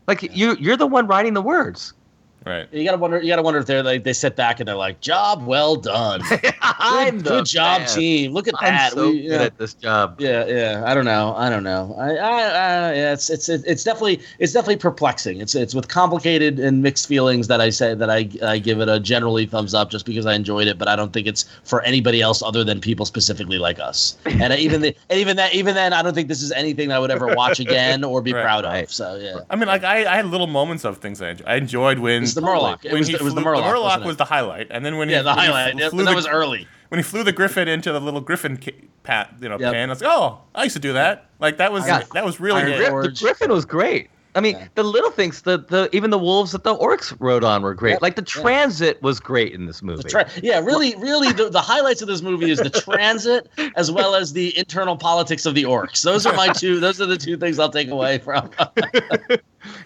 Like 0.07 0.23
you, 0.35 0.55
you're 0.59 0.77
the 0.77 0.87
one 0.87 1.05
writing 1.07 1.33
the 1.33 1.41
words. 1.41 1.93
Right. 2.45 2.67
You 2.71 2.83
gotta 2.85 2.97
wonder. 2.97 3.21
You 3.21 3.27
gotta 3.29 3.41
wonder 3.41 3.59
if 3.59 3.65
they're 3.65 3.83
like 3.83 4.03
they 4.03 4.13
sit 4.13 4.35
back 4.35 4.59
and 4.59 4.67
they're 4.67 4.75
like, 4.75 5.01
"Job 5.01 5.45
well 5.45 5.75
done. 5.75 6.21
I'm 6.61 7.15
Good, 7.17 7.25
the 7.25 7.29
good 7.29 7.45
job, 7.45 7.81
best. 7.81 7.95
team. 7.95 8.31
Look 8.33 8.47
at 8.47 8.53
I'm 8.59 8.73
that. 8.73 8.91
so 8.93 9.09
We- 9.09 9.21
good 9.23 9.31
yeah. 9.31 9.41
at 9.43 9.57
this 9.57 9.73
job. 9.73 10.19
Yeah, 10.19 10.45
yeah. 10.45 10.83
I 10.85 10.93
don't 10.93 11.05
know. 11.05 11.33
I 11.35 11.49
don't 11.49 11.63
know. 11.63 11.95
I, 11.97 12.09
I, 12.15 12.31
I 12.31 12.93
yeah, 12.93 13.13
it's, 13.13 13.29
it's, 13.29 13.49
it's 13.49 13.83
definitely, 13.83 14.19
it's 14.39 14.53
definitely 14.53 14.77
perplexing. 14.77 15.39
It's, 15.41 15.55
it's 15.55 15.73
with 15.75 15.87
complicated 15.87 16.59
and 16.59 16.81
mixed 16.83 17.07
feelings 17.07 17.47
that 17.47 17.61
I 17.61 17.69
say 17.69 17.93
that 17.95 18.09
I, 18.09 18.29
I 18.43 18.57
give 18.59 18.79
it 18.81 18.89
a 18.89 18.99
generally 18.99 19.45
thumbs 19.45 19.73
up 19.73 19.89
just 19.89 20.05
because 20.05 20.25
I 20.25 20.33
enjoyed 20.33 20.67
it, 20.67 20.77
but 20.77 20.87
I 20.87 20.95
don't 20.95 21.13
think 21.13 21.27
it's 21.27 21.43
for 21.63 21.81
anybody 21.83 22.21
else 22.21 22.41
other 22.43 22.63
than 22.63 22.79
people 22.81 23.05
specifically 23.05 23.57
like 23.57 23.79
us. 23.79 24.17
And 24.25 24.53
even, 24.53 24.81
the, 24.81 24.95
and 25.09 25.19
even 25.19 25.37
that, 25.37 25.53
even 25.53 25.75
then, 25.75 25.93
I 25.93 26.01
don't 26.01 26.13
think 26.13 26.27
this 26.27 26.41
is 26.41 26.51
anything 26.51 26.91
I 26.91 26.99
would 26.99 27.11
ever 27.11 27.27
watch 27.35 27.59
again 27.59 28.03
or 28.03 28.21
be 28.21 28.33
Right. 28.35 28.41
proud 28.43 28.65
Right. 28.65 28.83
of. 28.83 28.91
So 28.91 29.15
yeah. 29.15 29.39
I 29.49 29.55
mean, 29.55 29.67
like 29.67 29.83
I, 29.83 30.11
I 30.11 30.15
had 30.17 30.25
little 30.27 30.47
moments 30.47 30.83
of 30.83 30.97
things 30.97 31.21
I 31.21 31.29
enjoyed. 31.29 31.47
I 31.47 31.55
enjoyed 31.55 31.99
when 31.99 32.25
It's 32.37 32.45
the 32.45 32.51
Murloc. 32.51 32.83
It 32.85 32.91
when 32.91 32.99
was 32.99 33.07
he 33.07 33.13
the- 33.13 33.19
it 33.19 33.23
was 33.23 33.33
the 33.33 33.41
flew- 33.41 33.51
Murloc, 33.53 33.81
wasn't 33.83 34.03
it? 34.03 34.07
was 34.07 34.17
the 34.17 34.25
highlight, 34.25 34.67
and 34.71 34.85
then 34.85 34.97
when 34.97 35.09
Yeah, 35.09 35.17
he, 35.17 35.23
the 35.23 35.29
when 35.29 35.39
he 35.39 35.45
highlight. 35.45 35.77
Yeah, 35.77 35.89
flew 35.89 36.03
that 36.03 36.09
the- 36.11 36.15
was 36.15 36.27
early. 36.27 36.67
when 36.89 36.99
he 36.99 37.03
flew 37.03 37.23
the 37.23 37.31
griffin 37.31 37.67
into 37.67 37.91
the 37.91 37.99
little 38.01 38.21
griffin 38.21 38.57
ca- 38.57 38.71
pat, 39.03 39.33
you 39.41 39.49
know, 39.49 39.57
Yep. 39.59 39.73
pan. 39.73 39.89
I 39.89 39.93
was 39.93 40.01
like, 40.01 40.11
oh, 40.13 40.39
I 40.53 40.63
used 40.63 40.75
to 40.75 40.79
do 40.81 40.93
that. 40.93 41.25
Like 41.39 41.57
that 41.57 41.71
was 41.71 41.85
Yeah. 41.87 42.03
that 42.13 42.25
was 42.25 42.39
really 42.39 42.61
Iron 42.63 42.71
good. 42.77 42.91
Gri- 42.91 43.07
the 43.07 43.13
Griffin 43.19 43.51
was 43.51 43.65
great. 43.65 44.09
I 44.37 44.41
mean, 44.41 44.57
Yeah. 44.57 44.67
the 44.75 44.83
little 44.83 45.11
things, 45.11 45.43
the, 45.43 45.59
the 45.59 45.89
even 45.93 46.09
the 46.09 46.17
wolves 46.17 46.51
that 46.51 46.65
the 46.65 46.75
orcs 46.75 47.15
rode 47.19 47.45
on 47.45 47.61
were 47.61 47.73
great. 47.73 47.91
Yep. 47.91 48.01
Like 48.01 48.15
the 48.17 48.21
Yeah. 48.23 48.41
transit 48.41 49.01
was 49.01 49.21
great 49.21 49.53
in 49.53 49.65
this 49.65 49.81
movie. 49.81 50.03
Tra- 50.09 50.27
yeah, 50.43 50.59
really, 50.59 50.93
really, 50.97 51.31
the, 51.31 51.49
the 51.49 51.61
highlights 51.61 52.01
of 52.01 52.09
this 52.09 52.21
movie 52.21 52.51
is 52.51 52.59
the 52.59 52.69
transit 52.69 53.49
as 53.77 53.89
well 53.91 54.13
as 54.13 54.33
the 54.33 54.57
internal 54.57 54.97
politics 54.97 55.45
of 55.45 55.55
the 55.55 55.63
orcs. 55.63 56.01
Those 56.01 56.25
are 56.25 56.33
my 56.33 56.49
two. 56.49 56.81
Those 56.81 56.99
are 56.99 57.05
the 57.05 57.15
two 57.17 57.37
things 57.37 57.59
I'll 57.59 57.69
take 57.69 57.87
away 57.89 58.17
from. 58.17 58.49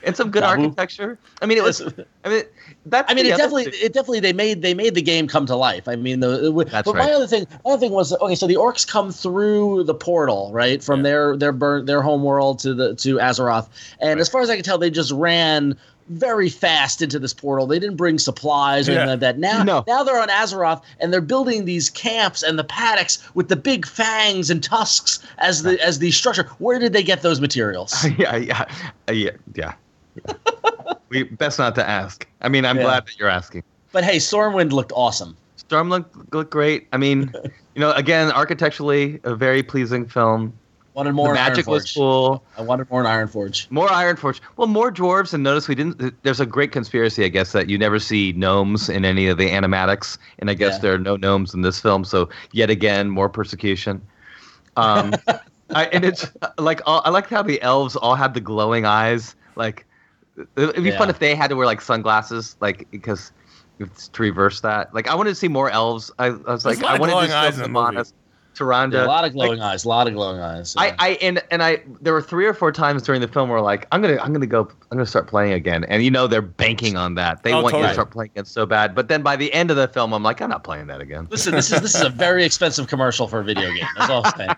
and 0.03 0.15
some 0.15 0.31
good 0.31 0.43
architecture. 0.43 1.17
I 1.41 1.45
mean, 1.45 1.57
it 1.57 1.63
was. 1.63 1.81
I 2.25 2.29
mean, 2.29 2.43
that's. 2.85 3.11
I 3.11 3.15
mean, 3.15 3.25
it 3.25 3.29
definitely, 3.29 3.65
thing. 3.65 3.73
it 3.75 3.93
definitely, 3.93 4.19
they 4.19 4.33
made 4.33 4.61
they 4.61 4.73
made 4.73 4.95
the 4.95 5.01
game 5.01 5.27
come 5.27 5.45
to 5.47 5.55
life. 5.55 5.87
I 5.87 5.95
mean, 5.95 6.19
the 6.19 6.67
That's 6.71 6.85
but 6.85 6.95
my 6.95 7.11
other 7.11 7.27
thing, 7.27 7.47
my 7.65 7.71
other 7.71 7.79
thing 7.79 7.91
was 7.91 8.13
okay. 8.13 8.35
So 8.35 8.47
the 8.47 8.55
orcs 8.55 8.87
come 8.87 9.11
through 9.11 9.83
the 9.83 9.93
portal, 9.93 10.51
right, 10.53 10.83
from 10.83 10.99
Yeah. 10.99 11.03
their 11.03 11.37
their 11.37 11.51
burn, 11.51 11.85
their 11.85 12.01
home 12.01 12.23
world 12.23 12.59
to 12.59 12.73
the 12.73 12.95
to 12.95 13.17
Azeroth, 13.17 13.67
and 13.99 14.11
Right. 14.11 14.19
as 14.21 14.29
far 14.29 14.41
as 14.41 14.49
I 14.49 14.55
can 14.55 14.63
tell, 14.63 14.77
they 14.77 14.89
just 14.89 15.11
ran 15.11 15.77
very 16.09 16.49
fast 16.49 17.01
into 17.01 17.19
this 17.19 17.33
portal. 17.33 17.67
They 17.67 17.79
didn't 17.79 17.95
bring 17.95 18.17
supplies 18.19 18.89
or 18.89 18.93
anything 18.93 19.09
like 19.09 19.19
that. 19.19 19.37
Now, 19.37 19.63
No. 19.63 19.83
now 19.87 20.03
they're 20.03 20.19
on 20.19 20.29
Azeroth 20.29 20.81
and 20.99 21.13
they're 21.13 21.21
building 21.21 21.65
these 21.65 21.89
camps 21.89 22.43
and 22.43 22.57
the 22.57 22.63
paddocks 22.63 23.19
with 23.35 23.47
the 23.47 23.55
big 23.55 23.85
fangs 23.85 24.49
and 24.49 24.63
tusks 24.63 25.19
as 25.37 25.63
the 25.63 25.79
as 25.85 25.99
the 25.99 26.11
structure. 26.11 26.49
Where 26.59 26.79
did 26.79 26.93
they 26.93 27.03
get 27.03 27.21
those 27.21 27.39
materials? 27.39 28.05
yeah, 28.17 28.35
yeah, 28.35 28.65
yeah, 29.11 29.31
yeah. 29.55 29.73
we 31.09 31.23
best 31.23 31.59
not 31.59 31.75
to 31.75 31.87
ask. 31.87 32.27
I 32.41 32.49
mean, 32.49 32.65
I'm 32.65 32.77
Yeah. 32.77 32.83
glad 32.83 33.05
that 33.05 33.17
you're 33.19 33.29
asking. 33.29 33.63
But 33.91 34.03
hey, 34.03 34.17
Stormwind 34.17 34.71
looked 34.71 34.91
awesome. 34.95 35.35
Storm 35.55 35.89
looked, 35.89 36.33
looked 36.33 36.51
great. 36.51 36.87
I 36.93 36.97
mean, 36.97 37.31
you 37.75 37.79
know, 37.81 37.91
again, 37.93 38.31
architecturally, 38.31 39.19
a 39.23 39.35
very 39.35 39.61
pleasing 39.63 40.07
film. 40.07 40.53
Wanted 40.95 41.13
more 41.13 41.29
the 41.29 41.33
magic 41.35 41.67
was 41.67 41.85
Ironforge. 41.85 41.95
cool. 41.95 42.43
I 42.57 42.61
wanted 42.61 42.89
more 42.89 42.99
in 43.01 43.07
Ironforge. 43.07 43.69
More 43.71 43.87
Ironforge. 43.87 44.41
Well, 44.57 44.67
more 44.67 44.91
dwarves. 44.91 45.33
And 45.33 45.43
notice 45.43 45.67
we 45.67 45.75
didn't. 45.75 46.21
There's 46.23 46.39
a 46.39 46.45
great 46.45 46.71
conspiracy, 46.71 47.23
I 47.23 47.29
guess, 47.29 47.51
that 47.51 47.69
you 47.69 47.77
never 47.77 47.99
see 47.99 48.33
gnomes 48.33 48.89
in 48.89 49.05
any 49.05 49.27
of 49.27 49.37
the 49.37 49.49
animatics, 49.49 50.17
and 50.39 50.49
I 50.49 50.55
guess 50.55 50.73
Yeah. 50.75 50.79
there 50.79 50.93
are 50.95 50.99
no 50.99 51.15
gnomes 51.15 51.53
in 51.53 51.61
this 51.61 51.79
film. 51.79 52.03
So 52.03 52.27
yet 52.51 52.69
again, 52.69 53.09
more 53.09 53.29
persecution. 53.29 54.01
Um, 54.75 55.13
I, 55.69 55.85
and 55.85 56.03
it's 56.03 56.25
uh, 56.41 56.49
like 56.57 56.81
all, 56.87 57.01
I 57.05 57.11
like 57.11 57.29
how 57.29 57.43
the 57.43 57.61
elves 57.61 57.95
all 57.95 58.15
had 58.15 58.33
the 58.33 58.41
glowing 58.41 58.85
eyes. 58.85 59.35
Like 59.55 59.85
it'd 60.57 60.83
be 60.83 60.91
fun 60.91 61.09
if 61.09 61.19
they 61.19 61.35
had 61.35 61.49
to 61.51 61.55
wear 61.55 61.65
like 61.67 61.81
sunglasses, 61.81 62.57
like 62.59 62.89
because 62.91 63.31
to 64.11 64.21
reverse 64.21 64.61
that. 64.61 64.93
Like 64.93 65.07
I 65.07 65.15
wanted 65.15 65.29
to 65.29 65.35
see 65.35 65.47
more 65.47 65.69
elves. 65.69 66.11
I, 66.19 66.25
I 66.25 66.29
was 66.29 66.63
There's 66.63 66.81
like, 66.81 66.83
I 66.89 66.95
of 66.95 66.99
wanted 66.99 67.11
glowing 67.13 67.29
to 67.29 67.35
eyes 67.35 67.55
see 67.55 67.63
in 67.63 67.71
the 67.71 67.79
movie. 68.59 68.71
Sylvanas, 68.73 68.93
Yeah, 68.93 69.05
a 69.05 69.07
lot 69.07 69.25
of 69.25 69.35
Like, 69.35 69.47
glowing 69.47 69.61
eyes. 69.61 69.85
A 69.85 69.89
lot 69.89 70.07
of 70.07 70.13
glowing 70.13 70.39
eyes. 70.41 70.75
I, 70.77 70.87
yeah. 70.87 70.95
I 70.99 71.09
and 71.21 71.43
and 71.51 71.63
I 71.63 71.83
there 72.01 72.13
were 72.13 72.21
three 72.21 72.45
or 72.45 72.53
four 72.53 72.71
times 72.71 73.01
during 73.03 73.21
the 73.21 73.27
film 73.27 73.49
where 73.49 73.61
like 73.61 73.87
I'm 73.91 74.01
gonna 74.01 74.17
I'm 74.21 74.33
gonna 74.33 74.45
go 74.47 74.61
I'm 74.91 74.97
gonna 74.97 75.05
start 75.05 75.27
playing 75.27 75.53
again 75.53 75.83
and 75.85 76.03
you 76.03 76.11
know 76.11 76.27
they're 76.27 76.41
banking 76.41 76.95
on 76.97 77.15
that 77.15 77.43
they 77.43 77.53
Oh, 77.53 77.61
want 77.61 77.75
you 77.75 77.81
to 77.83 77.93
start 77.93 78.11
playing 78.11 78.31
it 78.35 78.47
so 78.47 78.65
bad 78.65 78.93
but 78.95 79.07
then 79.07 79.21
by 79.21 79.35
the 79.35 79.53
end 79.53 79.71
of 79.71 79.77
the 79.77 79.87
film 79.87 80.13
I'm 80.13 80.23
like 80.23 80.41
I'm 80.41 80.49
not 80.49 80.63
playing 80.63 80.87
that 80.87 81.01
again 81.01 81.27
Listen, 81.29 81.53
this 81.53 81.71
is 81.71 81.81
this 81.81 81.95
is 81.95 82.01
a 82.01 82.09
very 82.09 82.43
expensive 82.49 82.87
commercial 82.87 83.27
for 83.27 83.39
a 83.39 83.43
video 83.43 83.71
game. 83.73 83.85
That's 83.97 84.09
all 84.09 84.25
I'm 84.25 84.33
saying. 84.37 84.55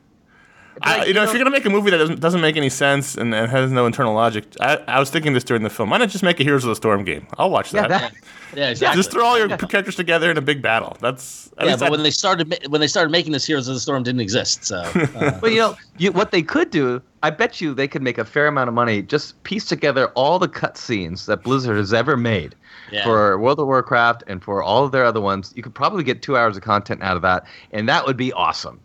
I, 0.84 0.98
like, 1.00 1.08
you 1.08 1.14
know, 1.14 1.24
if 1.24 1.30
you're 1.30 1.40
gonna 1.40 1.52
make 1.52 1.66
a 1.66 1.70
movie 1.70 1.92
that 1.92 1.98
doesn't, 1.98 2.20
doesn't 2.20 2.42
make 2.42 2.58
any 2.58 2.70
sense 2.70 3.16
and, 3.16 3.34
and 3.34 3.50
has 3.50 3.72
no 3.72 3.86
internal 3.86 4.14
logic, 4.14 4.46
I, 4.60 4.78
I 4.88 5.00
was 5.00 5.10
thinking 5.10 5.34
this 5.34 5.44
during 5.44 5.64
the 5.64 5.70
film. 5.70 5.90
Why 5.90 5.98
not 5.98 6.10
just 6.10 6.24
make 6.24 6.40
a 6.40 6.44
Heroes 6.44 6.64
of 6.64 6.70
the 6.70 6.76
Storm 6.76 7.04
game? 7.04 7.28
I'll 7.38 7.50
watch 7.50 7.74
yeah 7.74 7.88
that. 7.88 8.14
that, 8.14 8.14
Yeah, 8.58 8.70
exactly. 8.70 8.98
Just 8.98 9.12
throw 9.12 9.26
all 9.26 9.38
your 9.38 9.50
characters 9.50 9.96
together 9.96 10.30
in 10.30 10.38
a 10.38 10.42
big 10.42 10.62
battle. 10.62 10.98
That's 11.00 11.50
yeah, 11.60 11.72
but 11.72 11.80
that- 11.80 11.92
when 11.92 12.04
they 12.04 12.12
started 12.12 12.58
when 12.70 12.82
they 12.82 12.88
started 12.88 13.12
making 13.12 13.32
this, 13.32 13.46
Heroes 13.46 13.68
of 13.68 13.76
the 13.76 13.80
Storm 13.80 14.04
didn't 14.04 14.22
exist. 14.22 14.66
So 14.66 14.78
uh, 14.78 15.40
well 15.42 15.52
you 15.52 15.60
know 15.60 15.78
you, 15.98 16.12
what 16.12 16.32
they 16.32 16.42
could 16.42 16.70
do 16.70 17.02
I 17.24 17.30
bet 17.30 17.62
you 17.62 17.74
they 17.74 17.88
could 17.88 18.02
make 18.02 18.18
a 18.18 18.26
fair 18.26 18.48
amount 18.48 18.68
of 18.68 18.74
money 18.74 19.02
just 19.02 19.42
piece 19.44 19.66
together 19.66 20.08
all 20.10 20.40
the 20.40 20.48
cutscenes 20.48 21.28
that 21.28 21.44
Blizzard 21.44 21.78
has 21.78 21.94
ever 21.94 22.18
made 22.18 22.56
yeah. 22.92 23.04
for 23.04 23.38
World 23.38 23.60
of 23.60 23.68
Warcraft 23.68 24.24
and 24.28 24.44
for 24.44 24.64
all 24.64 24.84
of 24.84 24.92
their 24.92 25.06
other 25.06 25.22
ones, 25.22 25.54
you 25.56 25.62
could 25.62 25.76
probably 25.76 26.04
get 26.04 26.22
two 26.22 26.36
hours 26.36 26.58
of 26.58 26.64
content 26.64 27.04
out 27.04 27.16
of 27.16 27.22
that, 27.22 27.46
and 27.72 27.88
that 27.88 28.06
would 28.06 28.18
be 28.18 28.34
awesome. 28.34 28.80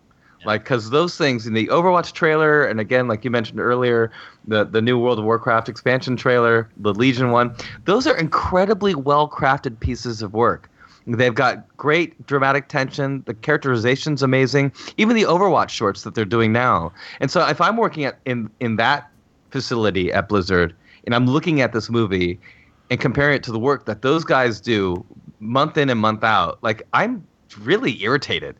Like, 0.46 0.62
because 0.62 0.90
those 0.90 1.16
things 1.16 1.46
in 1.46 1.54
the 1.54 1.66
Overwatch 1.66 2.12
trailer, 2.12 2.64
and 2.64 2.78
again, 2.78 3.08
like 3.08 3.24
you 3.24 3.30
mentioned 3.32 3.58
earlier, 3.58 4.12
the 4.46 4.64
the 4.64 4.80
new 4.80 4.96
World 4.96 5.18
of 5.18 5.24
Warcraft 5.24 5.68
expansion 5.68 6.16
trailer, 6.16 6.70
the 6.76 6.94
Legion 6.94 7.32
one, 7.32 7.54
those 7.84 8.06
are 8.06 8.16
incredibly 8.16 8.94
well 8.94 9.28
crafted 9.28 9.80
pieces 9.80 10.22
of 10.22 10.32
work. 10.34 10.70
They've 11.08 11.34
got 11.34 11.76
great 11.76 12.26
dramatic 12.26 12.68
tension. 12.68 13.22
The 13.26 13.34
characterization's 13.34 14.22
amazing. 14.22 14.72
Even 14.96 15.14
the 15.16 15.22
Overwatch 15.22 15.70
shorts 15.70 16.02
that 16.02 16.14
they're 16.14 16.24
doing 16.24 16.52
now. 16.52 16.92
And 17.20 17.30
so, 17.30 17.46
if 17.46 17.60
I'm 17.60 17.76
working 17.76 18.04
at 18.04 18.18
in 18.24 18.48
in 18.60 18.76
that 18.76 19.10
facility 19.50 20.12
at 20.12 20.28
Blizzard, 20.28 20.74
and 21.04 21.14
I'm 21.14 21.26
looking 21.26 21.60
at 21.60 21.72
this 21.72 21.90
movie 21.90 22.38
and 22.88 23.00
comparing 23.00 23.34
it 23.34 23.42
to 23.44 23.52
the 23.52 23.58
work 23.58 23.86
that 23.86 24.02
those 24.02 24.22
guys 24.22 24.60
do 24.60 25.04
month 25.40 25.76
in 25.76 25.90
and 25.90 25.98
month 25.98 26.22
out, 26.22 26.58
like 26.62 26.82
I'm 26.92 27.26
really 27.58 28.00
irritated 28.02 28.54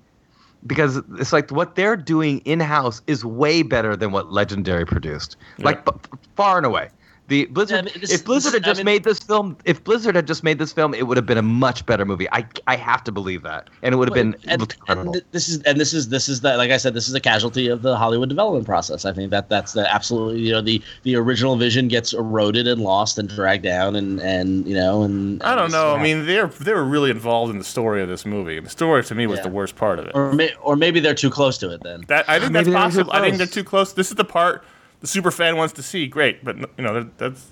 because 0.64 1.01
it's 1.19 1.33
like 1.33 1.51
what 1.51 1.75
they're 1.75 1.97
doing 1.97 2.38
in 2.40 2.61
house 2.61 3.03
is 3.07 3.25
way 3.25 3.62
better 3.62 3.97
than 3.97 4.12
what 4.12 4.33
Legendary 4.33 4.87
produced, 4.87 5.37
like 5.59 5.85
b- 5.85 5.92
far 6.35 6.57
and 6.57 6.66
away. 6.66 6.90
The 7.28 7.46
Blizzard, 7.46 7.74
Yeah, 7.74 7.78
I 7.78 7.82
mean, 7.82 7.94
this- 8.00 8.12
if 8.12 8.24
Blizzard 8.24 8.52
this- 8.52 8.60
had 8.60 8.64
I 8.64 8.66
just 8.70 8.78
mean- 8.78 8.84
made 8.84 9.04
this 9.04 9.18
film, 9.18 9.56
if 9.64 9.82
Blizzard 9.82 10.14
had 10.14 10.26
just 10.28 10.44
made 10.44 10.58
this 10.60 10.72
film, 10.72 10.94
it 10.94 11.08
would 11.08 11.16
have 11.16 11.26
been 11.26 11.38
a 11.38 11.42
much 11.42 11.84
better 11.84 12.04
movie. 12.04 12.28
I 12.30 12.46
I 12.68 12.76
have 12.76 13.02
to 13.04 13.10
believe 13.12 13.42
that, 13.42 13.68
and 13.82 13.92
it 13.92 13.98
would 13.98 14.08
have 14.08 14.14
been 14.14 14.36
and, 14.46 14.60
looked 14.60 14.76
and 14.88 15.22
this 15.32 15.48
is 15.48 15.60
and 15.62 15.80
this 15.80 15.92
is 15.92 16.08
this 16.08 16.28
is 16.28 16.42
the 16.42 16.56
like 16.56 16.70
I 16.70 16.76
said, 16.76 16.94
this 16.94 17.08
is 17.08 17.14
a 17.14 17.20
casualty 17.20 17.66
of 17.68 17.82
the 17.82 17.96
Hollywood 17.96 18.28
development 18.28 18.64
process. 18.64 19.04
I 19.04 19.12
think 19.12 19.30
that 19.32 19.48
that's 19.48 19.72
the 19.72 19.92
absolutely 19.92 20.40
you 20.42 20.52
know 20.52 20.60
the 20.60 20.80
the 21.02 21.16
original 21.16 21.56
vision 21.56 21.88
gets 21.88 22.12
eroded 22.12 22.68
and 22.68 22.80
lost 22.80 23.18
and 23.18 23.28
dragged 23.28 23.64
down 23.64 23.96
and 23.96 24.20
and 24.20 24.66
you 24.68 24.74
know 24.74 25.02
and 25.02 25.42
I 25.42 25.54
don't 25.56 25.64
and 25.64 25.72
know. 25.72 25.94
I 25.96 26.02
mean, 26.02 26.26
they're 26.26 26.46
they 26.46 26.74
were 26.74 26.84
really 26.84 27.10
involved 27.10 27.50
in 27.50 27.58
the 27.58 27.64
story 27.64 28.02
of 28.02 28.08
this 28.08 28.24
movie. 28.24 28.60
The 28.60 28.70
story 28.70 29.02
to 29.02 29.14
me 29.16 29.26
was 29.26 29.38
Yeah. 29.38 29.44
the 29.44 29.50
worst 29.50 29.74
part 29.74 29.98
of 29.98 30.06
it. 30.06 30.12
or 30.14 30.32
may, 30.32 30.52
or 30.62 30.76
maybe 30.76 31.00
they're 31.00 31.14
too 31.14 31.30
close 31.30 31.58
to 31.58 31.70
it 31.70 31.82
then. 31.82 32.02
That 32.06 32.24
I 32.28 32.38
think 32.38 32.52
Maybe 32.52 32.70
that's 32.70 32.84
possible. 32.94 33.10
I 33.12 33.20
think 33.20 33.36
they're 33.38 33.46
too 33.48 33.64
close. 33.64 33.92
This 33.92 34.10
is 34.10 34.14
the 34.16 34.24
part 34.24 34.62
the 35.00 35.06
super 35.06 35.30
fan 35.30 35.56
wants 35.56 35.74
to 35.74 35.82
see. 35.82 36.06
Great, 36.06 36.44
but 36.44 36.56
you 36.59 36.66
know 36.79 36.94
that- 36.94 37.18
that's 37.18 37.50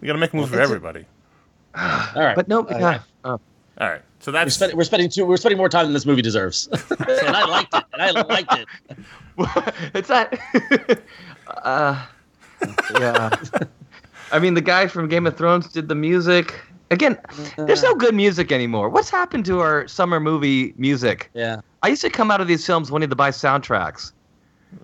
you 0.00 0.06
got 0.06 0.14
to 0.14 0.18
make 0.18 0.32
a 0.32 0.36
movie 0.36 0.54
for 0.54 0.60
everybody. 0.60 1.04
All 1.76 2.22
right, 2.22 2.34
but 2.36 2.48
no, 2.48 2.60
Uh, 2.66 2.78
yeah, 2.78 3.00
oh. 3.24 3.40
All 3.78 3.88
right, 3.88 4.02
so 4.18 4.30
We're, 4.30 4.32
that's 4.38 4.54
spend, 4.54 4.74
we're 4.74 4.84
spending 4.84 5.08
too, 5.08 5.24
we're 5.24 5.36
spending 5.38 5.56
more 5.58 5.68
time 5.68 5.86
than 5.86 5.92
this 5.94 6.04
movie 6.06 6.20
deserves, 6.22 6.68
and 6.98 7.36
I 7.36 7.44
liked 7.46 7.74
it. 7.74 7.84
And 7.92 8.02
I 8.02 8.10
liked 8.10 8.52
it. 8.58 8.68
it's 9.94 10.08
not. 10.08 10.36
uh, 11.64 12.06
yeah. 12.98 13.30
I 14.32 14.38
mean, 14.38 14.54
the 14.54 14.60
guy 14.60 14.86
from 14.86 15.08
Game 15.08 15.26
of 15.26 15.36
Thrones 15.36 15.68
did 15.68 15.88
the 15.88 15.94
music. 15.94 16.60
Again, 16.90 17.16
there's 17.56 17.82
no 17.82 17.94
good 17.94 18.14
music 18.14 18.52
anymore. 18.52 18.88
What's 18.88 19.10
happened 19.10 19.44
to 19.46 19.60
our 19.60 19.86
summer 19.88 20.18
movie 20.20 20.74
music? 20.76 21.30
Yeah. 21.34 21.60
I 21.82 21.88
used 21.88 22.02
to 22.02 22.10
come 22.10 22.30
out 22.30 22.40
of 22.40 22.48
these 22.48 22.66
films 22.66 22.90
wanting 22.90 23.08
to 23.10 23.16
buy 23.16 23.30
soundtracks. 23.30 24.12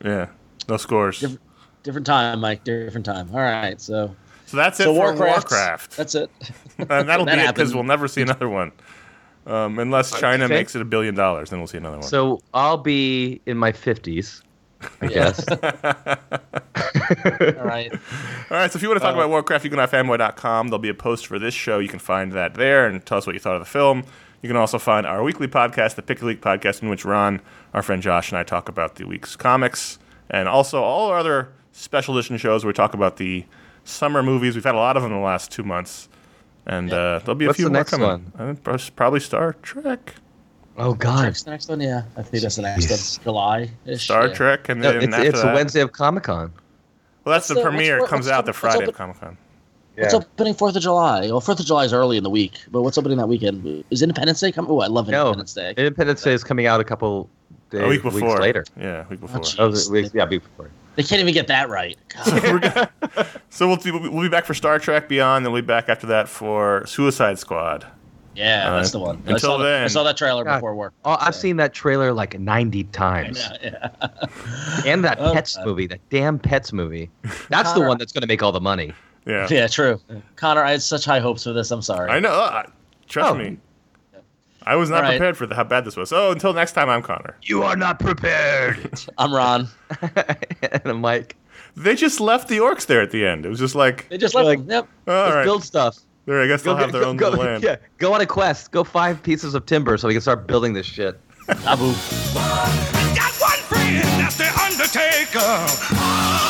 Yeah. 0.04 0.28
No 0.68 0.76
scores. 0.76 1.20
Diff- 1.20 1.38
Different 1.86 2.06
time, 2.06 2.40
Mike. 2.40 2.64
Different 2.64 3.06
time. 3.06 3.28
All 3.32 3.38
right. 3.38 3.80
So, 3.80 4.16
So 4.46 4.56
that's 4.56 4.80
it 4.80 4.84
so 4.84 4.92
for 4.92 4.98
Warcraft. 5.14 5.50
Warcraft. 5.50 5.96
That's 5.96 6.16
it. 6.16 6.28
and 6.78 6.88
that'll 7.08 7.24
That 7.26 7.36
be 7.36 7.42
it 7.42 7.54
because 7.54 7.72
we'll 7.72 7.84
never 7.84 8.08
see 8.08 8.22
another 8.22 8.48
one. 8.48 8.72
Um, 9.46 9.78
unless 9.78 10.10
China 10.18 10.46
Okay. 10.46 10.54
makes 10.54 10.74
it 10.74 10.82
a 10.82 10.84
billion 10.84 11.14
dollars, 11.14 11.50
then 11.50 11.60
we'll 11.60 11.68
see 11.68 11.78
another 11.78 11.98
one. 11.98 12.08
So 12.08 12.40
I'll 12.52 12.78
be 12.78 13.40
in 13.46 13.56
my 13.56 13.70
50s, 13.70 14.42
I 15.00 15.06
guess. 15.06 15.46
All 17.56 17.64
right. 17.64 17.92
All 17.92 18.56
right, 18.56 18.72
so 18.72 18.76
if 18.76 18.82
you 18.82 18.88
want 18.88 19.00
to 19.00 19.06
talk 19.06 19.14
Uh, 19.14 19.18
about 19.18 19.28
Warcraft, 19.30 19.62
you 19.64 19.70
can 19.70 19.78
go 19.78 19.86
to 19.86 19.92
fanboy.com. 19.96 20.66
There'll 20.68 20.80
be 20.80 20.88
a 20.88 20.94
post 20.94 21.28
for 21.28 21.38
this 21.38 21.54
show. 21.54 21.78
You 21.78 21.88
can 21.88 22.00
find 22.00 22.32
that 22.32 22.54
there 22.54 22.88
and 22.88 23.04
tell 23.06 23.18
us 23.18 23.26
what 23.28 23.34
you 23.34 23.40
thought 23.40 23.54
of 23.54 23.60
the 23.62 23.70
film. 23.70 24.02
You 24.42 24.48
can 24.48 24.56
also 24.56 24.78
find 24.78 25.06
our 25.06 25.22
weekly 25.22 25.46
podcast, 25.46 25.94
the 25.94 26.02
Pick 26.02 26.16
of 26.16 26.20
the 26.22 26.26
Week 26.26 26.40
podcast, 26.40 26.82
in 26.82 26.88
which 26.88 27.04
Ron, 27.04 27.40
our 27.72 27.82
friend 27.82 28.02
Josh, 28.02 28.32
and 28.32 28.38
I 28.38 28.42
talk 28.42 28.68
about 28.68 28.96
the 28.96 29.06
week's 29.06 29.36
comics, 29.36 30.00
and 30.28 30.48
also 30.48 30.82
all 30.82 31.08
our 31.10 31.18
other 31.18 31.50
special 31.76 32.16
edition 32.16 32.36
shows 32.38 32.64
where 32.64 32.70
we 32.70 32.74
talk 32.74 32.94
about 32.94 33.16
the 33.16 33.44
summer 33.84 34.22
movies. 34.22 34.54
We've 34.54 34.64
had 34.64 34.74
a 34.74 34.78
lot 34.78 34.96
of 34.96 35.02
them 35.02 35.12
in 35.12 35.18
the 35.18 35.24
last 35.24 35.50
two 35.50 35.62
months, 35.62 36.08
and 36.66 36.92
uh, 36.92 37.20
there'll 37.20 37.34
be 37.34 37.44
a 37.44 37.48
What's 37.48 37.56
few 37.56 37.66
the 37.66 37.70
more 37.70 37.80
next 37.80 37.90
coming. 37.90 38.32
one? 38.36 38.56
I 38.58 38.80
probably 38.96 39.20
Star 39.20 39.52
Trek, 39.62 40.14
oh, 40.78 40.94
God. 40.94 41.24
Next, 41.24 41.42
the 41.44 41.50
next 41.50 41.68
one, 41.68 41.80
yeah. 41.80 42.02
I 42.16 42.22
think 42.22 42.42
that's 42.42 42.56
the 42.56 42.62
next 42.62 42.86
Jeez. 42.86 43.18
one. 43.18 43.24
July. 43.24 43.70
Star 43.96 44.28
yeah. 44.28 44.34
Trek, 44.34 44.68
and 44.68 44.80
No, 44.80 44.92
then 44.92 45.02
it's 45.02 45.14
after 45.14 45.28
it's 45.28 45.42
that, 45.42 45.52
a 45.52 45.54
Wednesday 45.54 45.80
of 45.82 45.92
Comic 45.92 46.24
Con. 46.24 46.52
Well, 47.24 47.34
that's 47.34 47.48
the, 47.48 47.54
What's 47.54 47.64
the- 47.64 47.70
premiere. 47.70 47.98
it 47.98 48.08
comes 48.08 48.28
out 48.28 48.46
the 48.46 48.50
the- 48.52 48.58
Friday 48.58 48.82
up 48.84 48.88
of 48.90 48.94
Comic 48.94 49.20
Con. 49.20 49.36
What's 49.98 50.12
opening 50.12 50.52
Fourth 50.52 50.76
of 50.76 50.82
July? 50.82 51.22
Well, 51.22 51.40
Fourth 51.40 51.58
of 51.58 51.64
July 51.64 51.84
is 51.86 51.92
early 51.94 52.18
in 52.18 52.22
the 52.22 52.28
week, 52.28 52.52
but 52.70 52.82
what's 52.82 52.98
opening 52.98 53.16
that 53.16 53.28
weekend? 53.28 53.82
Is 53.90 54.02
Independence 54.02 54.40
Day 54.40 54.52
coming? 54.52 54.70
Oh, 54.70 54.80
I 54.80 54.88
love 54.88 55.08
No, 55.08 55.28
Independence 55.28 55.54
Day. 55.54 55.72
Independence 55.74 56.22
Day 56.22 56.34
is 56.34 56.44
coming 56.44 56.66
out 56.66 56.80
a 56.80 56.84
couple 56.84 57.30
days, 57.70 57.80
A 57.82 57.88
week 57.88 58.04
weeks 58.04 58.14
before. 58.14 58.38
later. 58.38 58.64
Yeah, 58.78 59.06
week 59.08 59.20
before. 59.20 59.40
gee. 59.40 59.56
Oh, 59.58 59.72
week, 59.90 60.10
yeah, 60.14 60.26
week 60.28 60.42
before. 60.42 60.70
They 60.96 61.02
can't 61.02 61.20
even 61.20 61.34
get 61.34 61.46
that 61.48 61.68
right. 61.68 61.96
God. 62.08 62.88
So 63.50 63.68
we'll, 63.68 63.78
we'll 64.10 64.22
be 64.22 64.28
back 64.28 64.44
for 64.46 64.54
Star 64.54 64.78
Trek 64.78 65.08
Beyond, 65.08 65.44
then 65.44 65.52
we'll 65.52 65.62
be 65.62 65.66
back 65.66 65.88
after 65.88 66.06
that 66.08 66.28
for 66.28 66.84
Suicide 66.86 67.38
Squad. 67.38 67.86
Yeah, 68.34 68.70
All 68.70 68.76
that's 68.76 68.90
the 68.90 68.98
one. 68.98 69.16
I 69.26 69.32
Until 69.32 69.38
saw, 69.38 69.56
the- 69.58 69.64
then- 69.64 69.84
I 69.84 69.86
saw 69.88 70.02
that 70.02 70.16
trailer 70.18 70.44
God. 70.44 70.56
before 70.56 70.74
work. 70.74 70.92
Oh, 71.06 71.16
I've 71.20 71.34
so- 71.34 71.40
seen 71.40 71.56
that 71.56 71.72
trailer 71.72 72.12
like 72.12 72.38
90 72.38 72.84
times. 72.84 73.38
Yeah, 73.62 73.88
yeah. 74.02 74.08
And 74.86 75.02
that 75.04 75.18
Oh, 75.20 75.32
Pets 75.32 75.56
God. 75.56 75.66
movie, 75.66 75.86
that 75.86 76.00
damn 76.10 76.38
Pets 76.38 76.72
movie. 76.72 77.10
That's 77.48 77.72
the 77.72 77.80
one 77.80 77.96
that's 77.98 78.12
going 78.12 78.20
to 78.22 78.26
make 78.28 78.42
all 78.42 78.52
the 78.52 78.60
money. 78.60 78.92
Yeah. 79.26 79.48
yeah, 79.50 79.66
true. 79.66 80.00
Conor, 80.36 80.62
I 80.62 80.72
had 80.72 80.82
such 80.82 81.04
high 81.04 81.18
hopes 81.18 81.44
for 81.44 81.52
this. 81.52 81.70
I'm 81.70 81.82
sorry. 81.82 82.10
I 82.10 82.20
know. 82.20 82.30
Uh, 82.30 82.64
trust 83.08 83.30
Oh. 83.30 83.34
me. 83.38 83.56
I 84.66 84.74
was 84.76 84.90
not 84.90 84.96
All 84.96 85.02
right. 85.02 85.10
prepared 85.18 85.36
for 85.36 85.46
the, 85.46 85.54
how 85.54 85.62
bad 85.64 85.84
this 85.84 85.96
was. 85.96 86.12
Oh, 86.12 86.32
until 86.32 86.52
next 86.52 86.72
time, 86.72 86.88
I'm 86.88 87.00
Conor. 87.02 87.36
You 87.42 87.62
are 87.62 87.76
not 87.76 88.00
prepared. 88.00 89.00
I'm 89.18 89.32
Ron. 89.32 89.68
and 90.02 90.82
I'm 90.84 91.02
like, 91.02 91.36
They 91.76 91.94
just 91.94 92.18
left 92.20 92.48
the 92.48 92.58
orcs 92.58 92.86
there 92.86 93.00
at 93.00 93.12
the 93.12 93.24
end. 93.24 93.46
It 93.46 93.48
was 93.48 93.60
just 93.60 93.76
like, 93.76 94.08
They 94.08 94.18
just 94.18 94.34
left. 94.34 94.46
Like- 94.46 94.58
him. 94.60 94.68
Yep. 94.70 94.88
all 95.06 95.14
let's 95.14 95.34
right, 95.36 95.44
build 95.44 95.62
stuff. 95.62 95.98
there. 96.24 96.42
I 96.42 96.48
guess 96.48 96.62
they'll 96.62 96.76
have 96.76 96.90
their 96.90 97.02
go, 97.02 97.08
own 97.10 97.16
go, 97.16 97.30
land. 97.30 97.62
yeah, 97.64 97.76
go 97.98 98.12
on 98.12 98.20
a 98.20 98.26
quest. 98.26 98.72
Go 98.72 98.82
five 98.82 99.22
pieces 99.22 99.54
of 99.54 99.66
timber 99.66 99.96
so 99.96 100.08
we 100.08 100.14
can 100.14 100.20
start 100.20 100.48
building 100.48 100.72
this 100.72 100.86
shit. 100.86 101.20
Abu. 101.64 101.92
Got 102.34 103.32
one 103.38 103.58
friend, 103.70 104.02
that's 104.20 104.36
the 104.36 104.48
Undertaker. 104.64 105.38
Uh, 105.38 106.45